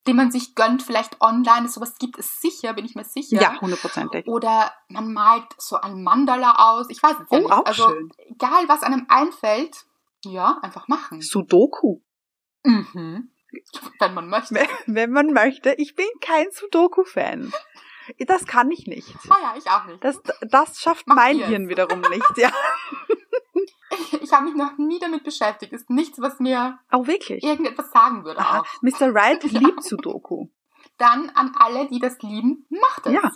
den 0.06 0.16
man 0.16 0.30
sich 0.30 0.54
gönnt, 0.54 0.82
vielleicht 0.82 1.20
online. 1.20 1.68
Sowas 1.68 1.96
gibt 1.98 2.18
es 2.18 2.40
sicher, 2.40 2.72
bin 2.72 2.84
ich 2.84 2.94
mir 2.94 3.04
sicher. 3.04 3.40
Ja, 3.40 3.60
hundertprozentig. 3.60 4.26
Oder 4.26 4.72
man 4.88 5.12
malt 5.12 5.46
so 5.58 5.76
ein 5.76 6.02
Mandala 6.02 6.72
aus. 6.72 6.86
Ich 6.90 7.02
weiß 7.02 7.12
es 7.12 7.30
ja 7.30 7.38
oh, 7.38 7.42
nicht. 7.42 7.52
Auch 7.52 7.64
also 7.64 7.88
schön. 7.88 8.10
egal, 8.28 8.68
was 8.68 8.82
einem 8.82 9.06
einfällt, 9.08 9.84
ja, 10.24 10.58
einfach 10.62 10.88
machen. 10.88 11.20
Sudoku. 11.20 12.00
Mhm. 12.64 13.30
Wenn 14.00 14.14
man 14.14 14.28
möchte. 14.28 14.54
Wenn, 14.54 14.94
wenn 14.94 15.10
man 15.10 15.32
möchte. 15.32 15.74
Ich 15.74 15.94
bin 15.94 16.06
kein 16.20 16.46
Sudoku-Fan. 16.50 17.52
Das 18.26 18.46
kann 18.46 18.70
ich 18.70 18.86
nicht. 18.86 19.14
Ah 19.28 19.36
ja, 19.42 19.54
ich 19.56 19.70
auch 19.70 19.84
nicht. 19.84 20.02
Das, 20.02 20.20
das 20.40 20.80
schafft 20.80 21.06
Mach 21.06 21.16
mein 21.16 21.38
Hirn 21.38 21.68
wiederum 21.68 22.00
nicht, 22.00 22.36
ja. 22.36 22.50
Ich 24.20 24.32
habe 24.32 24.44
mich 24.44 24.54
noch 24.54 24.78
nie 24.78 24.98
damit 24.98 25.24
beschäftigt. 25.24 25.72
Ist 25.72 25.90
nichts, 25.90 26.20
was 26.20 26.38
mir 26.38 26.78
oh, 26.92 27.06
wirklich? 27.06 27.42
irgendetwas 27.42 27.90
sagen 27.90 28.24
würde. 28.24 28.40
Aha. 28.40 28.60
Auch. 28.60 28.66
Mr. 28.82 29.14
Wright 29.14 29.42
liebt 29.52 29.82
Sudoku. 29.82 30.48
Dann 30.98 31.30
an 31.30 31.52
alle, 31.58 31.88
die 31.88 31.98
das 31.98 32.20
lieben, 32.22 32.66
macht 32.70 33.06
es. 33.06 33.12
Ja. 33.12 33.30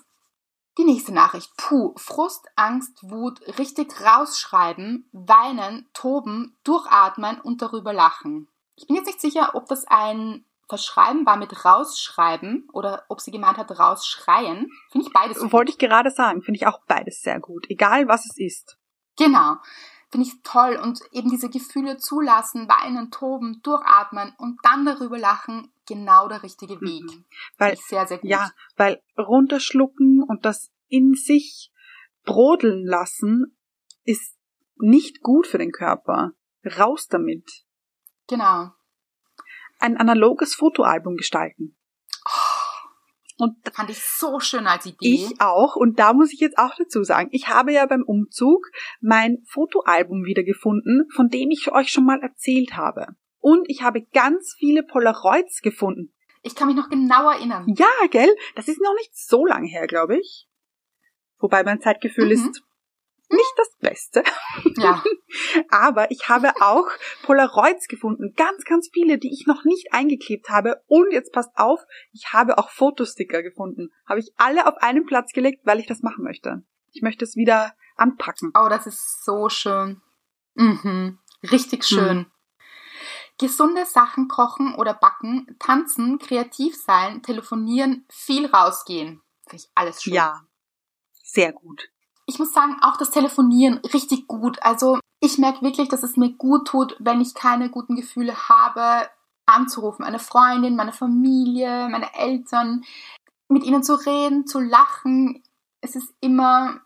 Die 0.78 0.84
nächste 0.84 1.12
Nachricht. 1.12 1.50
Puh, 1.56 1.94
Frust, 1.96 2.46
Angst, 2.54 3.02
Wut, 3.02 3.40
richtig 3.58 3.92
rausschreiben, 4.04 5.08
weinen, 5.12 5.88
toben, 5.94 6.56
durchatmen 6.64 7.40
und 7.40 7.62
darüber 7.62 7.94
lachen. 7.94 8.48
Ich 8.74 8.86
bin 8.86 8.96
jetzt 8.96 9.06
nicht 9.06 9.20
sicher, 9.20 9.54
ob 9.54 9.66
das 9.66 9.86
ein 9.86 10.44
Verschreiben 10.68 11.24
war 11.24 11.36
mit 11.36 11.64
rausschreiben 11.64 12.68
oder 12.72 13.04
ob 13.08 13.20
sie 13.20 13.30
gemeint 13.30 13.56
hat 13.56 13.78
rausschreien. 13.78 14.70
Finde 14.90 15.06
ich 15.06 15.12
beides 15.12 15.38
gut. 15.38 15.52
Wollte 15.52 15.72
ich 15.72 15.78
gerade 15.78 16.10
sagen, 16.10 16.42
finde 16.42 16.58
ich 16.58 16.66
auch 16.66 16.80
beides 16.86 17.22
sehr 17.22 17.40
gut. 17.40 17.66
Egal 17.70 18.08
was 18.08 18.26
es 18.26 18.36
ist. 18.36 18.76
Genau 19.16 19.56
finde 20.16 20.28
ich 20.28 20.42
toll 20.42 20.80
und 20.82 20.98
eben 21.12 21.28
diese 21.28 21.50
Gefühle 21.50 21.98
zulassen, 21.98 22.68
weinen, 22.68 23.10
toben, 23.10 23.60
durchatmen 23.62 24.32
und 24.38 24.58
dann 24.62 24.86
darüber 24.86 25.18
lachen, 25.18 25.70
genau 25.86 26.26
der 26.26 26.42
richtige 26.42 26.80
Weg. 26.80 27.04
Mhm. 27.04 27.24
Weil, 27.58 27.76
sehr, 27.76 28.06
sehr 28.06 28.16
gut. 28.16 28.30
Ja, 28.30 28.50
weil 28.76 29.02
runterschlucken 29.18 30.22
und 30.26 30.46
das 30.46 30.72
in 30.88 31.12
sich 31.12 31.70
brodeln 32.24 32.86
lassen 32.86 33.58
ist 34.04 34.38
nicht 34.76 35.20
gut 35.20 35.46
für 35.46 35.58
den 35.58 35.70
Körper. 35.70 36.32
Raus 36.64 37.08
damit. 37.08 37.66
Genau. 38.26 38.70
Ein 39.78 39.98
analoges 39.98 40.54
Fotoalbum 40.54 41.16
gestalten. 41.16 41.75
Und 43.38 43.56
fand 43.70 43.90
ich 43.90 44.02
so 44.02 44.40
schön 44.40 44.66
als 44.66 44.86
Idee. 44.86 45.14
Ich 45.14 45.40
auch. 45.40 45.76
Und 45.76 45.98
da 45.98 46.14
muss 46.14 46.32
ich 46.32 46.40
jetzt 46.40 46.58
auch 46.58 46.74
dazu 46.76 47.04
sagen, 47.04 47.28
ich 47.32 47.48
habe 47.48 47.72
ja 47.72 47.84
beim 47.84 48.02
Umzug 48.02 48.66
mein 49.00 49.42
Fotoalbum 49.46 50.24
wiedergefunden, 50.24 51.06
von 51.14 51.28
dem 51.28 51.50
ich 51.50 51.70
euch 51.70 51.90
schon 51.90 52.06
mal 52.06 52.20
erzählt 52.22 52.76
habe. 52.76 53.08
Und 53.38 53.68
ich 53.68 53.82
habe 53.82 54.02
ganz 54.12 54.54
viele 54.58 54.82
Polaroids 54.82 55.60
gefunden. 55.60 56.12
Ich 56.42 56.54
kann 56.54 56.68
mich 56.68 56.76
noch 56.76 56.88
genau 56.88 57.30
erinnern. 57.30 57.66
Ja, 57.76 57.86
gell? 58.10 58.34
Das 58.54 58.68
ist 58.68 58.80
noch 58.80 58.94
nicht 58.94 59.16
so 59.16 59.44
lange 59.44 59.68
her, 59.68 59.86
glaube 59.86 60.18
ich. 60.18 60.48
Wobei 61.38 61.62
mein 61.62 61.80
Zeitgefühl 61.80 62.26
mhm. 62.26 62.30
ist 62.30 62.62
nicht 63.28 63.52
das 63.56 63.76
Beste. 63.80 64.24
Ja. 64.76 65.02
Aber 65.70 66.10
ich 66.10 66.28
habe 66.28 66.52
auch 66.60 66.86
Polaroids 67.22 67.88
gefunden. 67.88 68.34
Ganz, 68.36 68.64
ganz 68.64 68.88
viele, 68.92 69.18
die 69.18 69.32
ich 69.32 69.46
noch 69.46 69.64
nicht 69.64 69.92
eingeklebt 69.92 70.48
habe. 70.48 70.82
Und 70.86 71.12
jetzt 71.12 71.32
passt 71.32 71.50
auf, 71.56 71.80
ich 72.12 72.32
habe 72.32 72.58
auch 72.58 72.70
Fotosticker 72.70 73.42
gefunden. 73.42 73.90
Habe 74.08 74.20
ich 74.20 74.32
alle 74.36 74.66
auf 74.66 74.76
einen 74.78 75.06
Platz 75.06 75.32
gelegt, 75.32 75.62
weil 75.64 75.80
ich 75.80 75.86
das 75.86 76.02
machen 76.02 76.24
möchte. 76.24 76.62
Ich 76.92 77.02
möchte 77.02 77.24
es 77.24 77.36
wieder 77.36 77.74
anpacken. 77.96 78.52
Oh, 78.54 78.68
das 78.68 78.86
ist 78.86 79.24
so 79.24 79.48
schön. 79.48 80.00
Mhm. 80.54 81.18
Richtig 81.50 81.84
schön. 81.84 82.18
Mhm. 82.18 82.26
Gesunde 83.38 83.84
Sachen 83.84 84.28
kochen 84.28 84.74
oder 84.76 84.94
backen, 84.94 85.56
tanzen, 85.58 86.18
kreativ 86.18 86.74
sein, 86.74 87.22
telefonieren, 87.22 88.06
viel 88.08 88.46
rausgehen. 88.46 89.20
Finde 89.46 89.64
ich 89.64 89.70
alles 89.74 90.02
schön. 90.02 90.14
Ja, 90.14 90.40
sehr 91.22 91.52
gut. 91.52 91.90
Ich 92.26 92.38
muss 92.38 92.52
sagen, 92.52 92.76
auch 92.82 92.96
das 92.96 93.10
Telefonieren 93.10 93.78
richtig 93.92 94.26
gut. 94.26 94.62
Also 94.62 94.98
ich 95.20 95.38
merke 95.38 95.62
wirklich, 95.62 95.88
dass 95.88 96.02
es 96.02 96.16
mir 96.16 96.32
gut 96.32 96.66
tut, 96.66 96.96
wenn 96.98 97.20
ich 97.20 97.34
keine 97.34 97.70
guten 97.70 97.96
Gefühle 97.96 98.48
habe, 98.48 99.08
anzurufen. 99.46 100.04
Eine 100.04 100.18
Freundin, 100.18 100.76
meine 100.76 100.92
Familie, 100.92 101.88
meine 101.88 102.12
Eltern, 102.14 102.84
mit 103.48 103.64
ihnen 103.64 103.82
zu 103.82 103.94
reden, 103.94 104.46
zu 104.46 104.60
lachen. 104.60 105.42
Es 105.80 105.94
ist 105.94 106.12
immer, 106.20 106.80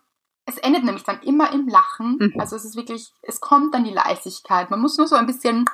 es 0.45 0.57
endet 0.59 0.83
nämlich 0.83 1.03
dann 1.03 1.21
immer 1.21 1.51
im 1.51 1.67
Lachen. 1.67 2.17
Mhm. 2.19 2.33
Also 2.39 2.55
es 2.55 2.65
ist 2.65 2.75
wirklich, 2.75 3.11
es 3.23 3.41
kommt 3.41 3.73
dann 3.73 3.83
die 3.83 3.93
Leichtigkeit. 3.93 4.69
Man 4.69 4.79
muss 4.79 4.97
nur 4.97 5.07
so 5.07 5.15
ein 5.15 5.25
bisschen 5.25 5.65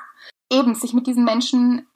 eben 0.50 0.76
sich 0.76 0.94
mit 0.94 1.08
diesen 1.08 1.26
Menschen 1.26 1.88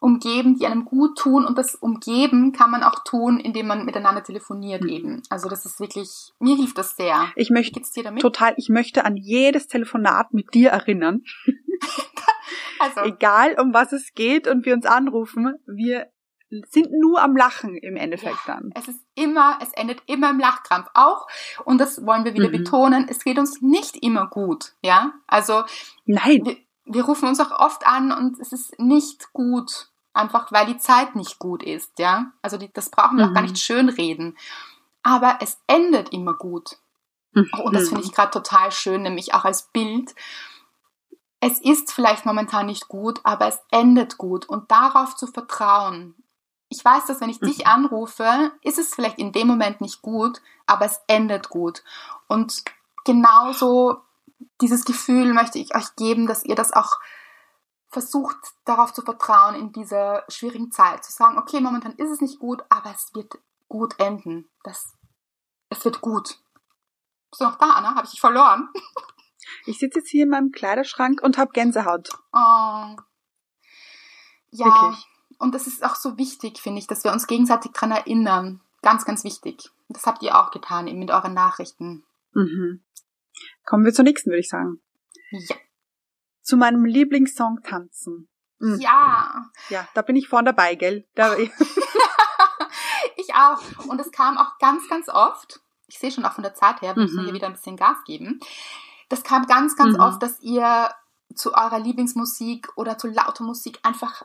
umgeben, 0.00 0.56
die 0.56 0.66
einem 0.66 0.84
gut 0.84 1.18
tun 1.18 1.44
und 1.44 1.58
das 1.58 1.74
Umgeben 1.74 2.52
kann 2.52 2.70
man 2.70 2.82
auch 2.82 3.02
tun, 3.04 3.40
indem 3.40 3.66
man 3.66 3.84
miteinander 3.84 4.22
telefoniert 4.22 4.82
mhm. 4.82 4.88
eben. 4.88 5.22
Also 5.28 5.48
das 5.48 5.66
ist 5.66 5.80
wirklich, 5.80 6.32
mir 6.38 6.56
hilft 6.56 6.78
das 6.78 6.96
sehr. 6.96 7.30
Ich 7.34 7.50
möchte 7.50 7.80
total, 8.20 8.54
ich 8.56 8.68
möchte 8.68 9.04
an 9.04 9.16
jedes 9.16 9.66
Telefonat 9.66 10.32
mit 10.32 10.54
dir 10.54 10.70
erinnern. 10.70 11.22
also. 12.78 13.00
Egal 13.02 13.56
um 13.60 13.74
was 13.74 13.92
es 13.92 14.12
geht 14.14 14.46
und 14.46 14.64
wir 14.64 14.74
uns 14.74 14.86
anrufen, 14.86 15.54
wir 15.66 16.06
sind 16.70 16.88
nur 16.92 17.20
am 17.20 17.36
Lachen 17.36 17.76
im 17.76 17.96
Endeffekt 17.96 18.38
ja, 18.46 18.54
dann. 18.54 18.70
Es 18.74 18.88
ist 18.88 19.04
immer, 19.14 19.58
es 19.60 19.72
endet 19.74 20.02
immer 20.06 20.30
im 20.30 20.38
Lachkrampf 20.38 20.88
auch. 20.94 21.26
Und 21.64 21.78
das 21.78 22.06
wollen 22.06 22.24
wir 22.24 22.34
wieder 22.34 22.48
mhm. 22.48 22.52
betonen. 22.52 23.06
Es 23.08 23.24
geht 23.24 23.38
uns 23.38 23.60
nicht 23.60 23.96
immer 24.02 24.28
gut, 24.28 24.72
ja. 24.82 25.12
Also. 25.26 25.64
Nein. 26.06 26.44
Wir, 26.44 26.56
wir 26.88 27.04
rufen 27.04 27.28
uns 27.28 27.40
auch 27.40 27.50
oft 27.50 27.86
an 27.86 28.12
und 28.12 28.38
es 28.40 28.52
ist 28.52 28.78
nicht 28.78 29.32
gut, 29.32 29.88
einfach 30.12 30.50
weil 30.52 30.66
die 30.66 30.78
Zeit 30.78 31.16
nicht 31.16 31.38
gut 31.38 31.62
ist, 31.62 31.98
ja. 31.98 32.32
Also 32.42 32.56
die, 32.56 32.72
das 32.72 32.90
brauchen 32.90 33.18
wir 33.18 33.26
mhm. 33.26 33.30
auch 33.30 33.34
gar 33.34 33.42
nicht 33.42 33.58
schönreden. 33.58 34.36
Aber 35.02 35.38
es 35.40 35.58
endet 35.66 36.10
immer 36.10 36.34
gut. 36.34 36.78
Mhm. 37.32 37.50
Und 37.62 37.74
das 37.74 37.88
finde 37.88 38.04
ich 38.04 38.12
gerade 38.12 38.30
total 38.30 38.72
schön, 38.72 39.02
nämlich 39.02 39.34
auch 39.34 39.44
als 39.44 39.68
Bild. 39.68 40.14
Es 41.40 41.60
ist 41.60 41.92
vielleicht 41.92 42.26
momentan 42.26 42.66
nicht 42.66 42.88
gut, 42.88 43.20
aber 43.22 43.46
es 43.46 43.60
endet 43.70 44.18
gut. 44.18 44.46
Und 44.48 44.70
darauf 44.70 45.14
zu 45.14 45.26
vertrauen. 45.26 46.14
Ich 46.68 46.84
weiß, 46.84 47.06
dass 47.06 47.20
wenn 47.20 47.30
ich 47.30 47.40
dich 47.40 47.58
mhm. 47.58 47.66
anrufe, 47.66 48.52
ist 48.62 48.78
es 48.78 48.94
vielleicht 48.94 49.18
in 49.18 49.32
dem 49.32 49.46
Moment 49.46 49.80
nicht 49.80 50.02
gut, 50.02 50.42
aber 50.66 50.84
es 50.84 51.00
endet 51.06 51.48
gut. 51.48 51.82
Und 52.26 52.64
genauso 53.04 54.02
dieses 54.60 54.84
Gefühl 54.84 55.32
möchte 55.32 55.58
ich 55.58 55.74
euch 55.74 55.94
geben, 55.96 56.26
dass 56.26 56.44
ihr 56.44 56.54
das 56.54 56.72
auch 56.72 56.98
versucht, 57.88 58.36
darauf 58.64 58.92
zu 58.92 59.02
vertrauen 59.02 59.54
in 59.54 59.72
dieser 59.72 60.24
schwierigen 60.28 60.70
Zeit. 60.70 61.04
Zu 61.04 61.12
sagen, 61.12 61.38
okay, 61.38 61.60
momentan 61.60 61.92
ist 61.92 62.10
es 62.10 62.20
nicht 62.20 62.38
gut, 62.38 62.62
aber 62.68 62.90
es 62.94 63.14
wird 63.14 63.38
gut 63.68 63.98
enden. 63.98 64.48
Das, 64.62 64.94
es 65.70 65.84
wird 65.84 66.00
gut. 66.00 66.38
Bist 67.30 67.40
du 67.40 67.44
noch 67.44 67.56
da, 67.56 67.70
Anna? 67.70 67.94
Habe 67.94 68.04
ich 68.04 68.12
dich 68.12 68.20
verloren? 68.20 68.68
Ich 69.64 69.78
sitze 69.78 70.00
jetzt 70.00 70.10
hier 70.10 70.24
in 70.24 70.30
meinem 70.30 70.52
Kleiderschrank 70.52 71.22
und 71.22 71.38
habe 71.38 71.52
Gänsehaut. 71.52 72.10
Oh. 72.32 72.96
Ja, 74.50 74.66
Wirklich. 74.66 75.06
und 75.38 75.54
das 75.54 75.66
ist 75.66 75.84
auch 75.84 75.94
so 75.94 76.18
wichtig, 76.18 76.60
finde 76.60 76.80
ich, 76.80 76.86
dass 76.86 77.04
wir 77.04 77.12
uns 77.12 77.26
gegenseitig 77.26 77.72
daran 77.72 77.92
erinnern. 77.92 78.60
Ganz, 78.82 79.04
ganz 79.04 79.24
wichtig. 79.24 79.70
Das 79.88 80.06
habt 80.06 80.22
ihr 80.22 80.38
auch 80.38 80.50
getan, 80.50 80.86
eben 80.86 80.98
mit 80.98 81.10
euren 81.10 81.34
Nachrichten. 81.34 82.04
Mhm. 82.32 82.82
Kommen 83.64 83.84
wir 83.84 83.92
zur 83.92 84.04
nächsten, 84.04 84.30
würde 84.30 84.40
ich 84.40 84.48
sagen. 84.48 84.80
Ja. 85.30 85.56
Zu 86.42 86.56
meinem 86.56 86.84
Lieblingssong 86.84 87.62
tanzen. 87.62 88.28
Mhm. 88.58 88.80
Ja. 88.80 89.50
Ja, 89.68 89.88
da 89.94 90.02
bin 90.02 90.16
ich 90.16 90.28
vorne 90.28 90.46
dabei, 90.46 90.74
gell? 90.74 91.06
Da, 91.14 91.36
ich 93.16 93.34
auch. 93.34 93.60
Und 93.88 94.00
es 94.00 94.10
kam 94.10 94.38
auch 94.38 94.58
ganz, 94.58 94.88
ganz 94.88 95.08
oft. 95.08 95.60
Ich 95.86 95.98
sehe 95.98 96.10
schon 96.10 96.24
auch 96.24 96.32
von 96.32 96.44
der 96.44 96.54
Zeit 96.54 96.82
her, 96.82 96.96
wir 96.96 97.02
müssen 97.02 97.20
mhm. 97.20 97.24
hier 97.24 97.34
wieder 97.34 97.46
ein 97.46 97.54
bisschen 97.54 97.76
Gas 97.76 97.96
geben. 98.04 98.40
Das 99.08 99.22
kam 99.22 99.46
ganz, 99.46 99.76
ganz 99.76 99.94
mhm. 99.94 100.00
oft, 100.00 100.22
dass 100.22 100.40
ihr 100.40 100.90
zu 101.34 101.54
eurer 101.54 101.78
Lieblingsmusik 101.78 102.68
oder 102.76 102.98
zu 102.98 103.08
lauter 103.08 103.44
Musik 103.44 103.78
einfach 103.82 104.24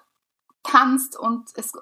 tanzt 0.63 1.17
und 1.17 1.49
es 1.55 1.73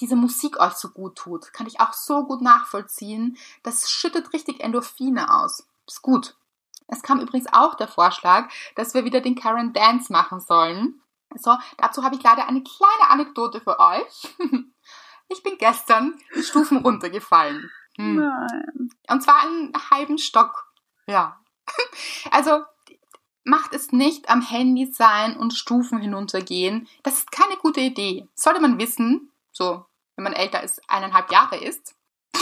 diese 0.00 0.16
Musik 0.16 0.60
euch 0.60 0.74
so 0.74 0.90
gut 0.90 1.16
tut. 1.16 1.52
Kann 1.52 1.66
ich 1.66 1.80
auch 1.80 1.92
so 1.92 2.24
gut 2.24 2.40
nachvollziehen. 2.40 3.36
Das 3.62 3.90
schüttet 3.90 4.32
richtig 4.32 4.60
Endorphine 4.60 5.34
aus. 5.34 5.66
Ist 5.86 6.02
gut. 6.02 6.36
Es 6.88 7.02
kam 7.02 7.20
übrigens 7.20 7.46
auch 7.52 7.74
der 7.74 7.88
Vorschlag, 7.88 8.50
dass 8.74 8.94
wir 8.94 9.04
wieder 9.04 9.20
den 9.20 9.36
Karen 9.36 9.72
Dance 9.72 10.12
machen 10.12 10.40
sollen. 10.40 11.00
So, 11.36 11.56
dazu 11.76 12.02
habe 12.02 12.16
ich 12.16 12.22
leider 12.22 12.48
eine 12.48 12.62
kleine 12.62 13.10
Anekdote 13.10 13.60
für 13.60 13.78
euch. 13.78 14.34
Ich 15.30 15.42
bin 15.42 15.58
gestern 15.58 16.18
die 16.34 16.42
Stufen 16.42 16.78
runtergefallen. 16.78 17.70
Hm. 17.96 18.16
Nein. 18.16 18.90
Und 19.10 19.22
zwar 19.22 19.42
einen 19.42 19.74
halben 19.90 20.16
Stock. 20.16 20.72
Ja. 21.06 21.38
Also, 22.30 22.64
macht 23.44 23.74
es 23.74 23.92
nicht 23.92 24.30
am 24.30 24.40
Handy 24.40 24.90
sein 24.90 25.36
und 25.36 25.52
Stufen 25.52 25.98
hinuntergehen. 25.98 26.88
Das 27.02 27.18
ist 27.18 27.30
keine 27.30 27.56
gute 27.56 27.80
Idee. 27.80 28.26
Sollte 28.34 28.60
man 28.60 28.78
wissen, 28.78 29.32
so, 29.52 29.84
wenn 30.16 30.24
man 30.24 30.32
älter 30.32 30.60
als 30.60 30.80
eineinhalb 30.88 31.30
Jahre 31.30 31.56
ist. 31.58 31.94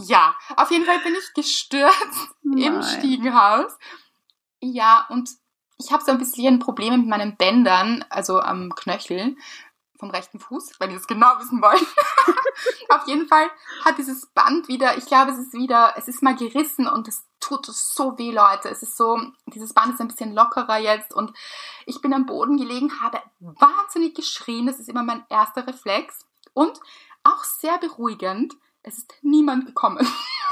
Ja, 0.00 0.34
auf 0.56 0.70
jeden 0.70 0.84
Fall 0.84 1.00
bin 1.00 1.14
ich 1.14 1.34
gestürzt 1.34 2.28
Nein. 2.42 2.58
im 2.58 2.82
Stiegenhaus. 2.82 3.76
Ja, 4.60 5.06
und 5.10 5.30
ich 5.78 5.92
habe 5.92 6.04
so 6.04 6.12
ein 6.12 6.18
bisschen 6.18 6.58
Probleme 6.58 6.98
mit 6.98 7.08
meinen 7.08 7.36
Bändern, 7.36 8.04
also 8.08 8.40
am 8.40 8.74
Knöchel 8.74 9.36
vom 9.98 10.10
rechten 10.10 10.38
Fuß, 10.38 10.78
wenn 10.78 10.90
ihr 10.90 10.96
das 10.96 11.08
genau 11.08 11.26
wissen 11.38 11.60
wollt. 11.60 11.82
Auf 12.88 13.06
jeden 13.08 13.26
Fall 13.26 13.50
hat 13.84 13.98
dieses 13.98 14.26
Band 14.26 14.68
wieder, 14.68 14.96
ich 14.96 15.06
glaube, 15.06 15.32
es 15.32 15.38
ist 15.38 15.52
wieder, 15.52 15.94
es 15.96 16.06
ist 16.06 16.22
mal 16.22 16.36
gerissen 16.36 16.86
und 16.86 17.08
es 17.08 17.24
tut 17.40 17.66
so 17.66 18.16
weh, 18.16 18.30
Leute. 18.30 18.68
Es 18.68 18.82
ist 18.82 18.96
so, 18.96 19.20
dieses 19.46 19.74
Band 19.74 19.94
ist 19.94 20.00
ein 20.00 20.08
bisschen 20.08 20.34
lockerer 20.34 20.78
jetzt 20.78 21.12
und 21.12 21.32
ich 21.86 22.00
bin 22.00 22.14
am 22.14 22.26
Boden 22.26 22.56
gelegen, 22.56 23.00
habe 23.00 23.20
wahnsinnig 23.40 24.14
geschrien. 24.14 24.66
Das 24.66 24.78
ist 24.78 24.88
immer 24.88 25.02
mein 25.02 25.24
erster 25.28 25.66
Reflex 25.66 26.24
und 26.54 26.80
auch 27.24 27.42
sehr 27.42 27.78
beruhigend 27.78 28.54
es 28.88 28.98
ist 28.98 29.14
niemand 29.22 29.66
gekommen. 29.66 30.06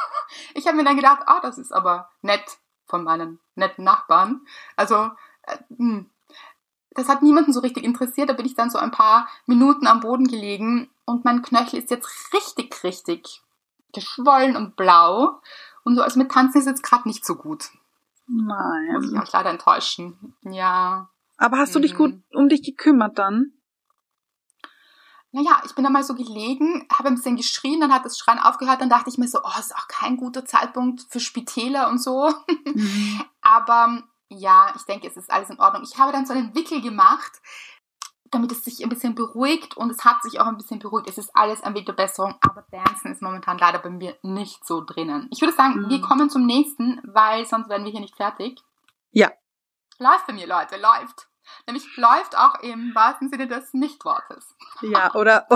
ich 0.54 0.66
habe 0.66 0.76
mir 0.76 0.84
dann 0.84 0.96
gedacht, 0.96 1.22
ah, 1.26 1.40
das 1.40 1.58
ist 1.58 1.72
aber 1.72 2.10
nett 2.22 2.58
von 2.86 3.02
meinen 3.02 3.40
netten 3.54 3.84
Nachbarn. 3.84 4.46
Also, 4.76 5.10
äh, 5.42 5.58
hm. 5.76 6.10
das 6.90 7.08
hat 7.08 7.22
niemanden 7.22 7.52
so 7.52 7.60
richtig 7.60 7.84
interessiert. 7.84 8.28
Da 8.28 8.34
bin 8.34 8.46
ich 8.46 8.54
dann 8.54 8.70
so 8.70 8.78
ein 8.78 8.90
paar 8.90 9.28
Minuten 9.46 9.86
am 9.86 10.00
Boden 10.00 10.28
gelegen 10.28 10.90
und 11.04 11.24
mein 11.24 11.42
Knöchel 11.42 11.80
ist 11.80 11.90
jetzt 11.90 12.32
richtig, 12.32 12.84
richtig 12.84 13.42
geschwollen 13.92 14.56
und 14.56 14.76
blau. 14.76 15.40
Und 15.84 15.96
so, 15.96 16.02
also 16.02 16.18
mit 16.18 16.30
Tanzen 16.30 16.58
ist 16.58 16.66
jetzt 16.66 16.82
gerade 16.82 17.08
nicht 17.08 17.24
so 17.24 17.36
gut. 17.36 17.70
Nein. 18.26 18.92
Muss 18.92 19.12
ich 19.12 19.18
euch 19.18 19.32
leider 19.32 19.50
enttäuschen. 19.50 20.34
Ja. 20.42 21.08
Aber 21.38 21.58
hast 21.58 21.74
du 21.74 21.80
dich 21.80 21.94
gut 21.94 22.12
mhm. 22.12 22.22
um 22.32 22.48
dich 22.48 22.62
gekümmert 22.62 23.18
dann? 23.18 23.52
Naja, 25.36 25.60
ich 25.66 25.74
bin 25.74 25.84
da 25.84 25.90
mal 25.90 26.02
so 26.02 26.14
gelegen, 26.14 26.88
habe 26.90 27.08
ein 27.08 27.16
bisschen 27.16 27.36
geschrien, 27.36 27.78
dann 27.78 27.92
hat 27.92 28.06
das 28.06 28.16
Schreien 28.16 28.38
aufgehört, 28.38 28.80
dann 28.80 28.88
dachte 28.88 29.10
ich 29.10 29.18
mir 29.18 29.28
so, 29.28 29.40
oh, 29.44 29.60
ist 29.60 29.76
auch 29.76 29.86
kein 29.86 30.16
guter 30.16 30.46
Zeitpunkt 30.46 31.02
für 31.10 31.20
Spitäler 31.20 31.90
und 31.90 32.02
so. 32.02 32.32
Mhm. 32.64 33.22
Aber 33.42 34.02
ja, 34.30 34.72
ich 34.74 34.82
denke, 34.84 35.06
es 35.06 35.18
ist 35.18 35.30
alles 35.30 35.50
in 35.50 35.60
Ordnung. 35.60 35.82
Ich 35.82 35.98
habe 35.98 36.10
dann 36.10 36.24
so 36.24 36.32
einen 36.32 36.54
Wickel 36.54 36.80
gemacht, 36.80 37.42
damit 38.30 38.50
es 38.50 38.64
sich 38.64 38.82
ein 38.82 38.88
bisschen 38.88 39.14
beruhigt 39.14 39.76
und 39.76 39.90
es 39.90 40.06
hat 40.06 40.22
sich 40.22 40.40
auch 40.40 40.46
ein 40.46 40.56
bisschen 40.56 40.78
beruhigt. 40.78 41.06
Es 41.06 41.18
ist 41.18 41.36
alles 41.36 41.62
ein 41.62 41.74
Weg 41.74 41.84
der 41.84 41.92
Besserung, 41.92 42.36
aber 42.40 42.64
Dancen 42.70 43.12
ist 43.12 43.20
momentan 43.20 43.58
leider 43.58 43.78
bei 43.78 43.90
mir 43.90 44.16
nicht 44.22 44.66
so 44.66 44.82
drinnen. 44.82 45.28
Ich 45.30 45.42
würde 45.42 45.54
sagen, 45.54 45.82
mhm. 45.82 45.90
wir 45.90 46.00
kommen 46.00 46.30
zum 46.30 46.46
nächsten, 46.46 47.02
weil 47.04 47.44
sonst 47.44 47.68
werden 47.68 47.84
wir 47.84 47.92
hier 47.92 48.00
nicht 48.00 48.16
fertig. 48.16 48.62
Ja. 49.12 49.30
Läuft 49.98 50.28
bei 50.28 50.32
mir, 50.32 50.46
Leute, 50.46 50.76
läuft. 50.80 51.25
Nämlich 51.66 51.96
läuft 51.96 52.36
auch 52.36 52.60
im 52.60 52.94
wahrsten 52.94 53.28
Sinne 53.28 53.46
des 53.46 53.72
Nichtwortes. 53.72 54.54
Ja, 54.82 55.14
oder, 55.14 55.46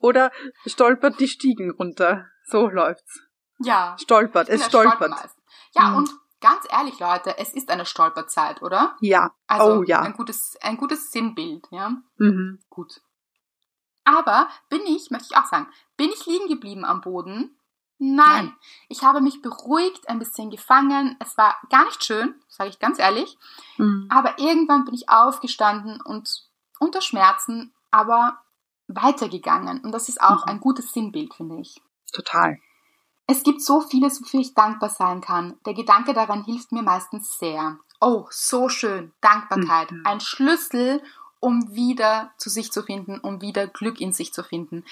oder 0.00 0.30
stolpert 0.66 1.20
die 1.20 1.28
Stiegen 1.28 1.70
runter. 1.70 2.26
So 2.44 2.68
läuft's. 2.68 3.20
Ja. 3.58 3.96
Stolpert, 4.00 4.48
es 4.48 4.64
stolpert. 4.64 5.12
Ja, 5.74 5.90
mhm. 5.90 5.96
und 5.96 6.10
ganz 6.40 6.66
ehrlich, 6.70 6.98
Leute, 6.98 7.38
es 7.38 7.52
ist 7.52 7.70
eine 7.70 7.86
Stolperzeit, 7.86 8.62
oder? 8.62 8.96
Ja. 9.00 9.32
Also 9.46 9.78
oh 9.78 9.82
ja. 9.82 10.00
Ein 10.00 10.14
gutes, 10.14 10.56
ein 10.62 10.76
gutes 10.76 11.10
Sinnbild, 11.10 11.66
ja. 11.70 11.92
Mhm. 12.16 12.60
Gut. 12.68 13.00
Aber 14.04 14.48
bin 14.68 14.80
ich, 14.86 15.10
möchte 15.10 15.28
ich 15.30 15.36
auch 15.36 15.46
sagen, 15.46 15.68
bin 15.96 16.10
ich 16.10 16.26
liegen 16.26 16.48
geblieben 16.48 16.84
am 16.84 17.00
Boden, 17.00 17.59
Nein. 18.02 18.46
Nein. 18.46 18.56
Ich 18.88 19.02
habe 19.02 19.20
mich 19.20 19.42
beruhigt, 19.42 20.08
ein 20.08 20.18
bisschen 20.18 20.50
gefangen. 20.50 21.16
Es 21.20 21.36
war 21.36 21.54
gar 21.68 21.84
nicht 21.84 22.02
schön, 22.02 22.34
sage 22.48 22.70
ich 22.70 22.78
ganz 22.78 22.98
ehrlich. 22.98 23.36
Mhm. 23.76 24.08
Aber 24.08 24.38
irgendwann 24.38 24.86
bin 24.86 24.94
ich 24.94 25.10
aufgestanden 25.10 26.00
und 26.00 26.48
unter 26.78 27.02
Schmerzen, 27.02 27.74
aber 27.90 28.40
weitergegangen. 28.88 29.80
Und 29.80 29.92
das 29.92 30.08
ist 30.08 30.20
auch 30.20 30.46
mhm. 30.46 30.52
ein 30.52 30.60
gutes 30.60 30.92
Sinnbild, 30.92 31.34
finde 31.34 31.60
ich. 31.60 31.82
Total. 32.10 32.58
Es 33.26 33.42
gibt 33.42 33.60
so 33.62 33.82
vieles, 33.82 34.20
wofür 34.22 34.40
ich 34.40 34.54
dankbar 34.54 34.88
sein 34.88 35.20
kann. 35.20 35.58
Der 35.66 35.74
Gedanke 35.74 36.14
daran 36.14 36.42
hilft 36.42 36.72
mir 36.72 36.82
meistens 36.82 37.38
sehr. 37.38 37.78
Oh, 38.00 38.26
so 38.30 38.70
schön. 38.70 39.12
Dankbarkeit. 39.20 39.92
Mhm. 39.92 40.02
Ein 40.06 40.20
Schlüssel, 40.20 41.02
um 41.38 41.74
wieder 41.74 42.32
zu 42.38 42.48
sich 42.48 42.72
zu 42.72 42.82
finden, 42.82 43.18
um 43.20 43.42
wieder 43.42 43.66
Glück 43.66 44.00
in 44.00 44.14
sich 44.14 44.32
zu 44.32 44.42
finden. 44.42 44.84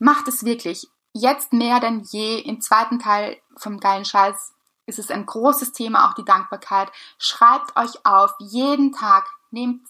Macht 0.00 0.26
es 0.26 0.44
wirklich. 0.44 0.88
Jetzt 1.12 1.52
mehr 1.52 1.80
denn 1.80 2.00
je. 2.00 2.38
Im 2.40 2.60
zweiten 2.60 2.98
Teil 2.98 3.40
vom 3.56 3.80
geilen 3.80 4.04
Scheiß 4.04 4.54
ist 4.86 4.98
es 4.98 5.10
ein 5.10 5.26
großes 5.26 5.72
Thema, 5.72 6.08
auch 6.08 6.14
die 6.14 6.24
Dankbarkeit. 6.24 6.90
Schreibt 7.18 7.76
euch 7.76 8.04
auf, 8.04 8.32
jeden 8.38 8.92
Tag. 8.92 9.28
Nehmt 9.50 9.86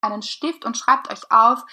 einen 0.00 0.22
Stift 0.22 0.64
und 0.64 0.76
schreibt 0.76 1.10
euch 1.10 1.30
auf, 1.30 1.64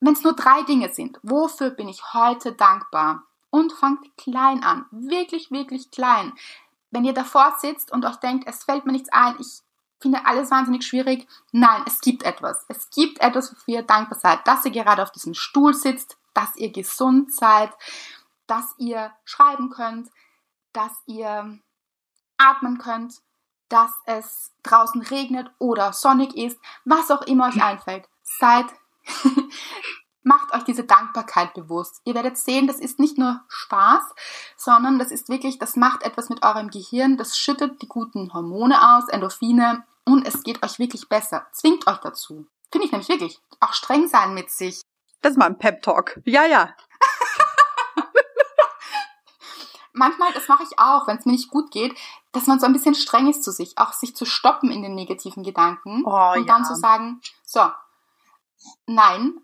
wenn 0.00 0.12
es 0.12 0.22
nur 0.22 0.34
drei 0.34 0.62
Dinge 0.62 0.92
sind. 0.92 1.18
Wofür 1.22 1.70
bin 1.70 1.88
ich 1.88 2.12
heute 2.12 2.52
dankbar? 2.52 3.22
Und 3.50 3.72
fangt 3.72 4.16
klein 4.16 4.64
an. 4.64 4.86
Wirklich, 4.90 5.50
wirklich 5.50 5.90
klein. 5.90 6.32
Wenn 6.90 7.04
ihr 7.04 7.12
davor 7.12 7.54
sitzt 7.58 7.92
und 7.92 8.04
euch 8.04 8.16
denkt, 8.16 8.48
es 8.48 8.64
fällt 8.64 8.86
mir 8.86 8.92
nichts 8.92 9.10
ein, 9.12 9.36
ich 9.38 9.60
finde 10.00 10.26
alles 10.26 10.50
wahnsinnig 10.50 10.84
schwierig. 10.84 11.26
Nein, 11.52 11.82
es 11.86 12.00
gibt 12.00 12.24
etwas. 12.24 12.64
Es 12.68 12.90
gibt 12.90 13.20
etwas, 13.20 13.52
wofür 13.52 13.74
ihr 13.74 13.82
dankbar 13.82 14.18
seid, 14.18 14.46
dass 14.46 14.64
ihr 14.64 14.72
gerade 14.72 15.02
auf 15.02 15.12
diesem 15.12 15.34
Stuhl 15.34 15.74
sitzt, 15.74 16.18
dass 16.34 16.56
ihr 16.56 16.70
gesund 16.70 17.34
seid, 17.34 17.70
dass 18.46 18.74
ihr 18.78 19.12
schreiben 19.24 19.70
könnt, 19.70 20.10
dass 20.72 20.92
ihr 21.06 21.58
atmen 22.38 22.78
könnt, 22.78 23.14
dass 23.68 23.90
es 24.04 24.52
draußen 24.62 25.00
regnet 25.02 25.50
oder 25.58 25.92
sonnig 25.92 26.36
ist, 26.36 26.58
was 26.84 27.10
auch 27.10 27.22
immer 27.22 27.48
euch 27.48 27.62
einfällt. 27.62 28.06
Seid, 28.22 28.66
macht 30.22 30.52
euch 30.52 30.62
diese 30.64 30.84
Dankbarkeit 30.84 31.54
bewusst. 31.54 32.00
Ihr 32.04 32.14
werdet 32.14 32.36
sehen, 32.36 32.66
das 32.66 32.78
ist 32.78 32.98
nicht 32.98 33.18
nur 33.18 33.40
Spaß, 33.48 34.02
sondern 34.56 34.98
das 34.98 35.10
ist 35.10 35.28
wirklich, 35.28 35.58
das 35.58 35.76
macht 35.76 36.02
etwas 36.02 36.28
mit 36.28 36.44
eurem 36.44 36.68
Gehirn, 36.68 37.16
das 37.16 37.36
schüttet 37.36 37.82
die 37.82 37.88
guten 37.88 38.32
Hormone 38.32 38.96
aus, 38.96 39.08
Endorphine 39.08 39.84
und 40.04 40.26
es 40.26 40.42
geht 40.42 40.62
euch 40.62 40.78
wirklich 40.78 41.08
besser. 41.08 41.46
Zwingt 41.52 41.86
euch 41.86 41.98
dazu. 41.98 42.46
Finde 42.70 42.86
ich 42.86 42.92
nämlich 42.92 43.08
wirklich. 43.08 43.40
Auch 43.60 43.72
streng 43.72 44.08
sein 44.08 44.34
mit 44.34 44.50
sich. 44.50 44.80
Das 45.22 45.32
ist 45.32 45.38
mal 45.38 45.46
ein 45.46 45.58
Pep-Talk. 45.58 46.20
Ja, 46.24 46.44
ja. 46.44 46.74
Manchmal, 49.92 50.32
das 50.32 50.48
mache 50.48 50.64
ich 50.64 50.78
auch, 50.78 51.06
wenn 51.06 51.18
es 51.18 51.26
mir 51.26 51.32
nicht 51.32 51.50
gut 51.50 51.70
geht, 51.70 51.96
dass 52.32 52.46
man 52.46 52.58
so 52.58 52.66
ein 52.66 52.72
bisschen 52.72 52.94
streng 52.94 53.28
ist 53.28 53.44
zu 53.44 53.52
sich, 53.52 53.78
auch 53.78 53.92
sich 53.92 54.16
zu 54.16 54.24
stoppen 54.24 54.70
in 54.70 54.82
den 54.82 54.94
negativen 54.94 55.42
Gedanken 55.42 56.02
oh, 56.04 56.32
und 56.34 56.46
ja. 56.46 56.54
dann 56.54 56.64
zu 56.64 56.74
sagen, 56.74 57.20
so, 57.44 57.60
nein, 58.86 59.38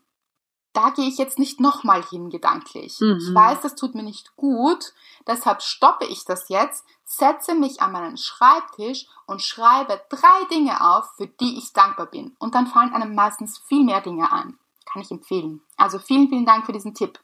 da 0.72 0.90
gehe 0.90 1.08
ich 1.08 1.18
jetzt 1.18 1.38
nicht 1.38 1.60
nochmal 1.60 2.02
hin 2.02 2.30
gedanklich. 2.30 2.98
Mhm. 3.00 3.18
Ich 3.18 3.34
weiß, 3.34 3.60
das 3.60 3.74
tut 3.74 3.94
mir 3.94 4.02
nicht 4.02 4.36
gut, 4.36 4.92
deshalb 5.26 5.62
stoppe 5.62 6.06
ich 6.06 6.24
das 6.24 6.48
jetzt, 6.48 6.84
setze 7.04 7.54
mich 7.54 7.82
an 7.82 7.92
meinen 7.92 8.16
Schreibtisch 8.16 9.06
und 9.26 9.42
schreibe 9.42 10.00
drei 10.08 10.44
Dinge 10.50 10.80
auf, 10.80 11.14
für 11.16 11.26
die 11.26 11.58
ich 11.58 11.72
dankbar 11.72 12.06
bin. 12.06 12.36
Und 12.38 12.54
dann 12.54 12.66
fallen 12.66 12.92
einem 12.94 13.14
meistens 13.14 13.58
viel 13.58 13.84
mehr 13.84 14.00
Dinge 14.00 14.32
ein. 14.32 14.58
Kann 14.90 15.02
ich 15.02 15.10
empfehlen. 15.10 15.60
Also 15.76 15.98
vielen, 15.98 16.28
vielen 16.28 16.46
Dank 16.46 16.66
für 16.66 16.72
diesen 16.72 16.94
Tipp. 16.94 17.18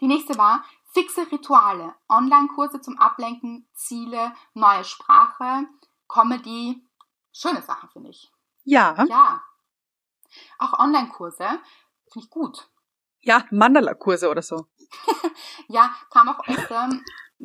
Die 0.00 0.06
nächste 0.06 0.36
war 0.36 0.64
fixe 0.92 1.30
Rituale, 1.30 1.94
Online-Kurse 2.08 2.80
zum 2.80 2.98
Ablenken, 2.98 3.66
Ziele, 3.74 4.32
neue 4.54 4.84
Sprache, 4.84 5.66
Comedy, 6.08 6.82
schöne 7.32 7.62
Sachen 7.62 7.88
finde 7.90 8.10
ich. 8.10 8.30
Ja. 8.64 9.04
Ja. 9.08 9.42
Auch 10.58 10.78
Online-Kurse 10.78 11.60
Finde 12.14 12.26
ich 12.26 12.30
gut. 12.30 12.68
Ja, 13.22 13.44
Mandala-Kurse 13.50 14.28
oder 14.30 14.42
so. 14.42 14.68
ja, 15.68 15.92
kam 16.10 16.28
auch 16.28 16.46
öfter, 16.46 16.88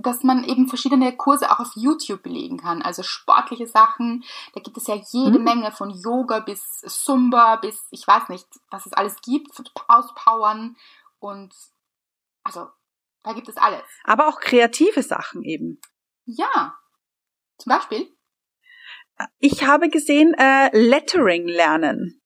dass 0.01 0.23
man 0.23 0.43
eben 0.43 0.67
verschiedene 0.67 1.15
Kurse 1.15 1.51
auch 1.51 1.59
auf 1.59 1.71
YouTube 1.75 2.23
belegen 2.23 2.57
kann. 2.57 2.81
Also 2.81 3.03
sportliche 3.03 3.67
Sachen. 3.67 4.23
Da 4.53 4.61
gibt 4.61 4.77
es 4.77 4.87
ja 4.87 4.95
jede 4.95 5.39
mhm. 5.39 5.43
Menge 5.43 5.71
von 5.71 5.89
Yoga 5.89 6.39
bis 6.39 6.81
Zumba 6.81 7.57
bis 7.57 7.87
ich 7.91 8.07
weiß 8.07 8.29
nicht, 8.29 8.47
was 8.69 8.85
es 8.85 8.93
alles 8.93 9.21
gibt. 9.21 9.49
Auspowern 9.87 10.75
und 11.19 11.53
also 12.43 12.69
da 13.23 13.33
gibt 13.33 13.49
es 13.49 13.57
alles. 13.57 13.83
Aber 14.03 14.27
auch 14.27 14.39
kreative 14.39 15.03
Sachen 15.03 15.43
eben. 15.43 15.79
Ja. 16.25 16.77
Zum 17.57 17.71
Beispiel? 17.71 18.15
Ich 19.39 19.65
habe 19.65 19.89
gesehen, 19.89 20.33
äh, 20.35 20.69
Lettering 20.77 21.47
lernen. 21.47 22.21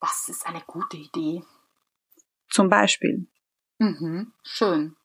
Das 0.00 0.28
ist 0.28 0.46
eine 0.46 0.62
gute 0.66 0.96
Idee. 0.96 1.44
Zum 2.48 2.70
Beispiel. 2.70 3.28
Mhm, 3.78 4.32
schön. 4.42 4.96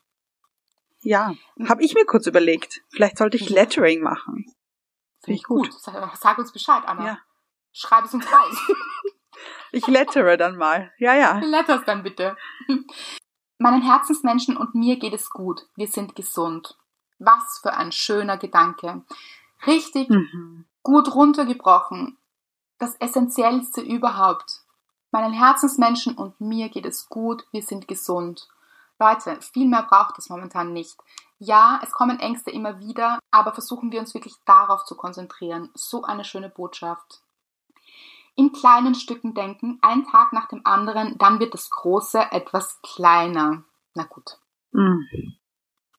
Ja, 1.05 1.35
habe 1.69 1.83
ich 1.83 1.93
mir 1.93 2.05
kurz 2.05 2.25
überlegt. 2.25 2.81
Vielleicht 2.89 3.19
sollte 3.19 3.37
ich 3.37 3.49
Lettering 3.49 4.01
machen. 4.01 4.45
Finde 5.23 5.37
ich 5.37 5.43
gut. 5.43 5.69
gut. 5.69 5.81
Sag 6.15 6.37
uns 6.39 6.51
Bescheid, 6.51 6.83
Anna. 6.87 7.05
Ja. 7.05 7.19
Schreib 7.71 8.05
es 8.05 8.13
uns 8.15 8.25
raus. 8.25 8.57
ich 9.71 9.85
lettere 9.85 10.35
dann 10.35 10.57
mal. 10.57 10.91
Ja, 10.97 11.13
ja. 11.13 11.37
Letters 11.39 11.83
dann 11.85 12.01
bitte. 12.01 12.35
Meinen 13.59 13.83
Herzensmenschen 13.83 14.57
und 14.57 14.73
mir 14.73 14.97
geht 14.97 15.13
es 15.13 15.29
gut. 15.29 15.67
Wir 15.75 15.87
sind 15.87 16.15
gesund. 16.15 16.75
Was 17.19 17.59
für 17.61 17.73
ein 17.73 17.91
schöner 17.91 18.37
Gedanke. 18.37 19.03
Richtig 19.67 20.09
mhm. 20.09 20.65
gut 20.81 21.13
runtergebrochen. 21.13 22.17
Das 22.79 22.95
Essentiellste 22.95 23.81
überhaupt. 23.81 24.63
Meinen 25.11 25.33
Herzensmenschen 25.33 26.15
und 26.17 26.41
mir 26.41 26.69
geht 26.69 26.87
es 26.87 27.07
gut, 27.07 27.45
wir 27.51 27.61
sind 27.61 27.87
gesund. 27.87 28.49
Leute, 28.99 29.39
viel 29.41 29.67
mehr 29.67 29.83
braucht 29.83 30.17
es 30.17 30.29
momentan 30.29 30.73
nicht. 30.73 30.95
Ja, 31.37 31.79
es 31.83 31.91
kommen 31.91 32.19
Ängste 32.19 32.51
immer 32.51 32.79
wieder, 32.79 33.19
aber 33.31 33.53
versuchen 33.53 33.91
wir 33.91 33.99
uns 33.99 34.13
wirklich 34.13 34.35
darauf 34.45 34.85
zu 34.85 34.95
konzentrieren. 34.95 35.69
So 35.73 36.03
eine 36.03 36.23
schöne 36.23 36.49
Botschaft. 36.49 37.21
In 38.35 38.51
kleinen 38.51 38.95
Stücken 38.95 39.33
denken, 39.33 39.79
ein 39.81 40.05
Tag 40.05 40.33
nach 40.33 40.47
dem 40.47 40.65
anderen, 40.65 41.17
dann 41.17 41.39
wird 41.39 41.53
das 41.53 41.69
Große 41.69 42.31
etwas 42.31 42.79
kleiner. 42.81 43.63
Na 43.93 44.03
gut. 44.03 44.39
Mm. 44.71 45.01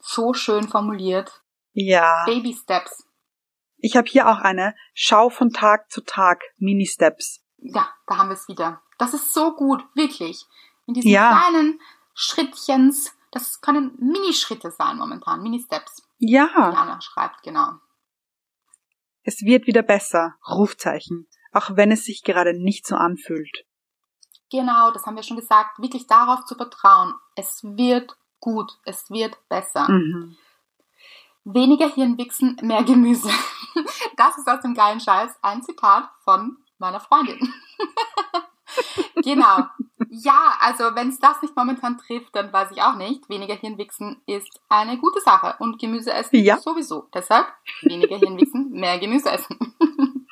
So 0.01 0.35
schön 0.35 0.69
formuliert. 0.69 1.43
Ja. 1.73 2.25
Baby 2.27 2.55
Steps. 2.55 3.07
Ich 3.79 3.97
habe 3.97 4.09
hier 4.09 4.29
auch 4.29 4.39
eine 4.39 4.75
Schau 4.95 5.29
von 5.29 5.51
Tag 5.51 5.91
zu 5.91 6.03
Tag 6.03 6.43
Mini 6.59 6.87
Steps. 6.87 7.43
Ja, 7.59 7.89
da 8.07 8.17
haben 8.17 8.29
wir 8.29 8.35
es 8.35 8.49
wieder. 8.49 8.83
Das 8.99 9.13
ist 9.13 9.33
so 9.33 9.55
gut, 9.55 9.85
wirklich. 9.95 10.47
In 10.87 10.95
diesen 10.95 11.11
ja. 11.11 11.29
kleinen 11.29 11.81
Schrittchens, 12.19 13.15
das 13.31 13.61
können 13.61 13.95
Minischritte 13.99 14.71
sein 14.71 14.97
momentan, 14.97 15.43
Mini-Steps. 15.43 16.03
Ja. 16.19 16.49
Jana 16.55 16.99
schreibt, 17.03 17.43
genau. 17.43 17.75
Es 19.23 19.43
wird 19.43 19.67
wieder 19.67 19.83
besser, 19.83 20.35
Rufzeichen, 20.49 21.29
auch 21.53 21.77
wenn 21.77 21.93
es 21.93 22.05
sich 22.05 22.23
gerade 22.23 22.55
nicht 22.55 22.87
so 22.87 22.97
anfühlt. 22.97 23.67
Genau, 24.51 24.91
das 24.93 25.05
haben 25.05 25.17
wir 25.17 25.25
schon 25.25 25.37
gesagt, 25.37 25.79
wirklich 25.79 26.07
darauf 26.07 26.47
zu 26.47 26.55
vertrauen. 26.55 27.13
Es 27.35 27.63
wird 27.63 28.17
gut, 28.41 28.73
es 28.85 29.11
wird 29.11 29.37
besser. 29.51 29.87
Mhm. 29.91 30.39
Weniger 31.45 31.93
Hirnwichsen, 31.93 32.57
mehr 32.63 32.83
Gemüse. 32.83 33.31
Das 34.17 34.39
ist 34.39 34.49
aus 34.49 34.63
dem 34.63 34.73
geilen 34.73 35.01
Scheiß 35.01 35.37
ein 35.43 35.63
Zitat 35.63 36.09
von 36.25 36.57
meiner 36.79 36.99
Freundin. 36.99 37.53
genau. 39.23 39.65
Ja, 40.11 40.55
also 40.61 40.95
wenn 40.95 41.09
es 41.09 41.19
das 41.19 41.43
nicht 41.43 41.57
momentan 41.57 41.99
trifft, 41.99 42.35
dann 42.35 42.53
weiß 42.53 42.71
ich 42.73 42.83
auch 42.83 42.97
nicht. 42.97 43.29
Weniger 43.29 43.55
Hirnwichsen 43.55 44.23
ist 44.27 44.61
eine 44.69 44.99
gute 44.99 45.21
Sache 45.21 45.57
und 45.59 45.79
Gemüse 45.79 46.13
essen 46.13 46.37
ja. 46.37 46.59
sowieso. 46.59 47.09
Deshalb 47.13 47.47
weniger 47.83 48.17
Hirnwichsen, 48.17 48.71
mehr 48.71 48.99
Gemüse 48.99 49.31
essen. 49.31 49.75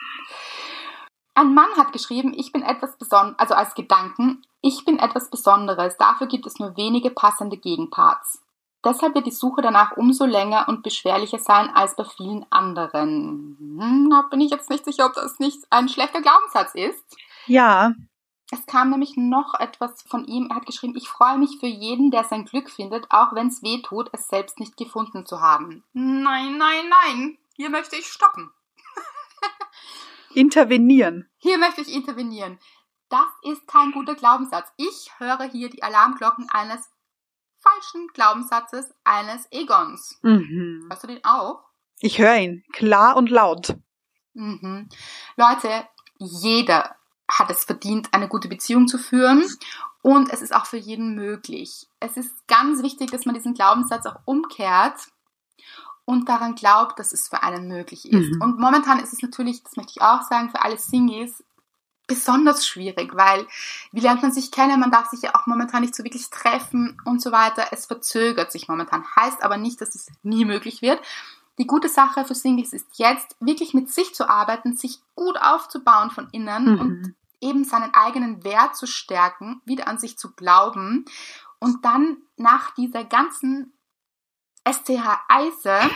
Ein 1.36 1.52
Mann 1.52 1.70
hat 1.76 1.92
geschrieben, 1.92 2.32
ich 2.36 2.52
bin 2.52 2.62
etwas 2.62 2.96
Besonderes, 2.96 3.38
also 3.40 3.54
als 3.54 3.74
Gedanken, 3.74 4.42
ich 4.60 4.84
bin 4.84 5.00
etwas 5.00 5.30
Besonderes, 5.30 5.96
dafür 5.96 6.28
gibt 6.28 6.46
es 6.46 6.60
nur 6.60 6.76
wenige 6.76 7.10
passende 7.10 7.56
Gegenparts. 7.56 8.40
Deshalb 8.84 9.14
wird 9.14 9.26
die 9.26 9.32
Suche 9.32 9.62
danach 9.62 9.96
umso 9.96 10.26
länger 10.26 10.68
und 10.68 10.82
beschwerlicher 10.82 11.38
sein 11.38 11.70
als 11.70 11.96
bei 11.96 12.04
vielen 12.04 12.44
anderen. 12.50 13.56
Hm, 13.58 14.10
da 14.10 14.22
bin 14.30 14.42
ich 14.42 14.50
jetzt 14.50 14.68
nicht 14.70 14.84
sicher, 14.84 15.06
ob 15.06 15.14
das 15.14 15.38
nicht 15.38 15.58
ein 15.70 15.88
schlechter 15.88 16.20
Glaubenssatz 16.20 16.74
ist. 16.74 17.02
Ja. 17.46 17.92
Es 18.54 18.66
kam 18.66 18.90
nämlich 18.90 19.16
noch 19.16 19.54
etwas 19.58 20.02
von 20.02 20.26
ihm. 20.26 20.46
Er 20.48 20.56
hat 20.56 20.66
geschrieben, 20.66 20.94
ich 20.96 21.08
freue 21.08 21.38
mich 21.38 21.58
für 21.58 21.66
jeden, 21.66 22.12
der 22.12 22.22
sein 22.22 22.44
Glück 22.44 22.70
findet, 22.70 23.04
auch 23.10 23.34
wenn 23.34 23.48
es 23.48 23.64
weh 23.64 23.82
tut, 23.82 24.08
es 24.12 24.28
selbst 24.28 24.60
nicht 24.60 24.76
gefunden 24.76 25.26
zu 25.26 25.40
haben. 25.40 25.82
Nein, 25.92 26.56
nein, 26.56 26.88
nein. 26.88 27.38
Hier 27.56 27.68
möchte 27.68 27.96
ich 27.96 28.06
stoppen. 28.06 28.52
intervenieren. 30.34 31.28
Hier 31.38 31.58
möchte 31.58 31.80
ich 31.80 31.92
intervenieren. 31.92 32.60
Das 33.08 33.26
ist 33.42 33.66
kein 33.66 33.90
guter 33.90 34.14
Glaubenssatz. 34.14 34.68
Ich 34.76 35.10
höre 35.18 35.50
hier 35.50 35.68
die 35.68 35.82
Alarmglocken 35.82 36.48
eines 36.48 36.88
falschen 37.56 38.06
Glaubenssatzes 38.14 38.94
eines 39.02 39.48
Egons. 39.50 40.20
Mhm. 40.22 40.86
Hörst 40.88 41.02
du 41.02 41.08
den 41.08 41.24
auch? 41.24 41.64
Ich 41.98 42.20
höre 42.20 42.36
ihn 42.36 42.62
klar 42.72 43.16
und 43.16 43.30
laut. 43.30 43.76
Mhm. 44.34 44.88
Leute, 45.34 45.88
jeder 46.18 46.94
hat 47.30 47.50
es 47.50 47.64
verdient, 47.64 48.08
eine 48.12 48.28
gute 48.28 48.48
Beziehung 48.48 48.86
zu 48.86 48.98
führen 48.98 49.44
und 50.02 50.30
es 50.30 50.42
ist 50.42 50.54
auch 50.54 50.66
für 50.66 50.76
jeden 50.76 51.14
möglich. 51.14 51.88
Es 52.00 52.16
ist 52.16 52.46
ganz 52.46 52.82
wichtig, 52.82 53.10
dass 53.10 53.24
man 53.24 53.34
diesen 53.34 53.54
Glaubenssatz 53.54 54.06
auch 54.06 54.20
umkehrt 54.24 55.00
und 56.04 56.28
daran 56.28 56.54
glaubt, 56.54 56.98
dass 56.98 57.12
es 57.12 57.28
für 57.28 57.42
einen 57.42 57.68
möglich 57.68 58.12
ist. 58.12 58.34
Mhm. 58.34 58.42
Und 58.42 58.58
momentan 58.58 59.00
ist 59.00 59.12
es 59.12 59.22
natürlich, 59.22 59.62
das 59.62 59.76
möchte 59.76 59.92
ich 59.96 60.02
auch 60.02 60.22
sagen, 60.22 60.50
für 60.50 60.62
alle 60.62 60.78
Singles 60.78 61.42
besonders 62.06 62.66
schwierig, 62.66 63.14
weil 63.14 63.46
wie 63.92 64.00
lernt 64.00 64.22
man 64.22 64.32
sich 64.32 64.50
kennen? 64.50 64.80
Man 64.80 64.90
darf 64.90 65.08
sich 65.08 65.22
ja 65.22 65.34
auch 65.34 65.46
momentan 65.46 65.80
nicht 65.80 65.94
so 65.94 66.04
wirklich 66.04 66.28
treffen 66.28 67.00
und 67.04 67.22
so 67.22 67.32
weiter. 67.32 67.68
Es 67.70 67.86
verzögert 67.86 68.52
sich 68.52 68.68
momentan. 68.68 69.04
Heißt 69.16 69.42
aber 69.42 69.56
nicht, 69.56 69.80
dass 69.80 69.94
es 69.94 70.08
nie 70.22 70.44
möglich 70.44 70.82
wird. 70.82 71.00
Die 71.58 71.66
gute 71.66 71.88
Sache 71.88 72.24
für 72.24 72.34
Singles 72.34 72.72
ist 72.72 72.98
jetzt, 72.98 73.36
wirklich 73.40 73.74
mit 73.74 73.90
sich 73.92 74.14
zu 74.14 74.28
arbeiten, 74.28 74.76
sich 74.76 75.00
gut 75.14 75.36
aufzubauen 75.40 76.10
von 76.10 76.28
innen 76.32 76.74
mhm. 76.74 76.80
und 76.80 77.14
eben 77.40 77.64
seinen 77.64 77.94
eigenen 77.94 78.42
Wert 78.42 78.74
zu 78.74 78.86
stärken, 78.86 79.60
wieder 79.64 79.86
an 79.86 79.98
sich 79.98 80.18
zu 80.18 80.34
glauben 80.34 81.04
und 81.60 81.84
dann 81.84 82.18
nach 82.36 82.72
dieser 82.74 83.04
ganzen 83.04 83.72
STH 84.68 85.20
Eise. 85.28 85.80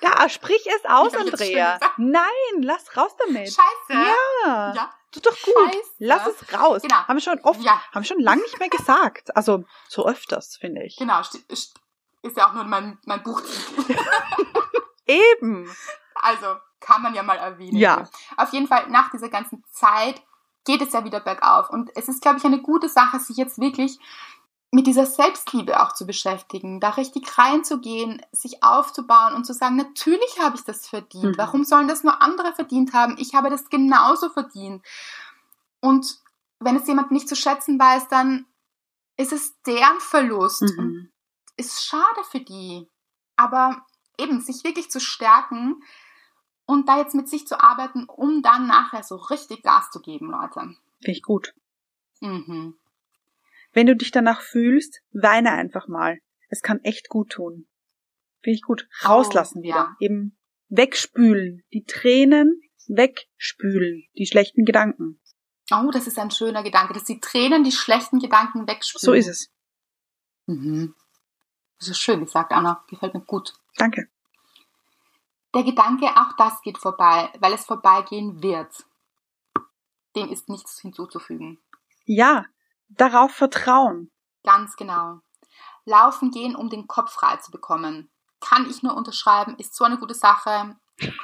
Ja, 0.00 0.28
sprich 0.28 0.64
es 0.64 0.84
aus, 0.88 1.12
Andrea. 1.12 1.80
Nein, 1.96 2.22
lass 2.62 2.96
raus 2.96 3.10
damit. 3.18 3.48
Scheiße. 3.48 4.00
Ja. 4.44 4.72
ja. 4.72 4.94
Tut 5.10 5.26
doch 5.26 5.42
gut. 5.42 5.74
Scheiße. 5.74 5.90
Lass 5.98 6.26
es 6.28 6.54
raus. 6.54 6.82
Genau. 6.82 6.94
Haben 6.94 7.16
wir 7.16 7.20
schon 7.20 7.40
oft, 7.40 7.60
ja. 7.60 7.82
haben 7.90 8.02
wir 8.02 8.04
schon 8.04 8.20
lange 8.20 8.42
nicht 8.42 8.60
mehr 8.60 8.68
gesagt. 8.68 9.36
Also, 9.36 9.64
so 9.88 10.06
öfters, 10.06 10.56
finde 10.56 10.84
ich. 10.84 10.94
Genau, 10.98 11.20
ist 11.20 12.36
ja 12.36 12.48
auch 12.48 12.52
nur 12.52 12.62
mein, 12.62 12.98
mein 13.06 13.24
Buchtitel. 13.24 13.96
Eben. 15.08 15.68
Also, 16.14 16.56
kann 16.80 17.02
man 17.02 17.14
ja 17.14 17.22
mal 17.22 17.38
erwähnen. 17.38 17.76
Ja. 17.76 18.08
Auf 18.36 18.52
jeden 18.52 18.68
Fall, 18.68 18.88
nach 18.88 19.10
dieser 19.10 19.28
ganzen 19.28 19.64
Zeit 19.72 20.22
geht 20.64 20.82
es 20.82 20.92
ja 20.92 21.04
wieder 21.04 21.20
bergauf. 21.20 21.70
Und 21.70 21.90
es 21.96 22.08
ist, 22.08 22.22
glaube 22.22 22.38
ich, 22.38 22.44
eine 22.44 22.60
gute 22.60 22.88
Sache, 22.88 23.18
sich 23.18 23.36
jetzt 23.36 23.58
wirklich 23.58 23.98
mit 24.70 24.86
dieser 24.86 25.06
Selbstliebe 25.06 25.80
auch 25.80 25.94
zu 25.94 26.06
beschäftigen, 26.06 26.78
da 26.78 26.90
richtig 26.90 27.38
reinzugehen, 27.38 28.20
sich 28.32 28.62
aufzubauen 28.62 29.32
und 29.32 29.44
zu 29.44 29.54
sagen, 29.54 29.76
natürlich 29.76 30.38
habe 30.40 30.56
ich 30.56 30.64
das 30.64 30.86
verdient. 30.86 31.36
Mhm. 31.36 31.38
Warum 31.38 31.64
sollen 31.64 31.88
das 31.88 32.04
nur 32.04 32.20
andere 32.20 32.52
verdient 32.52 32.92
haben? 32.92 33.16
Ich 33.18 33.34
habe 33.34 33.48
das 33.48 33.70
genauso 33.70 34.28
verdient. 34.28 34.84
Und 35.80 36.18
wenn 36.60 36.76
es 36.76 36.86
jemand 36.86 37.10
nicht 37.12 37.28
zu 37.28 37.36
schätzen 37.36 37.78
weiß, 37.78 38.08
dann 38.08 38.44
ist 39.16 39.32
es 39.32 39.60
deren 39.62 40.00
Verlust. 40.00 40.62
Mhm. 40.62 41.10
Ist 41.56 41.84
schade 41.84 42.22
für 42.30 42.40
die. 42.40 42.88
Aber 43.36 43.86
eben, 44.18 44.40
sich 44.40 44.64
wirklich 44.64 44.90
zu 44.90 45.00
stärken 45.00 45.82
und 46.66 46.88
da 46.88 46.98
jetzt 46.98 47.14
mit 47.14 47.28
sich 47.28 47.46
zu 47.46 47.60
arbeiten, 47.60 48.04
um 48.04 48.42
dann 48.42 48.66
nachher 48.66 49.02
so 49.02 49.16
richtig 49.16 49.62
Gas 49.62 49.90
zu 49.90 50.00
geben, 50.00 50.30
Leute. 50.30 50.60
Finde 51.00 51.16
ich 51.16 51.22
gut. 51.22 51.54
Mhm. 52.20 52.74
Wenn 53.72 53.86
du 53.86 53.96
dich 53.96 54.10
danach 54.10 54.40
fühlst, 54.40 55.00
weine 55.12 55.52
einfach 55.52 55.88
mal. 55.88 56.18
Es 56.48 56.62
kann 56.62 56.80
echt 56.82 57.08
gut 57.08 57.30
tun. 57.30 57.66
Finde 58.42 58.56
ich 58.56 58.62
gut. 58.62 58.88
Rauslassen 59.04 59.60
oh, 59.60 59.62
wieder. 59.62 59.74
Ja. 59.74 59.96
Eben 60.00 60.36
wegspülen. 60.68 61.64
Die 61.72 61.84
Tränen 61.84 62.60
wegspülen. 62.86 64.04
Die 64.16 64.26
schlechten 64.26 64.64
Gedanken. 64.64 65.20
Oh, 65.70 65.90
das 65.90 66.06
ist 66.06 66.18
ein 66.18 66.30
schöner 66.30 66.62
Gedanke, 66.62 66.94
dass 66.94 67.04
die 67.04 67.20
Tränen 67.20 67.62
die 67.62 67.72
schlechten 67.72 68.18
Gedanken 68.18 68.66
wegspülen. 68.66 69.00
So 69.00 69.12
ist 69.12 69.28
es. 69.28 69.50
Mhm. 70.46 70.94
Das 71.78 71.88
ist 71.88 71.98
schön 71.98 72.20
gesagt, 72.20 72.52
Anna. 72.52 72.84
Gefällt 72.88 73.14
mir 73.14 73.20
gut. 73.20 73.52
Danke. 73.78 74.08
Der 75.54 75.62
Gedanke, 75.62 76.06
auch 76.06 76.34
das 76.36 76.60
geht 76.62 76.76
vorbei, 76.76 77.32
weil 77.40 77.54
es 77.54 77.64
vorbeigehen 77.64 78.42
wird. 78.42 78.84
Dem 80.14 80.30
ist 80.30 80.48
nichts 80.48 80.78
hinzuzufügen. 80.80 81.58
Ja, 82.04 82.44
darauf 82.88 83.32
vertrauen. 83.32 84.10
Ganz 84.44 84.76
genau. 84.76 85.20
Laufen 85.84 86.30
gehen, 86.30 86.54
um 86.54 86.68
den 86.68 86.86
Kopf 86.86 87.12
frei 87.12 87.36
zu 87.36 87.50
bekommen. 87.50 88.10
Kann 88.40 88.68
ich 88.68 88.82
nur 88.82 88.94
unterschreiben, 88.94 89.56
ist 89.56 89.74
so 89.74 89.84
eine 89.84 89.98
gute 89.98 90.14
Sache. 90.14 90.76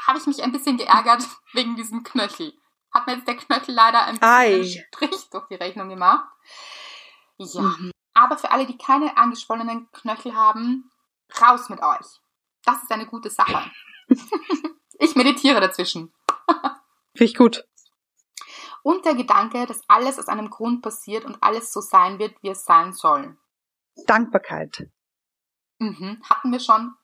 Habe 0.07 0.19
ich 0.19 0.27
mich 0.27 0.43
ein 0.43 0.53
bisschen 0.53 0.79
geärgert 0.79 1.27
wegen 1.53 1.77
diesem 1.77 2.03
Knöchel. 2.03 2.55
Hat 2.93 3.07
mir 3.07 3.17
jetzt 3.17 3.29
der 3.29 3.37
Knöchel 3.37 3.75
leider 3.75 4.05
ein 4.05 4.19
bisschen 4.19 4.29
Ei. 4.29 4.65
Strich 4.65 5.29
durch 5.31 5.47
die 5.49 5.57
Rechnung 5.57 5.89
gemacht. 5.89 6.27
Ja. 7.39 7.61
Mhm. 7.61 7.91
Aber 8.15 8.39
für 8.39 8.51
alle, 8.53 8.67
die 8.67 8.79
keine 8.79 9.17
angeschwollenen 9.17 9.91
Knöchel 9.91 10.35
haben, 10.35 10.91
raus 11.41 11.69
mit 11.69 11.83
euch. 11.83 12.21
Das 12.65 12.83
ist 12.83 12.91
eine 12.91 13.07
gute 13.07 13.31
Sache. 13.31 13.71
ich 14.99 15.15
meditiere 15.17 15.61
dazwischen. 15.61 16.13
Finde 17.15 17.25
ich 17.25 17.35
gut. 17.35 17.65
Und 18.83 19.05
der 19.05 19.15
Gedanke, 19.15 19.67
dass 19.67 19.81
alles 19.89 20.19
aus 20.19 20.29
einem 20.29 20.51
Grund 20.51 20.83
passiert 20.83 21.25
und 21.25 21.43
alles 21.43 21.73
so 21.73 21.81
sein 21.81 22.19
wird, 22.19 22.35
wie 22.43 22.51
es 22.51 22.65
sein 22.65 22.93
soll. 22.93 23.39
Dankbarkeit. 24.07 24.91
Mhm, 25.79 26.23
hatten 26.29 26.53
wir 26.53 26.61
schon. 26.61 26.95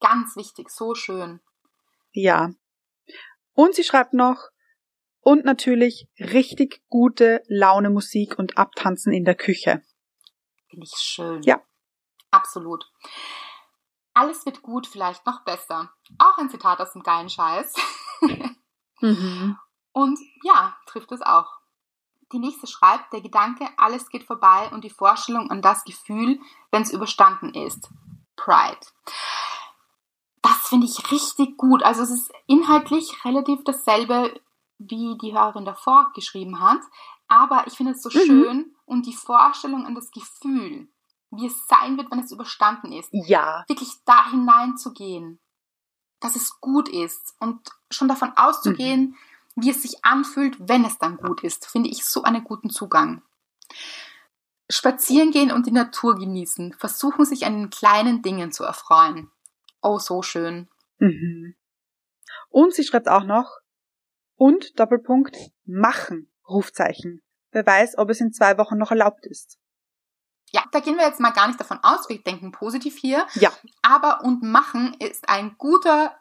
Ganz 0.00 0.36
wichtig, 0.36 0.70
so 0.70 0.94
schön. 0.94 1.40
Ja. 2.12 2.50
Und 3.54 3.74
sie 3.74 3.84
schreibt 3.84 4.12
noch, 4.12 4.50
und 5.20 5.44
natürlich 5.44 6.08
richtig 6.18 6.82
gute 6.88 7.42
Laune 7.46 7.90
Musik 7.90 8.38
und 8.38 8.58
Abtanzen 8.58 9.12
in 9.12 9.24
der 9.24 9.36
Küche. 9.36 9.82
Finde 10.68 10.84
ich 10.84 10.98
schön. 10.98 11.42
Ja. 11.44 11.62
Absolut. 12.30 12.90
Alles 14.14 14.44
wird 14.44 14.62
gut, 14.62 14.86
vielleicht 14.86 15.26
noch 15.26 15.40
besser. 15.44 15.90
Auch 16.18 16.38
ein 16.38 16.50
Zitat 16.50 16.80
aus 16.80 16.92
dem 16.92 17.02
geilen 17.02 17.30
Scheiß. 17.30 17.74
mhm. 19.00 19.58
Und 19.92 20.18
ja, 20.42 20.76
trifft 20.86 21.12
es 21.12 21.22
auch. 21.22 21.60
Die 22.32 22.38
nächste 22.38 22.66
schreibt, 22.66 23.12
der 23.12 23.20
Gedanke, 23.20 23.68
alles 23.76 24.08
geht 24.08 24.24
vorbei 24.24 24.70
und 24.72 24.84
die 24.84 24.90
Vorstellung 24.90 25.50
an 25.50 25.60
das 25.60 25.84
Gefühl, 25.84 26.40
wenn 26.70 26.82
es 26.82 26.92
überstanden 26.92 27.54
ist. 27.54 27.90
Pride. 28.36 28.80
Das 30.40 30.68
finde 30.68 30.86
ich 30.86 31.10
richtig 31.10 31.56
gut. 31.56 31.82
Also 31.82 32.02
es 32.02 32.10
ist 32.10 32.32
inhaltlich 32.46 33.24
relativ 33.24 33.62
dasselbe, 33.64 34.40
wie 34.78 35.16
die 35.18 35.32
Hörerin 35.32 35.64
davor 35.64 36.10
geschrieben 36.14 36.60
hat. 36.60 36.80
Aber 37.28 37.66
ich 37.66 37.74
finde 37.74 37.92
es 37.92 38.02
so 38.02 38.08
mhm. 38.08 38.24
schön 38.26 38.76
und 38.86 39.06
die 39.06 39.14
Vorstellung 39.14 39.86
an 39.86 39.94
das 39.94 40.10
Gefühl, 40.10 40.88
wie 41.32 41.46
es 41.46 41.66
sein 41.66 41.96
wird, 41.96 42.10
wenn 42.10 42.20
es 42.20 42.30
überstanden 42.30 42.92
ist. 42.92 43.08
Ja. 43.12 43.64
Wirklich 43.68 43.90
da 44.04 44.30
hineinzugehen, 44.30 45.40
dass 46.20 46.36
es 46.36 46.60
gut 46.60 46.88
ist 46.88 47.34
und 47.40 47.68
schon 47.90 48.08
davon 48.08 48.32
auszugehen, 48.36 49.10
mhm 49.10 49.16
wie 49.54 49.70
es 49.70 49.82
sich 49.82 50.04
anfühlt, 50.04 50.56
wenn 50.68 50.84
es 50.84 50.98
dann 50.98 51.16
gut 51.16 51.44
ist, 51.44 51.66
finde 51.66 51.90
ich 51.90 52.04
so 52.04 52.22
einen 52.22 52.44
guten 52.44 52.70
Zugang. 52.70 53.22
Spazieren 54.70 55.30
gehen 55.30 55.52
und 55.52 55.66
die 55.66 55.72
Natur 55.72 56.16
genießen, 56.16 56.72
versuchen 56.74 57.24
sich 57.24 57.44
an 57.44 57.54
den 57.54 57.70
kleinen 57.70 58.22
Dingen 58.22 58.52
zu 58.52 58.64
erfreuen. 58.64 59.30
Oh, 59.82 59.98
so 59.98 60.22
schön. 60.22 60.68
Mhm. 60.98 61.54
Und 62.48 62.74
sie 62.74 62.84
schreibt 62.84 63.08
auch 63.08 63.24
noch, 63.24 63.58
und 64.36 64.78
Doppelpunkt, 64.80 65.36
machen, 65.64 66.32
Rufzeichen. 66.48 67.22
Wer 67.50 67.66
weiß, 67.66 67.98
ob 67.98 68.08
es 68.08 68.20
in 68.20 68.32
zwei 68.32 68.56
Wochen 68.56 68.78
noch 68.78 68.90
erlaubt 68.90 69.26
ist. 69.26 69.58
Ja, 70.52 70.64
da 70.70 70.80
gehen 70.80 70.96
wir 70.96 71.06
jetzt 71.06 71.20
mal 71.20 71.30
gar 71.30 71.46
nicht 71.46 71.58
davon 71.58 71.78
aus, 71.82 72.08
wir 72.08 72.22
denken 72.22 72.52
positiv 72.52 72.96
hier. 72.98 73.26
Ja. 73.34 73.50
Aber 73.80 74.22
und 74.22 74.42
machen 74.42 74.94
ist 74.98 75.28
ein 75.28 75.56
guter 75.56 76.14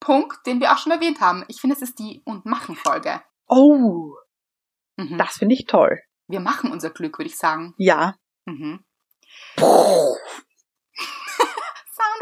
Punkt, 0.00 0.46
den 0.46 0.60
wir 0.60 0.72
auch 0.72 0.78
schon 0.78 0.92
erwähnt 0.92 1.20
haben. 1.20 1.44
Ich 1.48 1.60
finde, 1.60 1.76
es 1.76 1.82
ist 1.82 1.98
die 1.98 2.22
Und 2.24 2.46
machen 2.46 2.76
Folge. 2.76 3.20
Oh, 3.46 4.14
mhm. 4.96 5.18
das 5.18 5.36
finde 5.36 5.54
ich 5.54 5.66
toll. 5.66 6.00
Wir 6.28 6.40
machen 6.40 6.72
unser 6.72 6.90
Glück, 6.90 7.18
würde 7.18 7.28
ich 7.28 7.36
sagen. 7.36 7.74
Ja. 7.78 8.16
Mhm. 8.44 8.84
Sound 9.56 10.18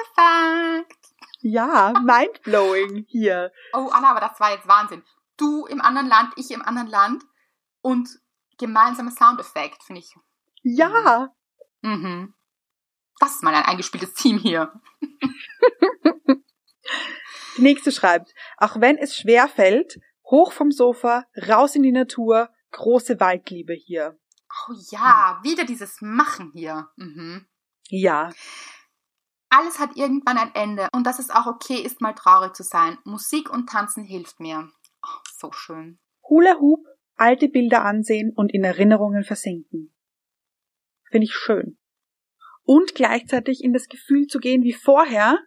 Effect. 0.02 1.06
Ja, 1.40 1.92
mindblowing 2.02 3.04
hier. 3.08 3.52
Oh, 3.72 3.88
Anna, 3.92 4.10
aber 4.10 4.20
das 4.20 4.40
war 4.40 4.52
jetzt 4.52 4.66
Wahnsinn. 4.66 5.04
Du 5.36 5.66
im 5.66 5.80
anderen 5.80 6.08
Land, 6.08 6.32
ich 6.36 6.50
im 6.50 6.62
anderen 6.62 6.88
Land 6.88 7.24
und 7.82 8.08
gemeinsamer 8.58 9.10
Soundeffekt, 9.10 9.82
finde 9.84 10.00
ich. 10.00 10.14
Ja. 10.62 11.32
Mhm. 11.86 12.34
Das 13.20 13.36
ist 13.36 13.42
mal 13.42 13.54
ein 13.54 13.62
eingespieltes 13.64 14.12
Team 14.14 14.38
hier. 14.38 14.72
Die 17.56 17.62
nächste 17.62 17.92
schreibt, 17.92 18.34
auch 18.58 18.80
wenn 18.80 18.98
es 18.98 19.16
schwer 19.16 19.48
fällt, 19.48 19.98
hoch 20.24 20.52
vom 20.52 20.70
Sofa, 20.70 21.24
raus 21.48 21.74
in 21.74 21.82
die 21.82 21.92
Natur, 21.92 22.50
große 22.72 23.20
Waldliebe 23.20 23.72
hier. 23.72 24.18
Oh 24.68 24.74
ja, 24.90 25.40
wieder 25.42 25.64
dieses 25.64 25.98
Machen 26.00 26.50
hier. 26.54 26.88
Mhm. 26.96 27.46
Ja. 27.88 28.30
Alles 29.48 29.78
hat 29.78 29.96
irgendwann 29.96 30.38
ein 30.38 30.54
Ende 30.54 30.88
und 30.92 31.04
dass 31.04 31.20
es 31.20 31.30
auch 31.30 31.46
okay 31.46 31.80
ist, 31.80 32.00
mal 32.00 32.14
traurig 32.14 32.54
zu 32.54 32.64
sein. 32.64 32.98
Musik 33.04 33.48
und 33.48 33.68
Tanzen 33.68 34.02
hilft 34.02 34.40
mir. 34.40 34.68
Oh, 35.02 35.20
so 35.38 35.52
schön. 35.52 36.00
Hula 36.28 36.58
Hoop, 36.58 36.84
alte 37.14 37.48
Bilder 37.48 37.84
ansehen 37.84 38.32
und 38.34 38.52
in 38.52 38.64
Erinnerungen 38.64 39.24
versinken. 39.24 39.95
Finde 41.10 41.24
ich 41.24 41.34
schön. 41.34 41.78
Und 42.64 42.94
gleichzeitig 42.94 43.62
in 43.62 43.72
das 43.72 43.88
Gefühl 43.88 44.26
zu 44.26 44.38
gehen 44.38 44.62
wie 44.62 44.72
vorher, 44.72 45.38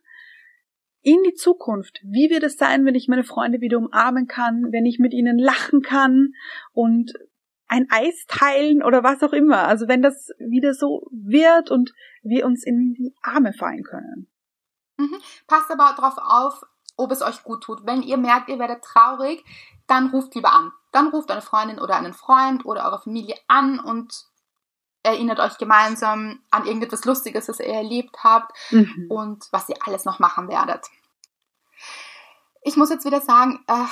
in 1.01 1.22
die 1.24 1.34
Zukunft. 1.34 2.01
Wie 2.03 2.30
wird 2.30 2.43
es 2.43 2.57
sein, 2.57 2.86
wenn 2.86 2.95
ich 2.95 3.07
meine 3.07 3.24
Freunde 3.24 3.62
wieder 3.62 3.78
umarmen 3.78 4.28
kann, 4.28 4.72
wenn 4.72 4.86
ich 4.86 4.99
mit 4.99 5.14
ihnen 5.14 5.38
lachen 5.38 5.82
kann 5.82 6.34
und 6.74 7.14
ein 7.70 7.88
Eis 7.89 8.26
teilen 8.28 8.84
oder 8.84 9.03
was 9.03 9.22
auch 9.24 9.32
immer. 9.32 9.68
Also 9.68 9.88
wenn 9.88 10.01
das 10.01 10.30
wieder 10.39 10.74
so 10.74 11.07
wird 11.12 11.70
und 11.70 11.93
wir 12.24 12.45
uns 12.45 12.66
in 12.66 12.93
die 12.93 13.16
Arme 13.22 13.53
fallen 13.53 13.84
können. 13.84 14.28
Mhm. 14.97 15.22
Passt 15.47 15.72
aber 15.72 15.93
darauf 15.95 16.18
auf, 16.18 16.62
ob 16.97 17.12
es 17.12 17.22
euch 17.22 17.43
gut 17.43 17.64
tut. 17.64 17.86
Wenn 17.86 18.01
ihr 18.01 18.18
merkt, 18.18 18.49
ihr 18.49 18.60
werdet 18.60 18.84
traurig, 18.84 19.45
dann 19.88 20.10
ruft 20.10 20.36
lieber 20.36 20.51
an. 20.51 20.72
Dann 20.91 21.07
ruft 21.10 21.32
eine 21.32 21.41
Freundin 21.41 21.80
oder 21.80 21.95
einen 21.95 22.14
Freund 22.14 22.66
oder 22.66 22.86
eure 22.86 22.99
Familie 22.99 23.36
an 23.47 23.80
und 23.80 24.12
erinnert 25.04 25.39
euch 25.39 25.58
gemeinsam 25.58 26.41
an 26.52 26.66
irgendetwas 26.66 27.06
Lustiges, 27.06 27.45
das 27.45 27.60
ihr 27.60 27.68
erlebt 27.68 28.18
habt 28.24 28.52
mhm. 28.72 29.08
und 29.10 29.47
was 29.52 29.70
ihr 29.70 29.78
alles 29.86 30.06
noch 30.06 30.20
machen 30.20 30.47
werdet. 30.47 30.86
Ich 32.62 32.76
muss 32.76 32.89
jetzt 32.89 33.06
wieder 33.06 33.22
sagen, 33.22 33.64
äh, 33.68 33.86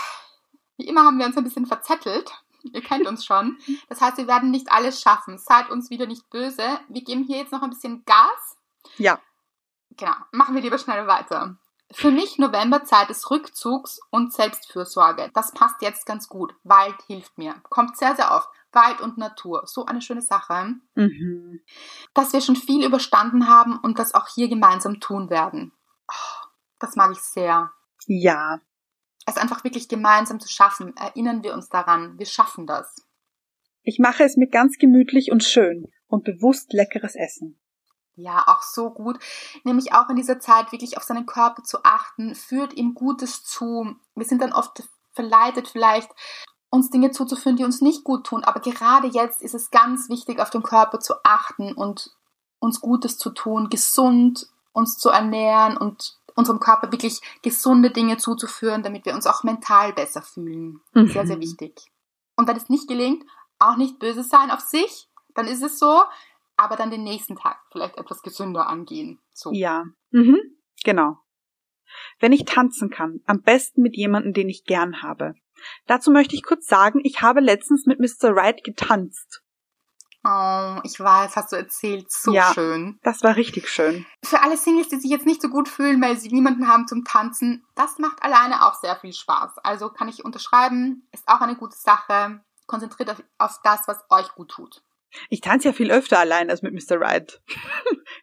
wie 0.77 0.87
immer 0.87 1.03
haben 1.03 1.17
wir 1.17 1.25
uns 1.25 1.37
ein 1.37 1.43
bisschen 1.43 1.65
verzettelt. 1.65 2.31
Ihr 2.73 2.81
kennt 2.81 3.07
uns 3.07 3.25
schon. 3.25 3.57
Das 3.87 4.01
heißt, 4.01 4.17
wir 4.17 4.27
werden 4.27 4.51
nicht 4.51 4.71
alles 4.71 5.01
schaffen. 5.01 5.37
Seid 5.37 5.69
uns 5.69 5.89
wieder 5.89 6.05
nicht 6.05 6.29
böse. 6.29 6.79
Wir 6.89 7.03
geben 7.03 7.23
hier 7.23 7.37
jetzt 7.37 7.51
noch 7.51 7.61
ein 7.61 7.69
bisschen 7.69 8.03
Gas. 8.05 8.57
Ja. 8.97 9.19
Genau. 9.91 10.15
Machen 10.31 10.55
wir 10.55 10.61
lieber 10.61 10.77
schnell 10.77 11.07
weiter. 11.07 11.57
Für 11.91 12.11
mich 12.11 12.37
November 12.37 12.83
Zeit 12.83 13.09
des 13.09 13.31
Rückzugs 13.31 13.99
und 14.11 14.33
Selbstfürsorge. 14.33 15.31
Das 15.33 15.51
passt 15.51 15.81
jetzt 15.81 16.05
ganz 16.05 16.27
gut. 16.27 16.53
Wald 16.63 16.95
hilft 17.07 17.37
mir. 17.37 17.55
Kommt 17.69 17.97
sehr, 17.97 18.15
sehr 18.15 18.31
oft. 18.31 18.49
Wald 18.73 18.99
und 18.99 19.17
Natur. 19.17 19.63
So 19.65 19.85
eine 19.85 20.01
schöne 20.01 20.21
Sache. 20.21 20.75
Mhm. 20.95 21.61
Dass 22.13 22.33
wir 22.33 22.41
schon 22.41 22.57
viel 22.57 22.85
überstanden 22.85 23.47
haben 23.47 23.79
und 23.79 23.99
das 23.99 24.13
auch 24.13 24.27
hier 24.27 24.49
gemeinsam 24.49 24.99
tun 24.99 25.29
werden. 25.29 25.71
Oh, 26.11 26.47
das 26.79 26.95
mag 26.95 27.11
ich 27.11 27.21
sehr. 27.21 27.71
Ja. 28.05 28.59
Es 29.25 29.37
einfach 29.37 29.63
wirklich 29.63 29.87
gemeinsam 29.87 30.39
zu 30.39 30.49
schaffen. 30.49 30.95
Erinnern 30.97 31.43
wir 31.43 31.53
uns 31.53 31.69
daran. 31.69 32.19
Wir 32.19 32.25
schaffen 32.25 32.67
das. 32.67 33.07
Ich 33.81 33.99
mache 33.99 34.23
es 34.23 34.35
mir 34.35 34.49
ganz 34.49 34.77
gemütlich 34.77 35.31
und 35.31 35.43
schön 35.43 35.89
und 36.07 36.25
bewusst 36.25 36.73
leckeres 36.73 37.15
Essen. 37.15 37.57
Ja, 38.17 38.43
auch 38.47 38.63
so 38.63 38.89
gut. 38.89 39.19
Nämlich 39.63 39.93
auch 39.93 40.09
in 40.09 40.15
dieser 40.15 40.39
Zeit 40.39 40.71
wirklich 40.71 40.97
auf 40.97 41.03
seinen 41.03 41.27
Körper 41.27 41.63
zu 41.63 41.83
achten, 41.83 42.33
führt 42.33 42.73
ihm 42.73 42.95
Gutes 42.95 43.43
zu. 43.43 43.95
Wir 44.15 44.25
sind 44.25 44.41
dann 44.41 44.53
oft 44.53 44.83
verleitet 45.13 45.67
vielleicht, 45.67 46.09
uns 46.69 46.89
Dinge 46.89 47.11
zuzuführen, 47.11 47.57
die 47.57 47.63
uns 47.63 47.79
nicht 47.79 48.03
gut 48.03 48.25
tun. 48.25 48.43
Aber 48.43 48.59
gerade 48.59 49.07
jetzt 49.07 49.41
ist 49.41 49.53
es 49.53 49.69
ganz 49.69 50.09
wichtig, 50.09 50.39
auf 50.39 50.49
den 50.49 50.63
Körper 50.63 50.99
zu 50.99 51.13
achten 51.23 51.73
und 51.73 52.11
uns 52.59 52.81
Gutes 52.81 53.17
zu 53.17 53.29
tun, 53.29 53.69
gesund 53.69 54.47
uns 54.73 54.97
zu 54.97 55.09
ernähren 55.09 55.77
und 55.77 56.17
unserem 56.35 56.59
Körper 56.59 56.91
wirklich 56.91 57.21
gesunde 57.41 57.91
Dinge 57.91 58.17
zuzuführen, 58.17 58.83
damit 58.83 59.05
wir 59.05 59.15
uns 59.15 59.25
auch 59.25 59.43
mental 59.43 59.93
besser 59.93 60.21
fühlen. 60.21 60.81
Mhm. 60.93 61.07
Sehr, 61.07 61.25
sehr 61.25 61.39
wichtig. 61.39 61.91
Und 62.35 62.47
wenn 62.47 62.57
es 62.57 62.69
nicht 62.69 62.87
gelingt, 62.87 63.25
auch 63.59 63.77
nicht 63.77 63.97
böse 63.99 64.23
sein 64.23 64.51
auf 64.51 64.59
sich, 64.59 65.07
dann 65.33 65.47
ist 65.47 65.63
es 65.63 65.79
so 65.79 66.01
aber 66.57 66.75
dann 66.75 66.91
den 66.91 67.03
nächsten 67.03 67.35
Tag 67.35 67.59
vielleicht 67.71 67.97
etwas 67.97 68.21
gesünder 68.21 68.67
angehen. 68.67 69.19
So. 69.33 69.51
Ja, 69.53 69.85
mhm. 70.11 70.37
genau. 70.83 71.19
Wenn 72.19 72.33
ich 72.33 72.45
tanzen 72.45 72.89
kann, 72.89 73.21
am 73.25 73.41
besten 73.41 73.81
mit 73.81 73.95
jemandem, 73.95 74.33
den 74.33 74.49
ich 74.49 74.65
gern 74.65 75.01
habe. 75.01 75.35
Dazu 75.85 76.11
möchte 76.11 76.35
ich 76.35 76.43
kurz 76.43 76.67
sagen, 76.67 76.99
ich 77.03 77.21
habe 77.21 77.39
letztens 77.39 77.85
mit 77.85 77.99
Mr. 77.99 78.35
Wright 78.35 78.63
getanzt. 78.63 79.41
Oh, 80.23 80.79
ich 80.83 80.99
weiß, 80.99 81.35
hast 81.35 81.53
du 81.53 81.55
erzählt. 81.55 82.11
So 82.11 82.33
ja, 82.33 82.51
schön. 82.53 82.99
Das 83.01 83.23
war 83.23 83.35
richtig 83.37 83.69
schön. 83.69 84.05
Für 84.25 84.41
alle 84.41 84.57
Singles, 84.57 84.89
die 84.89 84.97
sich 84.97 85.09
jetzt 85.09 85.25
nicht 85.25 85.41
so 85.41 85.47
gut 85.47 85.69
fühlen, 85.69 86.01
weil 86.01 86.17
sie 86.17 86.29
niemanden 86.29 86.67
haben 86.67 86.87
zum 86.87 87.05
Tanzen, 87.05 87.65
das 87.75 87.97
macht 87.97 88.21
alleine 88.23 88.65
auch 88.65 88.73
sehr 88.73 88.97
viel 88.97 89.13
Spaß. 89.13 89.59
Also 89.59 89.89
kann 89.89 90.09
ich 90.09 90.25
unterschreiben, 90.25 91.07
ist 91.13 91.27
auch 91.27 91.39
eine 91.39 91.55
gute 91.55 91.77
Sache. 91.77 92.41
Konzentriert 92.65 93.09
euch 93.09 93.23
auf 93.37 93.59
das, 93.63 93.87
was 93.87 94.03
euch 94.09 94.27
gut 94.35 94.49
tut. 94.49 94.83
Ich 95.29 95.41
tanze 95.41 95.69
ja 95.69 95.73
viel 95.73 95.91
öfter 95.91 96.19
allein 96.19 96.49
als 96.49 96.61
mit 96.61 96.73
Mr. 96.73 96.99
Wright. 96.99 97.41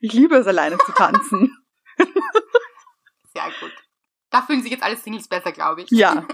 Ich 0.01 0.13
liebe 0.13 0.37
es, 0.37 0.47
alleine 0.47 0.77
zu 0.79 0.93
tanzen. 0.93 1.57
Sehr 1.99 3.51
gut. 3.61 3.73
Da 4.31 4.43
fühlen 4.43 4.63
sich 4.63 4.71
jetzt 4.71 4.83
alle 4.83 4.97
Singles 4.97 5.29
besser, 5.29 5.53
glaube 5.53 5.83
ich. 5.83 5.91
Ja. 5.91 6.27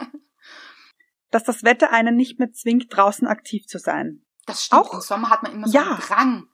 Dass 1.31 1.45
das 1.45 1.63
Wetter 1.63 1.93
einen 1.93 2.17
nicht 2.17 2.39
mehr 2.39 2.51
zwingt, 2.53 2.87
draußen 2.89 3.29
aktiv 3.29 3.67
zu 3.67 3.79
sein. 3.79 4.25
Das 4.47 4.65
stimmt. 4.65 4.83
Auch, 4.83 4.95
Im 4.95 5.01
Sommer 5.01 5.31
hat 5.31 5.43
man 5.43 5.53
immer 5.53 5.69
so 5.69 5.75
ja. 5.75 5.85
einen 5.85 6.01
Drang. 6.01 6.47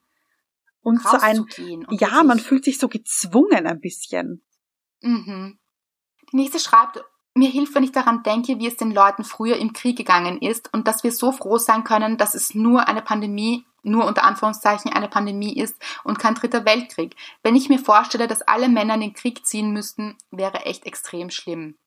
Und 0.81 1.03
so 1.03 1.17
ein, 1.17 1.41
und 1.87 2.01
ja, 2.01 2.23
man 2.23 2.39
fühlt 2.39 2.65
sich 2.65 2.79
so 2.79 2.89
gezwungen 2.89 3.67
ein 3.67 3.81
bisschen. 3.81 4.47
Mhm. 5.01 5.59
Die 6.31 6.37
nächste 6.37 6.61
schreibt, 6.61 7.03
mir 7.37 7.51
hilft, 7.51 7.75
wenn 7.75 7.85
ich 7.85 7.93
daran 7.93 8.23
denke, 8.23 8.59
wie 8.59 8.67
es 8.67 8.77
den 8.77 8.93
Leuten 8.93 9.25
früher 9.25 9.57
im 9.57 9.73
Krieg 9.73 9.97
gegangen 9.97 10.41
ist 10.41 10.73
und 10.73 10.89
dass 10.89 11.05
wir 11.05 11.13
so 11.13 11.33
froh 11.33 11.59
sein 11.59 11.85
können, 11.85 12.17
dass 12.17 12.35
es 12.35 12.55
nur 12.55 12.89
eine 12.89 13.03
Pandemie 13.03 13.65
nur 13.83 14.05
unter 14.05 14.25
Anführungszeichen 14.25 14.93
eine 14.93 15.09
Pandemie 15.09 15.57
ist 15.57 15.81
und 16.03 16.19
kein 16.19 16.35
dritter 16.35 16.65
Weltkrieg. 16.65 17.15
Wenn 17.43 17.55
ich 17.55 17.69
mir 17.69 17.79
vorstelle, 17.79 18.27
dass 18.27 18.43
alle 18.43 18.69
Männer 18.69 18.95
in 18.95 19.01
den 19.01 19.15
Krieg 19.15 19.47
ziehen 19.47 19.71
müssten, 19.71 20.17
wäre 20.31 20.65
echt 20.65 20.87
extrem 20.87 21.31
schlimm. 21.31 21.79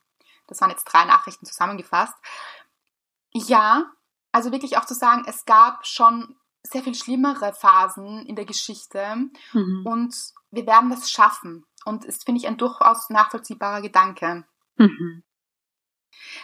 Das 0.48 0.62
waren 0.62 0.70
jetzt 0.70 0.86
drei 0.86 1.04
Nachrichten 1.06 1.46
zusammengefasst. 1.46 2.16
Ja, 3.34 3.92
also 4.32 4.52
wirklich 4.52 4.78
auch 4.78 4.86
zu 4.86 4.94
sagen, 4.94 5.26
es 5.28 5.46
gab 5.46 5.86
schon 5.86 6.38
sehr 6.64 6.84
viel 6.84 6.96
schlimmere 6.96 7.54
Phasen 7.54 8.26
in 8.26 8.36
der 8.36 8.46
Geschichte 8.46 9.30
mhm. 9.54 9.84
und 9.86 10.16
wir 10.52 10.66
werden 10.66 10.90
das 10.90 11.12
schaffen. 11.12 11.66
Und 11.86 12.06
es 12.06 12.24
finde 12.24 12.40
ich 12.40 12.48
ein 12.48 12.58
durchaus 12.58 13.10
nachvollziehbarer 13.10 13.82
Gedanke. 13.82 14.46
Mhm. 14.78 15.24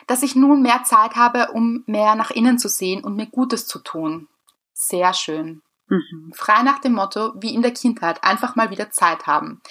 Dass 0.07 0.23
ich 0.23 0.35
nun 0.35 0.61
mehr 0.61 0.83
Zeit 0.83 1.15
habe, 1.15 1.51
um 1.51 1.83
mehr 1.85 2.15
nach 2.15 2.31
innen 2.31 2.59
zu 2.59 2.69
sehen 2.69 3.03
und 3.03 3.15
mir 3.15 3.27
Gutes 3.27 3.67
zu 3.67 3.79
tun. 3.79 4.27
Sehr 4.73 5.13
schön. 5.13 5.61
Mhm. 5.87 6.31
Frei 6.35 6.63
nach 6.63 6.79
dem 6.79 6.93
Motto, 6.93 7.33
wie 7.35 7.53
in 7.53 7.61
der 7.61 7.73
Kindheit, 7.73 8.23
einfach 8.23 8.55
mal 8.55 8.71
wieder 8.71 8.89
Zeit 8.89 9.27
haben. 9.27 9.61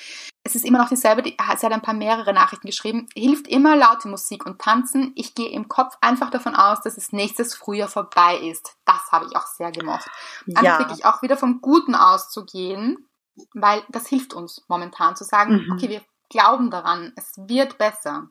Es 0.44 0.54
ist 0.54 0.64
immer 0.64 0.78
noch 0.78 0.88
dieselbe, 0.88 1.22
die, 1.22 1.36
sie 1.56 1.66
hat 1.66 1.72
ein 1.72 1.82
paar 1.82 1.94
mehrere 1.94 2.32
Nachrichten 2.32 2.66
geschrieben. 2.66 3.08
Hilft 3.14 3.48
immer 3.48 3.76
laute 3.76 4.08
Musik 4.08 4.46
und 4.46 4.60
Tanzen. 4.60 5.12
Ich 5.16 5.34
gehe 5.34 5.50
im 5.50 5.68
Kopf 5.68 5.96
einfach 6.00 6.30
davon 6.30 6.54
aus, 6.54 6.82
dass 6.82 6.96
es 6.96 7.12
nächstes 7.12 7.54
Frühjahr 7.54 7.88
vorbei 7.88 8.36
ist. 8.38 8.76
Das 8.84 9.10
habe 9.10 9.26
ich 9.26 9.36
auch 9.36 9.46
sehr 9.46 9.72
gemocht. 9.72 10.08
Einfach 10.46 10.62
ja. 10.62 10.78
wirklich 10.78 11.04
auch 11.04 11.22
wieder 11.22 11.36
vom 11.36 11.60
Guten 11.60 11.94
auszugehen, 11.94 13.08
weil 13.52 13.82
das 13.88 14.06
hilft 14.06 14.34
uns 14.34 14.64
momentan 14.68 15.16
zu 15.16 15.24
sagen, 15.24 15.64
mhm. 15.64 15.72
okay, 15.72 15.88
wir 15.88 16.02
glauben 16.28 16.70
daran, 16.70 17.12
es 17.16 17.32
wird 17.36 17.78
besser. 17.78 18.28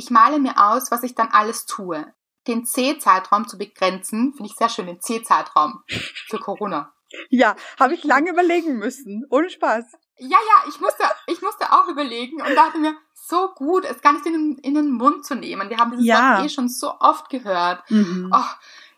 Ich 0.00 0.10
male 0.10 0.38
mir 0.38 0.56
aus, 0.56 0.90
was 0.90 1.02
ich 1.02 1.14
dann 1.14 1.28
alles 1.28 1.66
tue 1.66 2.12
den 2.46 2.64
C-Zeitraum 2.64 3.46
zu 3.48 3.58
begrenzen, 3.58 4.32
finde 4.34 4.50
ich 4.50 4.56
sehr 4.56 4.68
schön, 4.68 4.86
den 4.86 5.00
C-Zeitraum 5.00 5.82
für 6.28 6.38
Corona. 6.38 6.92
Ja, 7.28 7.56
habe 7.78 7.94
ich 7.94 8.04
lange 8.04 8.30
überlegen 8.30 8.78
müssen. 8.78 9.26
Ohne 9.30 9.50
Spaß. 9.50 9.84
Ja, 10.18 10.38
ja, 10.38 10.68
ich 10.68 10.80
musste, 10.80 11.02
ich 11.26 11.42
musste 11.42 11.72
auch 11.72 11.88
überlegen 11.88 12.40
und 12.40 12.54
dachte 12.54 12.78
mir, 12.78 12.94
so 13.14 13.48
gut, 13.54 13.84
es 13.84 14.00
gar 14.00 14.12
nicht 14.12 14.26
in 14.26 14.32
den, 14.32 14.58
in 14.58 14.74
den 14.74 14.90
Mund 14.92 15.24
zu 15.24 15.34
nehmen. 15.34 15.68
Wir 15.70 15.78
haben 15.78 15.92
dieses 15.92 16.06
ja. 16.06 16.36
Wort 16.36 16.46
eh 16.46 16.48
schon 16.48 16.68
so 16.68 16.92
oft 17.00 17.28
gehört. 17.28 17.88
Mhm. 17.90 18.30
Oh, 18.32 18.50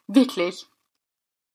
wirklich. 0.09 0.67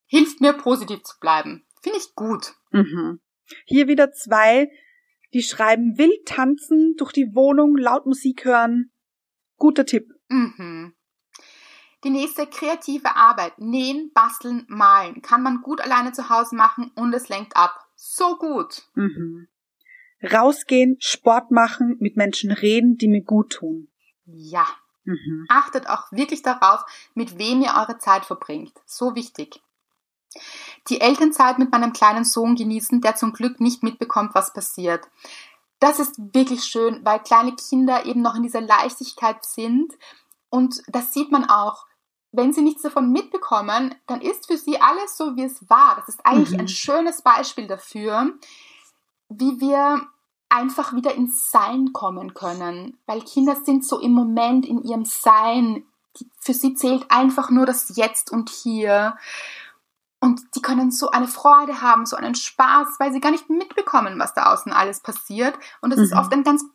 Hilft 0.08 0.42
mir, 0.42 0.54
positiv 0.54 1.04
zu 1.04 1.20
bleiben. 1.20 1.66
Finde 1.82 2.00
ich 2.00 2.16
gut. 2.16 2.54
Mhm. 2.72 3.20
Hier 3.66 3.88
wieder 3.88 4.12
zwei, 4.12 4.70
die 5.34 5.44
schreiben 5.44 5.98
wild 5.98 6.26
tanzen, 6.28 6.96
durch 6.98 7.12
die 7.12 7.36
Wohnung, 7.36 7.78
laut 7.78 8.06
Musik 8.06 8.46
hören. 8.46 8.92
Guter 9.58 9.86
Tipp. 9.86 10.14
Mhm. 10.30 10.94
Die 12.04 12.10
nächste 12.10 12.46
kreative 12.46 13.16
Arbeit, 13.16 13.58
nähen, 13.60 14.12
basteln, 14.14 14.66
malen, 14.68 15.22
kann 15.22 15.42
man 15.42 15.62
gut 15.62 15.82
alleine 15.82 16.12
zu 16.14 16.30
Hause 16.30 16.56
machen 16.56 16.92
und 16.96 17.14
es 17.14 17.28
lenkt 17.28 17.58
ab. 17.58 17.88
So 17.96 18.38
gut. 18.38 18.84
Mhm. 18.94 19.48
Rausgehen, 20.22 20.98
Sport 21.00 21.52
machen, 21.52 21.98
mit 22.00 22.18
Menschen 22.18 22.52
reden, 22.52 22.98
die 22.98 23.08
mir 23.08 23.24
gut 23.24 23.54
tun. 23.54 23.88
Ja. 24.26 24.68
Mhm. 25.06 25.46
Achtet 25.50 25.90
auch 25.90 26.12
wirklich 26.12 26.42
darauf, 26.42 26.86
mit 27.14 27.40
wem 27.40 27.62
ihr 27.62 27.74
eure 27.78 27.98
Zeit 27.98 28.26
verbringt. 28.26 28.74
So 28.86 29.16
wichtig. 29.16 29.62
Die 30.90 31.02
Elternzeit 31.02 31.58
mit 31.60 31.72
meinem 31.72 31.94
kleinen 31.94 32.24
Sohn 32.24 32.56
genießen, 32.56 33.02
der 33.02 33.16
zum 33.16 33.34
Glück 33.34 33.60
nicht 33.60 33.84
mitbekommt, 33.84 34.36
was 34.36 34.54
passiert. 34.54 35.08
Das 35.80 36.00
ist 36.00 36.16
wirklich 36.34 36.64
schön, 36.64 37.02
weil 37.04 37.20
kleine 37.20 37.56
Kinder 37.56 38.06
eben 38.06 38.22
noch 38.22 38.36
in 38.36 38.44
dieser 38.44 38.62
Leichtigkeit 38.62 39.46
sind 39.46 39.94
und 40.50 40.82
das 40.88 41.14
sieht 41.14 41.32
man 41.32 41.50
auch. 41.50 41.86
Wenn 42.32 42.54
sie 42.54 42.62
nichts 42.62 42.82
davon 42.82 43.12
mitbekommen, 43.12 43.96
dann 44.06 44.22
ist 44.22 44.48
für 44.48 44.58
sie 44.58 44.80
alles 44.80 45.18
so, 45.18 45.36
wie 45.36 45.44
es 45.44 45.70
war. 45.70 45.96
Das 45.96 46.10
ist 46.10 46.26
eigentlich 46.26 46.52
mhm. 46.52 46.62
ein 46.62 46.68
schönes 46.68 47.22
Beispiel 47.22 47.68
dafür, 47.68 48.34
wie 49.30 49.60
wir 49.60 50.08
einfach 50.50 50.94
wieder 50.94 51.16
ins 51.16 51.52
Sein 51.52 51.94
kommen 51.94 52.34
können. 52.34 52.98
Weil 53.06 53.22
Kinder 53.22 53.56
sind 53.64 53.86
so 53.86 54.00
im 54.00 54.12
Moment 54.12 54.66
in 54.66 54.84
ihrem 54.84 55.06
Sein. 55.06 55.84
Für 56.40 56.54
sie 56.54 56.74
zählt 56.74 57.10
einfach 57.10 57.50
nur 57.50 57.66
das 57.66 57.96
Jetzt 57.96 58.32
und 58.32 58.50
Hier. 58.50 59.18
Und 60.28 60.42
die 60.56 60.62
können 60.62 60.92
so 60.92 61.10
eine 61.10 61.30
Freude 61.30 61.82
haben, 61.82 62.06
so 62.06 62.18
einen 62.18 62.36
Spaß, 62.36 63.00
weil 63.00 63.14
sie 63.14 63.22
gar 63.22 63.32
nicht 63.32 63.50
mitbekommen, 63.50 64.20
was 64.20 64.34
da 64.34 64.52
außen 64.52 64.74
alles 64.74 65.00
passiert. 65.00 65.58
Und 65.80 65.92
das 65.92 66.00
mhm. 66.00 66.04
ist 66.04 66.14
oft 66.14 66.34
ein 66.34 66.44
ganz 66.44 66.66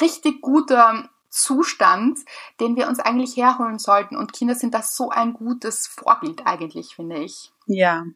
richtig 0.00 0.40
guter 0.40 1.10
Zustand, 1.28 2.20
den 2.58 2.74
wir 2.74 2.88
uns 2.88 3.00
eigentlich 3.00 3.36
herholen 3.36 3.78
sollten. 3.78 4.16
Und 4.16 4.32
Kinder 4.32 4.54
sind 4.54 4.72
das 4.72 4.96
so 4.96 5.10
ein 5.10 5.34
gutes 5.34 5.86
Vorbild 5.86 6.46
eigentlich, 6.46 6.96
finde 6.96 7.18
ich. 7.18 7.52
Ja. 7.66 8.06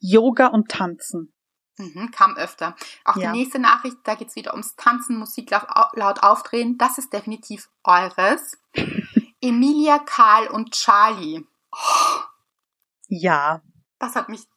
Yoga 0.00 0.48
und 0.48 0.68
Tanzen. 0.68 1.32
Mhm, 1.78 2.10
kam 2.10 2.36
öfter. 2.36 2.74
Auch 3.04 3.16
ja. 3.16 3.30
die 3.30 3.38
nächste 3.38 3.60
Nachricht, 3.60 3.98
da 4.02 4.16
geht 4.16 4.26
es 4.26 4.34
wieder 4.34 4.54
ums 4.54 4.74
Tanzen, 4.74 5.18
Musik 5.18 5.52
laut 5.52 6.24
aufdrehen. 6.24 6.78
Das 6.78 6.98
ist 6.98 7.12
definitiv 7.12 7.70
eures. 7.84 8.58
Emilia, 9.40 10.00
Karl 10.00 10.48
und 10.48 10.72
Charlie. 10.72 11.44
Oh, 11.70 12.20
ja. 13.06 13.62
Das 14.02 14.16
hat 14.16 14.28
mich 14.28 14.48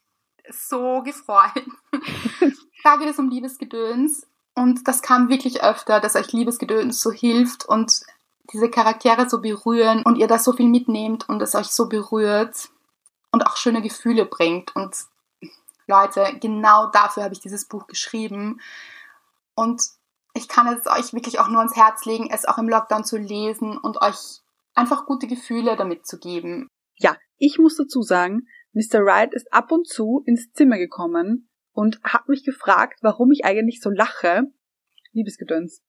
so 0.49 1.03
gefreut. 1.03 1.67
da 2.83 2.95
geht 2.97 3.09
es 3.09 3.19
um 3.19 3.29
Liebesgedöns. 3.29 4.27
Und 4.55 4.87
das 4.87 5.03
kam 5.03 5.29
wirklich 5.29 5.61
öfter, 5.61 5.99
dass 5.99 6.15
euch 6.15 6.31
Liebesgedöns 6.31 6.99
so 6.99 7.11
hilft 7.11 7.63
und 7.63 8.01
diese 8.51 8.71
Charaktere 8.71 9.29
so 9.29 9.41
berühren 9.41 10.01
und 10.01 10.17
ihr 10.17 10.27
da 10.27 10.39
so 10.39 10.51
viel 10.53 10.67
mitnehmt 10.67 11.29
und 11.29 11.43
es 11.43 11.53
euch 11.53 11.67
so 11.67 11.87
berührt 11.87 12.69
und 13.31 13.45
auch 13.45 13.55
schöne 13.55 13.83
Gefühle 13.83 14.25
bringt. 14.25 14.75
Und 14.75 14.95
Leute, 15.85 16.25
genau 16.41 16.87
dafür 16.87 17.23
habe 17.23 17.33
ich 17.33 17.39
dieses 17.39 17.65
Buch 17.65 17.85
geschrieben. 17.85 18.59
Und 19.53 19.83
ich 20.33 20.47
kann 20.47 20.67
es 20.67 20.87
euch 20.87 21.13
wirklich 21.13 21.39
auch 21.39 21.49
nur 21.49 21.59
ans 21.59 21.75
Herz 21.75 22.03
legen, 22.05 22.31
es 22.31 22.45
auch 22.45 22.57
im 22.57 22.69
Lockdown 22.69 23.03
zu 23.03 23.17
lesen 23.17 23.77
und 23.77 24.01
euch 24.01 24.41
einfach 24.73 25.05
gute 25.05 25.27
Gefühle 25.27 25.75
damit 25.75 26.07
zu 26.07 26.17
geben. 26.17 26.67
Ja, 26.97 27.15
ich 27.37 27.59
muss 27.59 27.75
dazu 27.75 28.01
sagen, 28.01 28.47
Mr. 28.75 29.05
Wright 29.05 29.33
ist 29.33 29.51
ab 29.53 29.71
und 29.71 29.87
zu 29.87 30.21
ins 30.25 30.51
Zimmer 30.51 30.77
gekommen 30.77 31.49
und 31.71 32.01
hat 32.03 32.27
mich 32.27 32.43
gefragt, 32.43 32.99
warum 33.01 33.31
ich 33.31 33.45
eigentlich 33.45 33.81
so 33.81 33.89
lache. 33.89 34.43
Liebesgedöns. 35.13 35.81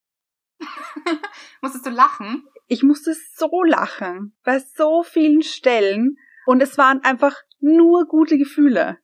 Musstest 1.60 1.84
du 1.84 1.90
lachen? 1.90 2.46
Ich 2.68 2.84
musste 2.84 3.14
so 3.34 3.64
lachen, 3.64 4.36
bei 4.44 4.60
so 4.60 5.02
vielen 5.02 5.42
Stellen. 5.42 6.16
Und 6.46 6.62
es 6.62 6.78
waren 6.78 7.02
einfach 7.02 7.34
nur 7.58 8.06
gute 8.06 8.38
Gefühle. 8.38 8.98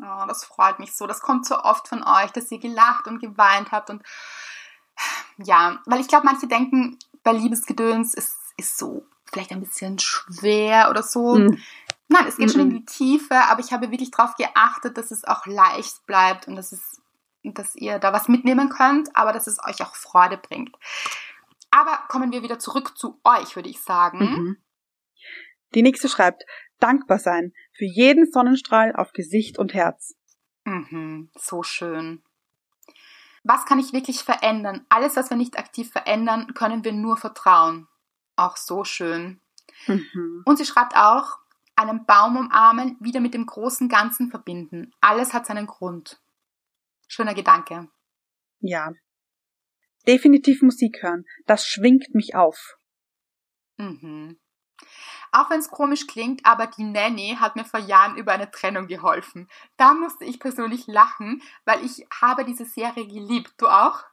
Oh, 0.00 0.26
das 0.28 0.44
freut 0.44 0.78
mich 0.78 0.94
so. 0.94 1.06
Das 1.06 1.20
kommt 1.20 1.44
so 1.44 1.58
oft 1.58 1.88
von 1.88 2.04
euch, 2.04 2.30
dass 2.30 2.50
ihr 2.52 2.60
gelacht 2.60 3.08
und 3.08 3.20
geweint 3.20 3.72
habt. 3.72 3.90
Und 3.90 4.02
ja, 5.38 5.82
weil 5.86 6.00
ich 6.00 6.08
glaube, 6.08 6.26
manche 6.26 6.46
denken, 6.46 6.98
bei 7.24 7.32
Liebesgedöns 7.32 8.14
ist, 8.14 8.36
ist 8.56 8.78
so 8.78 9.06
vielleicht 9.34 9.50
ein 9.50 9.60
bisschen 9.60 9.98
schwer 9.98 10.88
oder 10.90 11.02
so. 11.02 11.36
Mm. 11.36 11.58
Nein, 12.08 12.26
es 12.26 12.36
geht 12.36 12.48
mm 12.48 12.52
schon 12.52 12.60
in 12.60 12.70
die 12.70 12.84
Tiefe, 12.84 13.34
aber 13.34 13.60
ich 13.60 13.72
habe 13.72 13.90
wirklich 13.90 14.10
darauf 14.10 14.34
geachtet, 14.36 14.98
dass 14.98 15.10
es 15.10 15.24
auch 15.24 15.46
leicht 15.46 16.04
bleibt 16.06 16.46
und 16.48 16.56
dass, 16.56 16.72
es, 16.72 17.00
dass 17.42 17.74
ihr 17.76 17.98
da 17.98 18.12
was 18.12 18.28
mitnehmen 18.28 18.68
könnt, 18.68 19.14
aber 19.16 19.32
dass 19.32 19.46
es 19.46 19.58
euch 19.64 19.82
auch 19.82 19.94
Freude 19.94 20.36
bringt. 20.36 20.76
Aber 21.70 22.04
kommen 22.08 22.30
wir 22.30 22.42
wieder 22.42 22.58
zurück 22.58 22.96
zu 22.96 23.20
euch, 23.24 23.56
würde 23.56 23.68
ich 23.68 23.80
sagen. 23.80 24.18
Mhm. 24.18 24.56
Die 25.74 25.82
nächste 25.82 26.08
schreibt, 26.08 26.44
dankbar 26.78 27.18
sein 27.18 27.52
für 27.72 27.84
jeden 27.84 28.30
Sonnenstrahl 28.30 28.94
auf 28.94 29.12
Gesicht 29.12 29.58
und 29.58 29.74
Herz. 29.74 30.14
Mhm, 30.64 31.30
so 31.36 31.62
schön. 31.62 32.22
Was 33.42 33.66
kann 33.66 33.78
ich 33.78 33.92
wirklich 33.92 34.20
verändern? 34.22 34.86
Alles, 34.88 35.16
was 35.16 35.30
wir 35.30 35.36
nicht 35.36 35.58
aktiv 35.58 35.90
verändern, 35.90 36.54
können 36.54 36.84
wir 36.84 36.92
nur 36.92 37.16
vertrauen. 37.16 37.88
Auch 38.36 38.56
so 38.56 38.84
schön. 38.84 39.40
Mhm. 39.86 40.42
Und 40.44 40.56
sie 40.56 40.64
schreibt 40.64 40.96
auch, 40.96 41.38
einen 41.76 42.06
Baum 42.06 42.36
umarmen, 42.36 42.96
wieder 43.00 43.20
mit 43.20 43.34
dem 43.34 43.46
großen 43.46 43.88
Ganzen 43.88 44.30
verbinden. 44.30 44.92
Alles 45.00 45.32
hat 45.32 45.46
seinen 45.46 45.66
Grund. 45.66 46.20
Schöner 47.08 47.34
Gedanke. 47.34 47.88
Ja. 48.60 48.92
Definitiv 50.06 50.62
Musik 50.62 51.02
hören. 51.02 51.24
Das 51.46 51.66
schwingt 51.66 52.14
mich 52.14 52.34
auf. 52.34 52.76
Mhm. 53.76 54.38
Auch 55.32 55.50
wenn 55.50 55.58
es 55.58 55.70
komisch 55.70 56.06
klingt, 56.06 56.46
aber 56.46 56.68
die 56.68 56.84
Nanny 56.84 57.36
hat 57.40 57.56
mir 57.56 57.64
vor 57.64 57.80
Jahren 57.80 58.16
über 58.16 58.32
eine 58.32 58.50
Trennung 58.50 58.86
geholfen. 58.86 59.48
Da 59.76 59.92
musste 59.92 60.24
ich 60.24 60.38
persönlich 60.38 60.86
lachen, 60.86 61.42
weil 61.64 61.84
ich 61.84 62.06
habe 62.20 62.44
diese 62.44 62.64
Serie 62.64 63.06
geliebt. 63.06 63.52
Du 63.58 63.66
auch? 63.66 64.04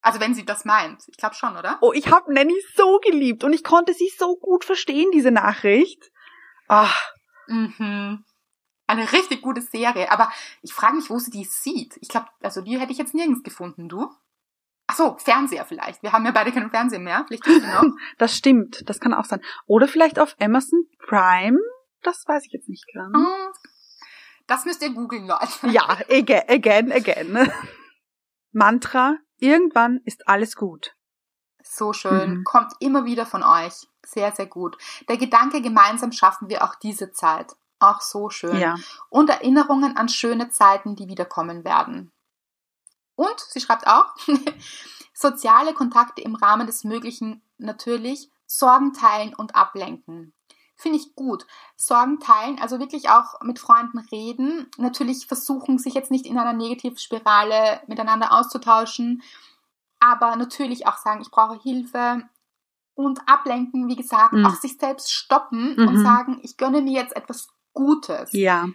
Also 0.00 0.20
wenn 0.20 0.34
sie 0.34 0.46
das 0.46 0.64
meint. 0.64 1.04
Ich 1.08 1.18
glaube 1.18 1.34
schon, 1.34 1.56
oder? 1.56 1.78
Oh, 1.82 1.92
ich 1.92 2.10
habe 2.10 2.32
Nanny 2.32 2.58
so 2.74 2.98
geliebt 3.00 3.44
und 3.44 3.52
ich 3.52 3.62
konnte 3.62 3.92
sie 3.92 4.10
so 4.16 4.36
gut 4.36 4.64
verstehen, 4.64 5.10
diese 5.12 5.30
Nachricht. 5.30 6.10
Ach. 6.70 7.12
Mhm. 7.48 8.24
Eine 8.86 9.12
richtig 9.12 9.42
gute 9.42 9.60
Serie. 9.60 10.10
Aber 10.12 10.30
ich 10.62 10.72
frage 10.72 10.94
mich, 10.94 11.10
wo 11.10 11.18
sie 11.18 11.32
die 11.32 11.44
sieht. 11.44 11.98
Ich 12.00 12.08
glaube, 12.08 12.28
also 12.42 12.60
die 12.60 12.78
hätte 12.78 12.92
ich 12.92 12.98
jetzt 12.98 13.12
nirgends 13.12 13.42
gefunden, 13.42 13.88
du? 13.88 14.08
Ach 14.86 14.94
so, 14.96 15.16
Fernseher 15.18 15.64
vielleicht. 15.64 16.02
Wir 16.04 16.12
haben 16.12 16.24
ja 16.24 16.30
beide 16.30 16.52
keinen 16.52 16.70
Fernseher 16.70 17.00
mehr. 17.00 17.24
Vielleicht 17.26 17.46
noch. 17.46 17.84
Das 18.18 18.36
stimmt, 18.36 18.88
das 18.88 19.00
kann 19.00 19.14
auch 19.14 19.24
sein. 19.24 19.40
Oder 19.66 19.88
vielleicht 19.88 20.20
auf 20.20 20.36
Amazon 20.40 20.84
Prime? 21.08 21.58
Das 22.02 22.24
weiß 22.26 22.46
ich 22.46 22.52
jetzt 22.52 22.68
nicht 22.68 22.86
genau. 22.92 23.18
Das 24.46 24.64
müsst 24.64 24.82
ihr 24.82 24.90
googeln, 24.90 25.26
Leute. 25.26 25.48
Ja, 25.72 25.88
again, 26.08 26.42
again, 26.48 26.92
again. 26.92 27.52
Mantra, 28.52 29.16
irgendwann 29.38 30.00
ist 30.04 30.28
alles 30.28 30.54
gut. 30.54 30.94
So 31.64 31.92
schön. 31.92 32.38
Mhm. 32.38 32.44
Kommt 32.44 32.72
immer 32.78 33.04
wieder 33.04 33.26
von 33.26 33.42
euch. 33.42 33.89
Sehr, 34.12 34.32
sehr 34.32 34.46
gut. 34.46 34.76
Der 35.08 35.18
Gedanke, 35.18 35.62
gemeinsam 35.62 36.10
schaffen 36.10 36.48
wir 36.48 36.64
auch 36.64 36.74
diese 36.74 37.12
Zeit. 37.12 37.54
Auch 37.78 38.00
so 38.00 38.28
schön. 38.28 38.58
Ja. 38.58 38.74
Und 39.08 39.30
Erinnerungen 39.30 39.96
an 39.96 40.08
schöne 40.08 40.50
Zeiten, 40.50 40.96
die 40.96 41.06
wiederkommen 41.06 41.64
werden. 41.64 42.10
Und 43.14 43.38
sie 43.38 43.60
schreibt 43.60 43.86
auch, 43.86 44.06
soziale 45.14 45.74
Kontakte 45.74 46.22
im 46.22 46.34
Rahmen 46.34 46.66
des 46.66 46.82
Möglichen 46.82 47.40
natürlich, 47.58 48.30
Sorgen 48.46 48.94
teilen 48.94 49.32
und 49.32 49.54
ablenken. 49.54 50.32
Finde 50.74 50.98
ich 50.98 51.14
gut. 51.14 51.46
Sorgen 51.76 52.18
teilen, 52.18 52.58
also 52.60 52.80
wirklich 52.80 53.10
auch 53.10 53.40
mit 53.42 53.60
Freunden 53.60 53.98
reden. 53.98 54.68
Natürlich 54.76 55.28
versuchen, 55.28 55.78
sich 55.78 55.94
jetzt 55.94 56.10
nicht 56.10 56.26
in 56.26 56.36
einer 56.36 56.52
Negativspirale 56.52 57.80
miteinander 57.86 58.32
auszutauschen, 58.32 59.22
aber 60.00 60.34
natürlich 60.34 60.88
auch 60.88 60.96
sagen, 60.96 61.20
ich 61.20 61.30
brauche 61.30 61.60
Hilfe 61.60 62.24
und 63.04 63.20
ablenken, 63.28 63.88
wie 63.88 63.96
gesagt, 63.96 64.32
mhm. 64.32 64.46
auch 64.46 64.54
sich 64.54 64.76
selbst 64.78 65.12
stoppen 65.12 65.76
mhm. 65.76 65.88
und 65.88 66.02
sagen, 66.02 66.40
ich 66.42 66.56
gönne 66.56 66.82
mir 66.82 66.92
jetzt 66.92 67.16
etwas 67.16 67.48
Gutes. 67.72 68.30
Ja. 68.32 68.68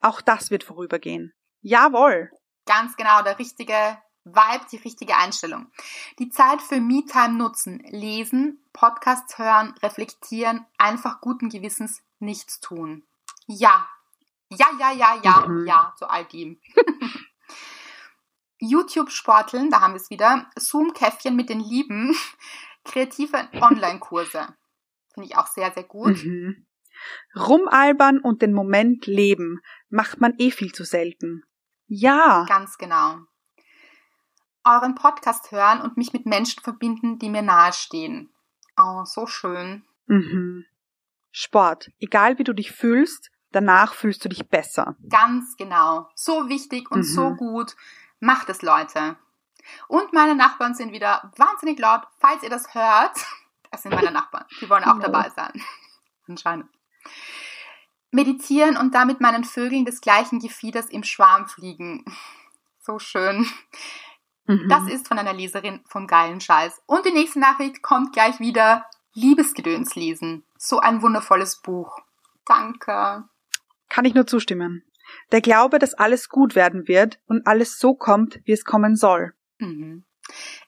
Auch 0.00 0.20
das 0.20 0.50
wird 0.50 0.64
vorübergehen. 0.64 1.32
Jawohl. 1.60 2.30
Ganz 2.66 2.96
genau, 2.96 3.22
der 3.22 3.38
richtige 3.38 3.98
Vibe, 4.24 4.66
die 4.70 4.76
richtige 4.76 5.16
Einstellung. 5.16 5.70
Die 6.18 6.30
Zeit 6.30 6.62
für 6.62 6.80
Me-Time 6.80 7.34
nutzen, 7.34 7.82
lesen, 7.88 8.64
Podcasts 8.72 9.38
hören, 9.38 9.74
reflektieren, 9.82 10.66
einfach 10.78 11.20
guten 11.20 11.48
Gewissens 11.48 12.02
nichts 12.18 12.60
tun. 12.60 13.04
Ja. 13.46 13.88
Ja, 14.50 14.66
ja, 14.78 14.92
ja, 14.92 15.20
ja, 15.22 15.46
mhm. 15.46 15.66
ja, 15.66 15.94
zu 15.96 16.08
all 16.08 16.24
dem. 16.26 16.60
YouTube 18.58 19.10
sporteln, 19.10 19.70
da 19.70 19.80
haben 19.80 19.94
wir 19.94 20.00
es 20.00 20.10
wieder. 20.10 20.50
Zoom-Käffchen 20.56 21.34
mit 21.34 21.48
den 21.48 21.60
Lieben. 21.60 22.14
Kreative 22.84 23.48
Online-Kurse. 23.60 24.54
Finde 25.12 25.28
ich 25.28 25.36
auch 25.36 25.46
sehr, 25.46 25.70
sehr 25.72 25.84
gut. 25.84 26.24
Mhm. 26.24 26.66
Rumalbern 27.36 28.20
und 28.20 28.42
den 28.42 28.52
Moment 28.52 29.06
leben 29.06 29.60
macht 29.88 30.20
man 30.20 30.34
eh 30.38 30.50
viel 30.50 30.72
zu 30.72 30.84
selten. 30.84 31.44
Ja. 31.86 32.44
Ganz 32.48 32.78
genau. 32.78 33.18
Euren 34.64 34.94
Podcast 34.94 35.50
hören 35.52 35.80
und 35.80 35.96
mich 35.96 36.12
mit 36.12 36.26
Menschen 36.26 36.62
verbinden, 36.62 37.18
die 37.18 37.30
mir 37.30 37.42
nahestehen. 37.42 38.32
Oh, 38.76 39.04
so 39.04 39.26
schön. 39.26 39.84
Mhm. 40.06 40.66
Sport. 41.30 41.90
Egal 41.98 42.38
wie 42.38 42.44
du 42.44 42.52
dich 42.52 42.72
fühlst, 42.72 43.30
danach 43.52 43.94
fühlst 43.94 44.24
du 44.24 44.28
dich 44.28 44.48
besser. 44.48 44.96
Ganz 45.08 45.56
genau. 45.56 46.08
So 46.14 46.48
wichtig 46.48 46.90
und 46.90 47.00
mhm. 47.00 47.04
so 47.04 47.34
gut. 47.34 47.76
Macht 48.18 48.48
es, 48.50 48.62
Leute. 48.62 49.16
Und 49.88 50.12
meine 50.12 50.34
Nachbarn 50.34 50.74
sind 50.74 50.92
wieder 50.92 51.32
wahnsinnig 51.36 51.78
laut. 51.78 52.02
Falls 52.18 52.42
ihr 52.42 52.50
das 52.50 52.74
hört, 52.74 53.16
das 53.70 53.82
sind 53.82 53.94
meine 53.94 54.10
Nachbarn. 54.10 54.46
Die 54.60 54.68
wollen 54.68 54.84
auch 54.84 54.98
dabei 54.98 55.30
sein. 55.30 55.52
Anscheinend 56.28 56.68
meditieren 58.10 58.76
und 58.76 58.94
damit 58.94 59.20
meinen 59.20 59.44
Vögeln 59.44 59.84
des 59.84 60.00
gleichen 60.00 60.40
Gefieders 60.40 60.86
im 60.90 61.04
Schwarm 61.04 61.48
fliegen. 61.48 62.04
So 62.82 62.98
schön. 62.98 63.46
Mhm. 64.46 64.66
Das 64.70 64.88
ist 64.88 65.06
von 65.06 65.18
einer 65.18 65.34
Leserin 65.34 65.84
vom 65.86 66.06
geilen 66.06 66.40
Scheiß. 66.40 66.80
Und 66.86 67.04
die 67.04 67.12
nächste 67.12 67.38
Nachricht 67.38 67.82
kommt 67.82 68.14
gleich 68.14 68.40
wieder. 68.40 68.86
Liebesgedöns 69.12 69.96
lesen. 69.96 70.44
So 70.56 70.80
ein 70.80 71.02
wundervolles 71.02 71.60
Buch. 71.60 71.98
Danke. 72.46 73.28
Kann 73.90 74.04
ich 74.06 74.14
nur 74.14 74.26
zustimmen. 74.26 74.82
Der 75.30 75.42
Glaube, 75.42 75.78
dass 75.78 75.92
alles 75.92 76.30
gut 76.30 76.54
werden 76.54 76.88
wird 76.88 77.20
und 77.26 77.46
alles 77.46 77.78
so 77.78 77.92
kommt, 77.92 78.40
wie 78.46 78.52
es 78.52 78.64
kommen 78.64 78.96
soll. 78.96 79.34
Mhm. 79.60 80.04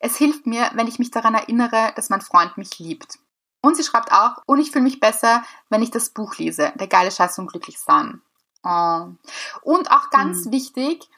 Es 0.01 0.17
hilft 0.17 0.47
mir, 0.47 0.71
wenn 0.75 0.89
ich 0.89 0.99
mich 0.99 1.11
daran 1.11 1.35
erinnere, 1.35 1.93
dass 1.95 2.11
mein 2.11 2.21
Freund 2.21 2.57
mich 2.57 2.79
liebt. 2.79 3.19
Und 3.61 3.77
sie 3.77 3.85
schreibt 3.85 4.13
auch, 4.13 4.43
und 4.47 4.59
ich 4.59 4.73
fühle 4.73 4.83
mich 4.83 5.01
besser, 5.01 5.45
wenn 5.69 5.83
ich 5.83 5.91
das 5.91 6.11
Buch 6.11 6.37
lese. 6.37 6.73
Der 6.77 6.89
geile 6.89 7.11
Scheiß 7.11 7.39
und 7.39 7.47
glücklich 7.47 7.79
sein. 7.79 8.21
Oh. 8.65 9.07
Und 9.63 9.91
auch 9.91 10.11
ganz 10.11 10.47
mhm. 10.47 10.53
wichtig, 10.53 11.09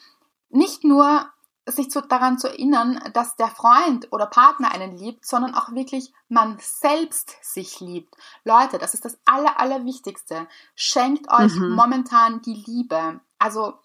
nicht 0.51 0.85
nur 0.85 1.27
sich 1.67 1.91
zu, 1.91 2.03
daran 2.03 2.39
zu 2.39 2.49
erinnern, 2.49 3.01
dass 3.15 3.37
der 3.37 3.49
Freund 3.49 4.09
oder 4.13 4.27
Partner 4.27 4.73
einen 4.73 4.99
liebt, 4.99 5.27
sondern 5.27 5.55
auch 5.55 5.73
wirklich 5.73 6.13
man 6.29 6.59
selbst 6.61 7.37
sich 7.43 7.81
liebt. 7.81 8.15
Leute, 8.45 8.79
das 8.79 8.93
ist 8.93 9.07
das 9.07 9.19
Aller, 9.25 9.59
Allerwichtigste. 9.59 10.47
Schenkt 10.75 11.31
euch 11.31 11.55
mhm. 11.55 11.71
momentan 11.71 12.43
die 12.43 12.63
Liebe. 12.67 13.21
Also 13.39 13.79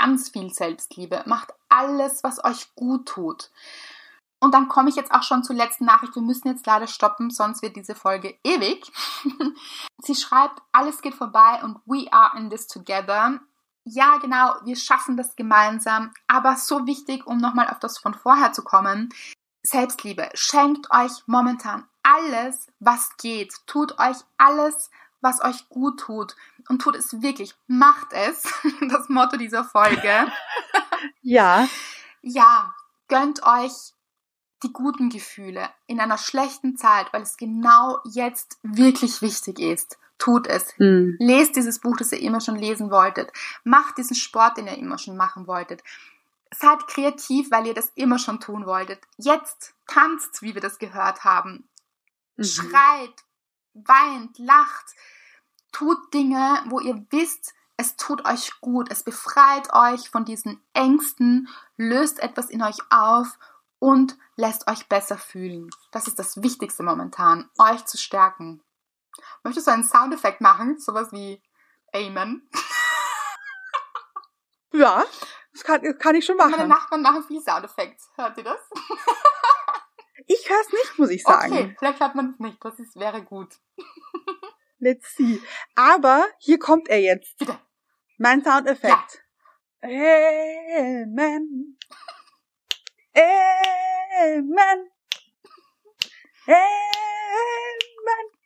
ganz 0.00 0.28
viel 0.28 0.52
Selbstliebe, 0.52 1.22
macht 1.26 1.52
alles, 1.68 2.22
was 2.22 2.42
euch 2.44 2.74
gut 2.76 3.06
tut. 3.06 3.50
Und 4.40 4.54
dann 4.54 4.68
komme 4.68 4.88
ich 4.88 4.94
jetzt 4.94 5.10
auch 5.10 5.24
schon 5.24 5.42
zur 5.42 5.56
letzten 5.56 5.84
Nachricht. 5.84 6.14
Wir 6.14 6.22
müssen 6.22 6.46
jetzt 6.46 6.66
leider 6.66 6.86
stoppen, 6.86 7.30
sonst 7.30 7.62
wird 7.62 7.74
diese 7.74 7.96
Folge 7.96 8.38
ewig. 8.44 8.90
Sie 10.02 10.14
schreibt, 10.14 10.62
alles 10.70 11.02
geht 11.02 11.16
vorbei 11.16 11.60
und 11.64 11.78
we 11.86 12.06
are 12.12 12.38
in 12.38 12.48
this 12.48 12.68
together. 12.68 13.40
Ja, 13.84 14.18
genau, 14.18 14.54
wir 14.64 14.76
schaffen 14.76 15.16
das 15.16 15.34
gemeinsam. 15.34 16.12
Aber 16.28 16.56
so 16.56 16.86
wichtig, 16.86 17.26
um 17.26 17.38
nochmal 17.38 17.68
auf 17.68 17.80
das 17.80 17.98
von 17.98 18.14
vorher 18.14 18.52
zu 18.52 18.62
kommen. 18.62 19.08
Selbstliebe. 19.62 20.28
Schenkt 20.34 20.88
euch 20.92 21.10
momentan 21.26 21.88
alles, 22.04 22.68
was 22.78 23.16
geht. 23.16 23.52
Tut 23.66 23.98
euch 23.98 24.16
alles, 24.36 24.90
was 25.20 25.42
euch 25.42 25.68
gut 25.68 26.00
tut. 26.00 26.36
Und 26.68 26.80
tut 26.80 26.96
es 26.96 27.22
wirklich. 27.22 27.54
Macht 27.66 28.12
es. 28.12 28.44
Das 28.88 29.08
Motto 29.08 29.36
dieser 29.36 29.64
Folge. 29.64 30.30
ja. 31.22 31.68
Ja, 32.22 32.74
gönnt 33.08 33.42
euch 33.44 33.94
die 34.62 34.72
guten 34.72 35.08
Gefühle 35.08 35.68
in 35.86 36.00
einer 36.00 36.18
schlechten 36.18 36.76
Zeit, 36.76 37.12
weil 37.12 37.22
es 37.22 37.36
genau 37.36 37.98
jetzt 38.04 38.58
wirklich 38.62 39.22
wichtig 39.22 39.58
ist. 39.60 39.98
Tut 40.18 40.48
es. 40.48 40.74
Mhm. 40.78 41.16
Lest 41.20 41.54
dieses 41.54 41.78
Buch, 41.78 41.96
das 41.96 42.10
ihr 42.12 42.20
immer 42.20 42.40
schon 42.40 42.56
lesen 42.56 42.90
wolltet. 42.90 43.30
Macht 43.62 43.98
diesen 43.98 44.16
Sport, 44.16 44.58
den 44.58 44.66
ihr 44.66 44.76
immer 44.76 44.98
schon 44.98 45.16
machen 45.16 45.46
wolltet. 45.46 45.82
Seid 46.52 46.86
kreativ, 46.88 47.50
weil 47.50 47.66
ihr 47.66 47.74
das 47.74 47.92
immer 47.94 48.18
schon 48.18 48.40
tun 48.40 48.66
wolltet. 48.66 49.00
Jetzt 49.16 49.74
tanzt, 49.86 50.42
wie 50.42 50.54
wir 50.54 50.60
das 50.60 50.78
gehört 50.78 51.22
haben. 51.24 51.68
Mhm. 52.36 52.44
Schreit, 52.44 53.24
weint, 53.74 54.38
lacht. 54.38 54.94
Tut 55.72 56.12
Dinge, 56.14 56.62
wo 56.66 56.80
ihr 56.80 57.06
wisst, 57.10 57.54
es 57.76 57.96
tut 57.96 58.26
euch 58.26 58.60
gut. 58.60 58.90
Es 58.90 59.04
befreit 59.04 59.72
euch 59.72 60.10
von 60.10 60.24
diesen 60.24 60.60
Ängsten, 60.72 61.48
löst 61.76 62.18
etwas 62.18 62.50
in 62.50 62.62
euch 62.62 62.78
auf 62.90 63.38
und 63.78 64.18
lässt 64.36 64.68
euch 64.68 64.88
besser 64.88 65.16
fühlen. 65.16 65.70
Das 65.92 66.08
ist 66.08 66.18
das 66.18 66.42
Wichtigste 66.42 66.82
momentan, 66.82 67.48
euch 67.58 67.84
zu 67.84 67.96
stärken. 67.96 68.62
Möchtest 69.44 69.66
du 69.66 69.72
einen 69.72 69.84
Soundeffekt 69.84 70.40
machen? 70.40 70.78
Sowas 70.78 71.12
wie 71.12 71.42
Amen? 71.92 72.48
Ja, 74.70 75.02
das 75.52 75.64
kann, 75.64 75.80
kann 75.98 76.14
ich 76.14 76.26
schon 76.26 76.36
machen. 76.36 76.50
Meine 76.50 76.68
Nachbarn 76.68 77.02
machen 77.02 77.24
viel 77.24 77.40
Soundeffekte. 77.40 78.04
Hört 78.16 78.36
ihr 78.36 78.44
das? 78.44 78.60
ich 80.28 80.48
höre 80.48 80.60
es 80.60 80.72
nicht, 80.72 80.98
muss 80.98 81.10
ich 81.10 81.22
sagen. 81.22 81.52
Okay, 81.52 81.74
vielleicht 81.78 82.00
hört 82.00 82.14
man 82.14 82.30
es 82.30 82.38
nicht. 82.38 82.62
Das 82.62 82.78
ist, 82.78 82.96
wäre 82.96 83.22
gut. 83.22 83.48
Let's 84.78 85.14
see. 85.16 85.40
Aber 85.74 86.24
hier 86.38 86.58
kommt 86.58 86.88
er 86.88 87.00
jetzt. 87.00 87.36
Bitte. 87.38 87.58
Mein 88.18 88.44
Soundeffekt. 88.44 89.24
Ja. 89.82 89.88
Amen. 89.88 91.78
Amen. 93.14 94.58
Amen. 96.46 96.94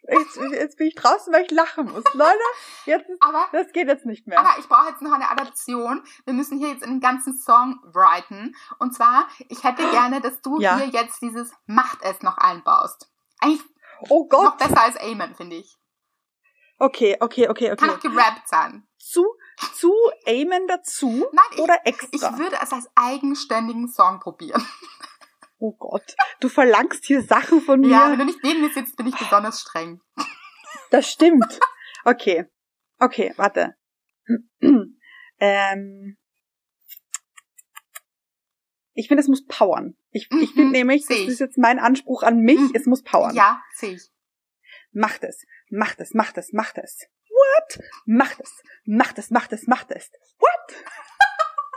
Jetzt, 0.09 0.36
jetzt 0.36 0.76
bin 0.78 0.88
ich 0.88 0.94
draußen, 0.96 1.32
weil 1.32 1.44
ich 1.44 1.50
lachen 1.53 1.86
muss. 1.86 2.03
Leute, 2.12 2.38
jetzt 2.86 3.09
ist, 3.09 3.22
aber, 3.22 3.46
das 3.53 3.72
geht 3.72 3.86
jetzt 3.86 4.05
nicht 4.05 4.26
mehr. 4.26 4.38
Aber 4.40 4.59
ich 4.59 4.68
brauche 4.68 4.88
jetzt 4.88 5.00
noch 5.00 5.12
eine 5.12 5.30
Adaption. 5.30 6.03
Wir 6.24 6.34
müssen 6.34 6.59
hier 6.59 6.70
jetzt 6.70 6.82
einen 6.82 7.00
ganzen 7.00 7.36
Song 7.36 7.78
writen. 7.84 8.57
Und 8.78 8.94
zwar, 8.94 9.28
ich 9.48 9.62
hätte 9.62 9.88
gerne, 9.90 10.20
dass 10.20 10.40
du 10.42 10.61
ja. 10.61 10.76
hier 10.76 10.88
jetzt 10.88 11.22
dieses 11.22 11.53
Macht 11.66 11.98
es 12.03 12.20
noch 12.22 12.36
einbaust. 12.36 13.11
Eigentlich 13.40 13.62
oh 14.09 14.26
Gott. 14.26 14.44
noch 14.44 14.57
besser 14.57 14.82
als 14.82 14.96
Amen, 14.96 15.34
finde 15.36 15.57
ich. 15.57 15.78
Okay, 16.78 17.16
okay, 17.20 17.48
okay, 17.48 17.70
okay. 17.70 17.76
Kann 17.76 17.90
auch 17.90 18.00
gerappt 18.00 18.48
sein. 18.48 18.84
Zu, 18.98 19.24
zu 19.74 19.94
Amen 20.26 20.66
dazu? 20.66 21.26
Nein, 21.32 21.44
ich, 21.53 21.61
oder 21.61 21.78
extra? 21.84 22.09
Ich 22.11 22.38
würde 22.38 22.57
es 22.61 22.72
als 22.72 22.90
eigenständigen 22.96 23.88
Song 23.88 24.18
probieren. 24.18 24.66
Oh 25.64 25.76
Gott, 25.78 26.16
du 26.40 26.48
verlangst 26.48 27.04
hier 27.04 27.22
Sachen 27.22 27.60
von 27.60 27.78
mir. 27.78 27.90
Ja, 27.90 28.10
wenn 28.10 28.18
du 28.18 28.24
nicht 28.24 28.42
neben 28.42 28.62
mir 28.62 28.70
sitzt, 28.70 28.96
bin 28.96 29.06
ich 29.06 29.16
besonders 29.16 29.60
streng. 29.60 30.00
Das 30.90 31.08
stimmt. 31.08 31.60
Okay, 32.04 32.46
okay, 32.98 33.32
warte. 33.36 33.76
ähm, 35.38 36.16
ich 38.94 39.06
finde, 39.06 39.20
es 39.20 39.28
muss 39.28 39.46
powern. 39.46 39.96
Ich, 40.10 40.28
ich 40.32 40.50
finde 40.50 40.64
mhm, 40.64 40.72
nämlich, 40.72 41.06
das 41.06 41.16
ist 41.16 41.38
jetzt 41.38 41.58
mein 41.58 41.78
Anspruch 41.78 42.24
an 42.24 42.40
mich, 42.40 42.58
mhm. 42.58 42.72
es 42.74 42.86
muss 42.86 43.04
powern. 43.04 43.36
Ja, 43.36 43.62
sehe 43.76 43.94
ich. 43.94 44.10
Macht 44.90 45.22
es, 45.22 45.46
macht 45.70 46.00
es, 46.00 46.12
macht 46.12 46.38
es, 46.38 46.52
macht 46.52 46.78
es. 46.78 47.06
What? 47.28 47.84
Macht 48.04 48.40
es, 48.40 48.62
macht 48.84 49.16
es, 49.16 49.30
macht 49.30 49.52
es, 49.52 49.68
macht 49.68 49.92
es. 49.92 50.10
What? 50.40 50.84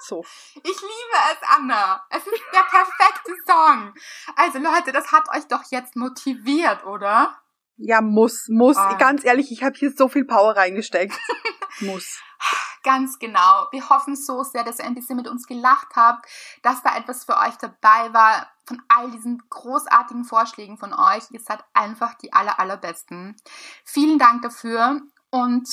So. 0.08 0.24
Ich 0.56 0.64
liebe 0.64 1.18
es, 1.32 1.38
Anna. 1.47 2.06
Es 2.10 2.26
ist 2.26 2.43
der 2.53 2.64
perfekte 2.64 3.34
Song. 3.45 3.93
Also 4.36 4.60
Leute, 4.60 4.91
das 4.91 5.12
hat 5.12 5.28
euch 5.36 5.47
doch 5.47 5.64
jetzt 5.72 5.95
motiviert, 5.95 6.86
oder? 6.86 7.36
Ja, 7.78 8.01
muss, 8.01 8.47
muss. 8.47 8.78
Oh. 8.78 8.97
Ganz 8.97 9.26
ehrlich, 9.26 9.51
ich 9.51 9.64
habe 9.64 9.76
hier 9.76 9.91
so 9.91 10.08
viel 10.08 10.26
Power 10.26 10.56
reingesteckt. 10.56 11.18
muss. 11.80 12.20
Ganz 12.84 13.18
genau. 13.18 13.68
Wir 13.72 13.89
hoffen 13.89 14.16
so 14.16 14.43
sehr, 14.43 14.64
dass 14.64 14.78
ihr 14.78 14.86
ein 14.86 14.93
bisschen 14.93 15.18
mit 15.18 15.28
uns 15.28 15.47
gelacht 15.47 15.95
habt, 15.95 16.28
dass 16.62 16.84
da 16.84 16.95
etwas 16.95 17.26
für 17.26 17.36
euch 17.38 17.56
dabei 17.56 18.14
war 18.14 18.47
von 18.66 18.82
all 18.88 19.10
diesen 19.10 19.41
großartigen 19.49 20.24
Vorschlägen 20.24 20.78
von 20.78 20.93
euch. 20.93 21.24
Ihr 21.32 21.39
seid 21.39 21.64
einfach 21.74 22.14
die 22.16 22.32
aller, 22.32 22.60
allerbesten. 22.60 23.36
Vielen 23.84 24.20
Dank 24.20 24.43
dafür 24.43 25.01
und 25.32 25.68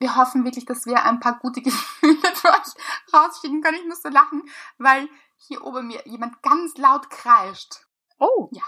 wir 0.00 0.16
hoffen 0.16 0.44
wirklich, 0.44 0.64
dass 0.64 0.86
wir 0.86 1.04
ein 1.04 1.20
paar 1.20 1.38
gute 1.38 1.62
Gefühle 1.62 2.34
für 2.34 2.48
euch 2.48 3.12
rausschicken 3.12 3.62
können. 3.62 3.78
Ich 3.78 3.86
musste 3.86 4.08
lachen, 4.08 4.42
weil 4.78 5.08
hier 5.36 5.64
oben 5.64 5.86
mir 5.86 6.02
jemand 6.06 6.42
ganz 6.42 6.76
laut 6.76 7.08
kreischt. 7.10 7.86
Oh. 8.18 8.48
Ja. 8.50 8.64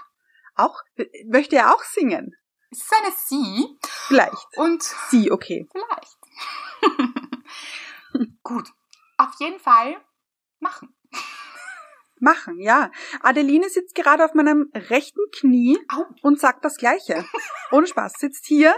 Auch, 0.55 0.83
möchte 1.27 1.57
er 1.57 1.75
auch 1.75 1.83
singen? 1.83 2.37
Es 2.71 2.81
ist 2.81 2.95
eine 2.95 3.13
Sie. 3.17 3.79
Vielleicht. 3.83 4.57
Und. 4.57 4.83
Sie, 4.83 5.31
okay. 5.31 5.69
Vielleicht. 5.73 6.19
Gut. 8.43 8.69
Auf 9.17 9.35
jeden 9.39 9.59
Fall 9.59 9.97
machen. 10.61 10.95
Machen, 12.19 12.61
ja. 12.61 12.91
Adeline 13.23 13.69
sitzt 13.69 13.95
gerade 13.95 14.25
auf 14.25 14.35
meinem 14.35 14.71
rechten 14.75 15.21
Knie 15.33 15.79
Au. 15.89 16.05
und 16.23 16.39
sagt 16.39 16.65
das 16.65 16.77
Gleiche. 16.77 17.25
Ohne 17.73 17.87
Spaß. 17.87 18.13
Sitzt 18.19 18.47
hier 18.47 18.75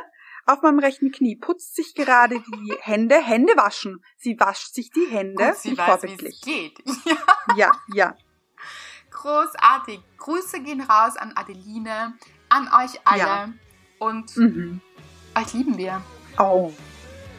auf 0.47 0.63
meinem 0.63 0.79
rechten 0.79 1.11
Knie, 1.11 1.37
putzt 1.37 1.75
sich 1.75 1.95
gerade 1.95 2.41
die 2.41 2.75
Hände, 2.81 3.17
Hände 3.17 3.55
waschen. 3.57 4.05
Sie 4.17 4.39
wascht 4.39 4.75
sich 4.75 4.91
die 4.91 5.07
Hände. 5.11 5.49
Und 5.49 5.57
sie 5.57 5.77
weiß, 5.77 6.03
wie 6.03 6.27
es 6.27 6.41
geht. 6.41 6.79
ja, 7.57 7.73
ja. 7.95 8.17
Großartig. 9.11 10.01
Grüße 10.19 10.61
gehen 10.61 10.81
raus 10.81 11.17
an 11.17 11.33
Adeline, 11.35 12.15
an 12.49 12.69
euch 12.69 13.01
alle. 13.05 13.19
Ja. 13.19 13.53
Und 13.99 14.37
mhm. 14.37 14.81
euch 15.35 15.53
lieben 15.55 15.79
wir. 15.79 16.03
Oh, 16.39 16.73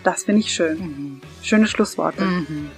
das 0.03 0.23
finde 0.23 0.41
ich 0.41 0.53
schön. 0.53 0.79
Mhm. 0.79 1.21
Schöne 1.43 1.67
Schlussworte. 1.67 2.23
Mhm. 2.23 2.71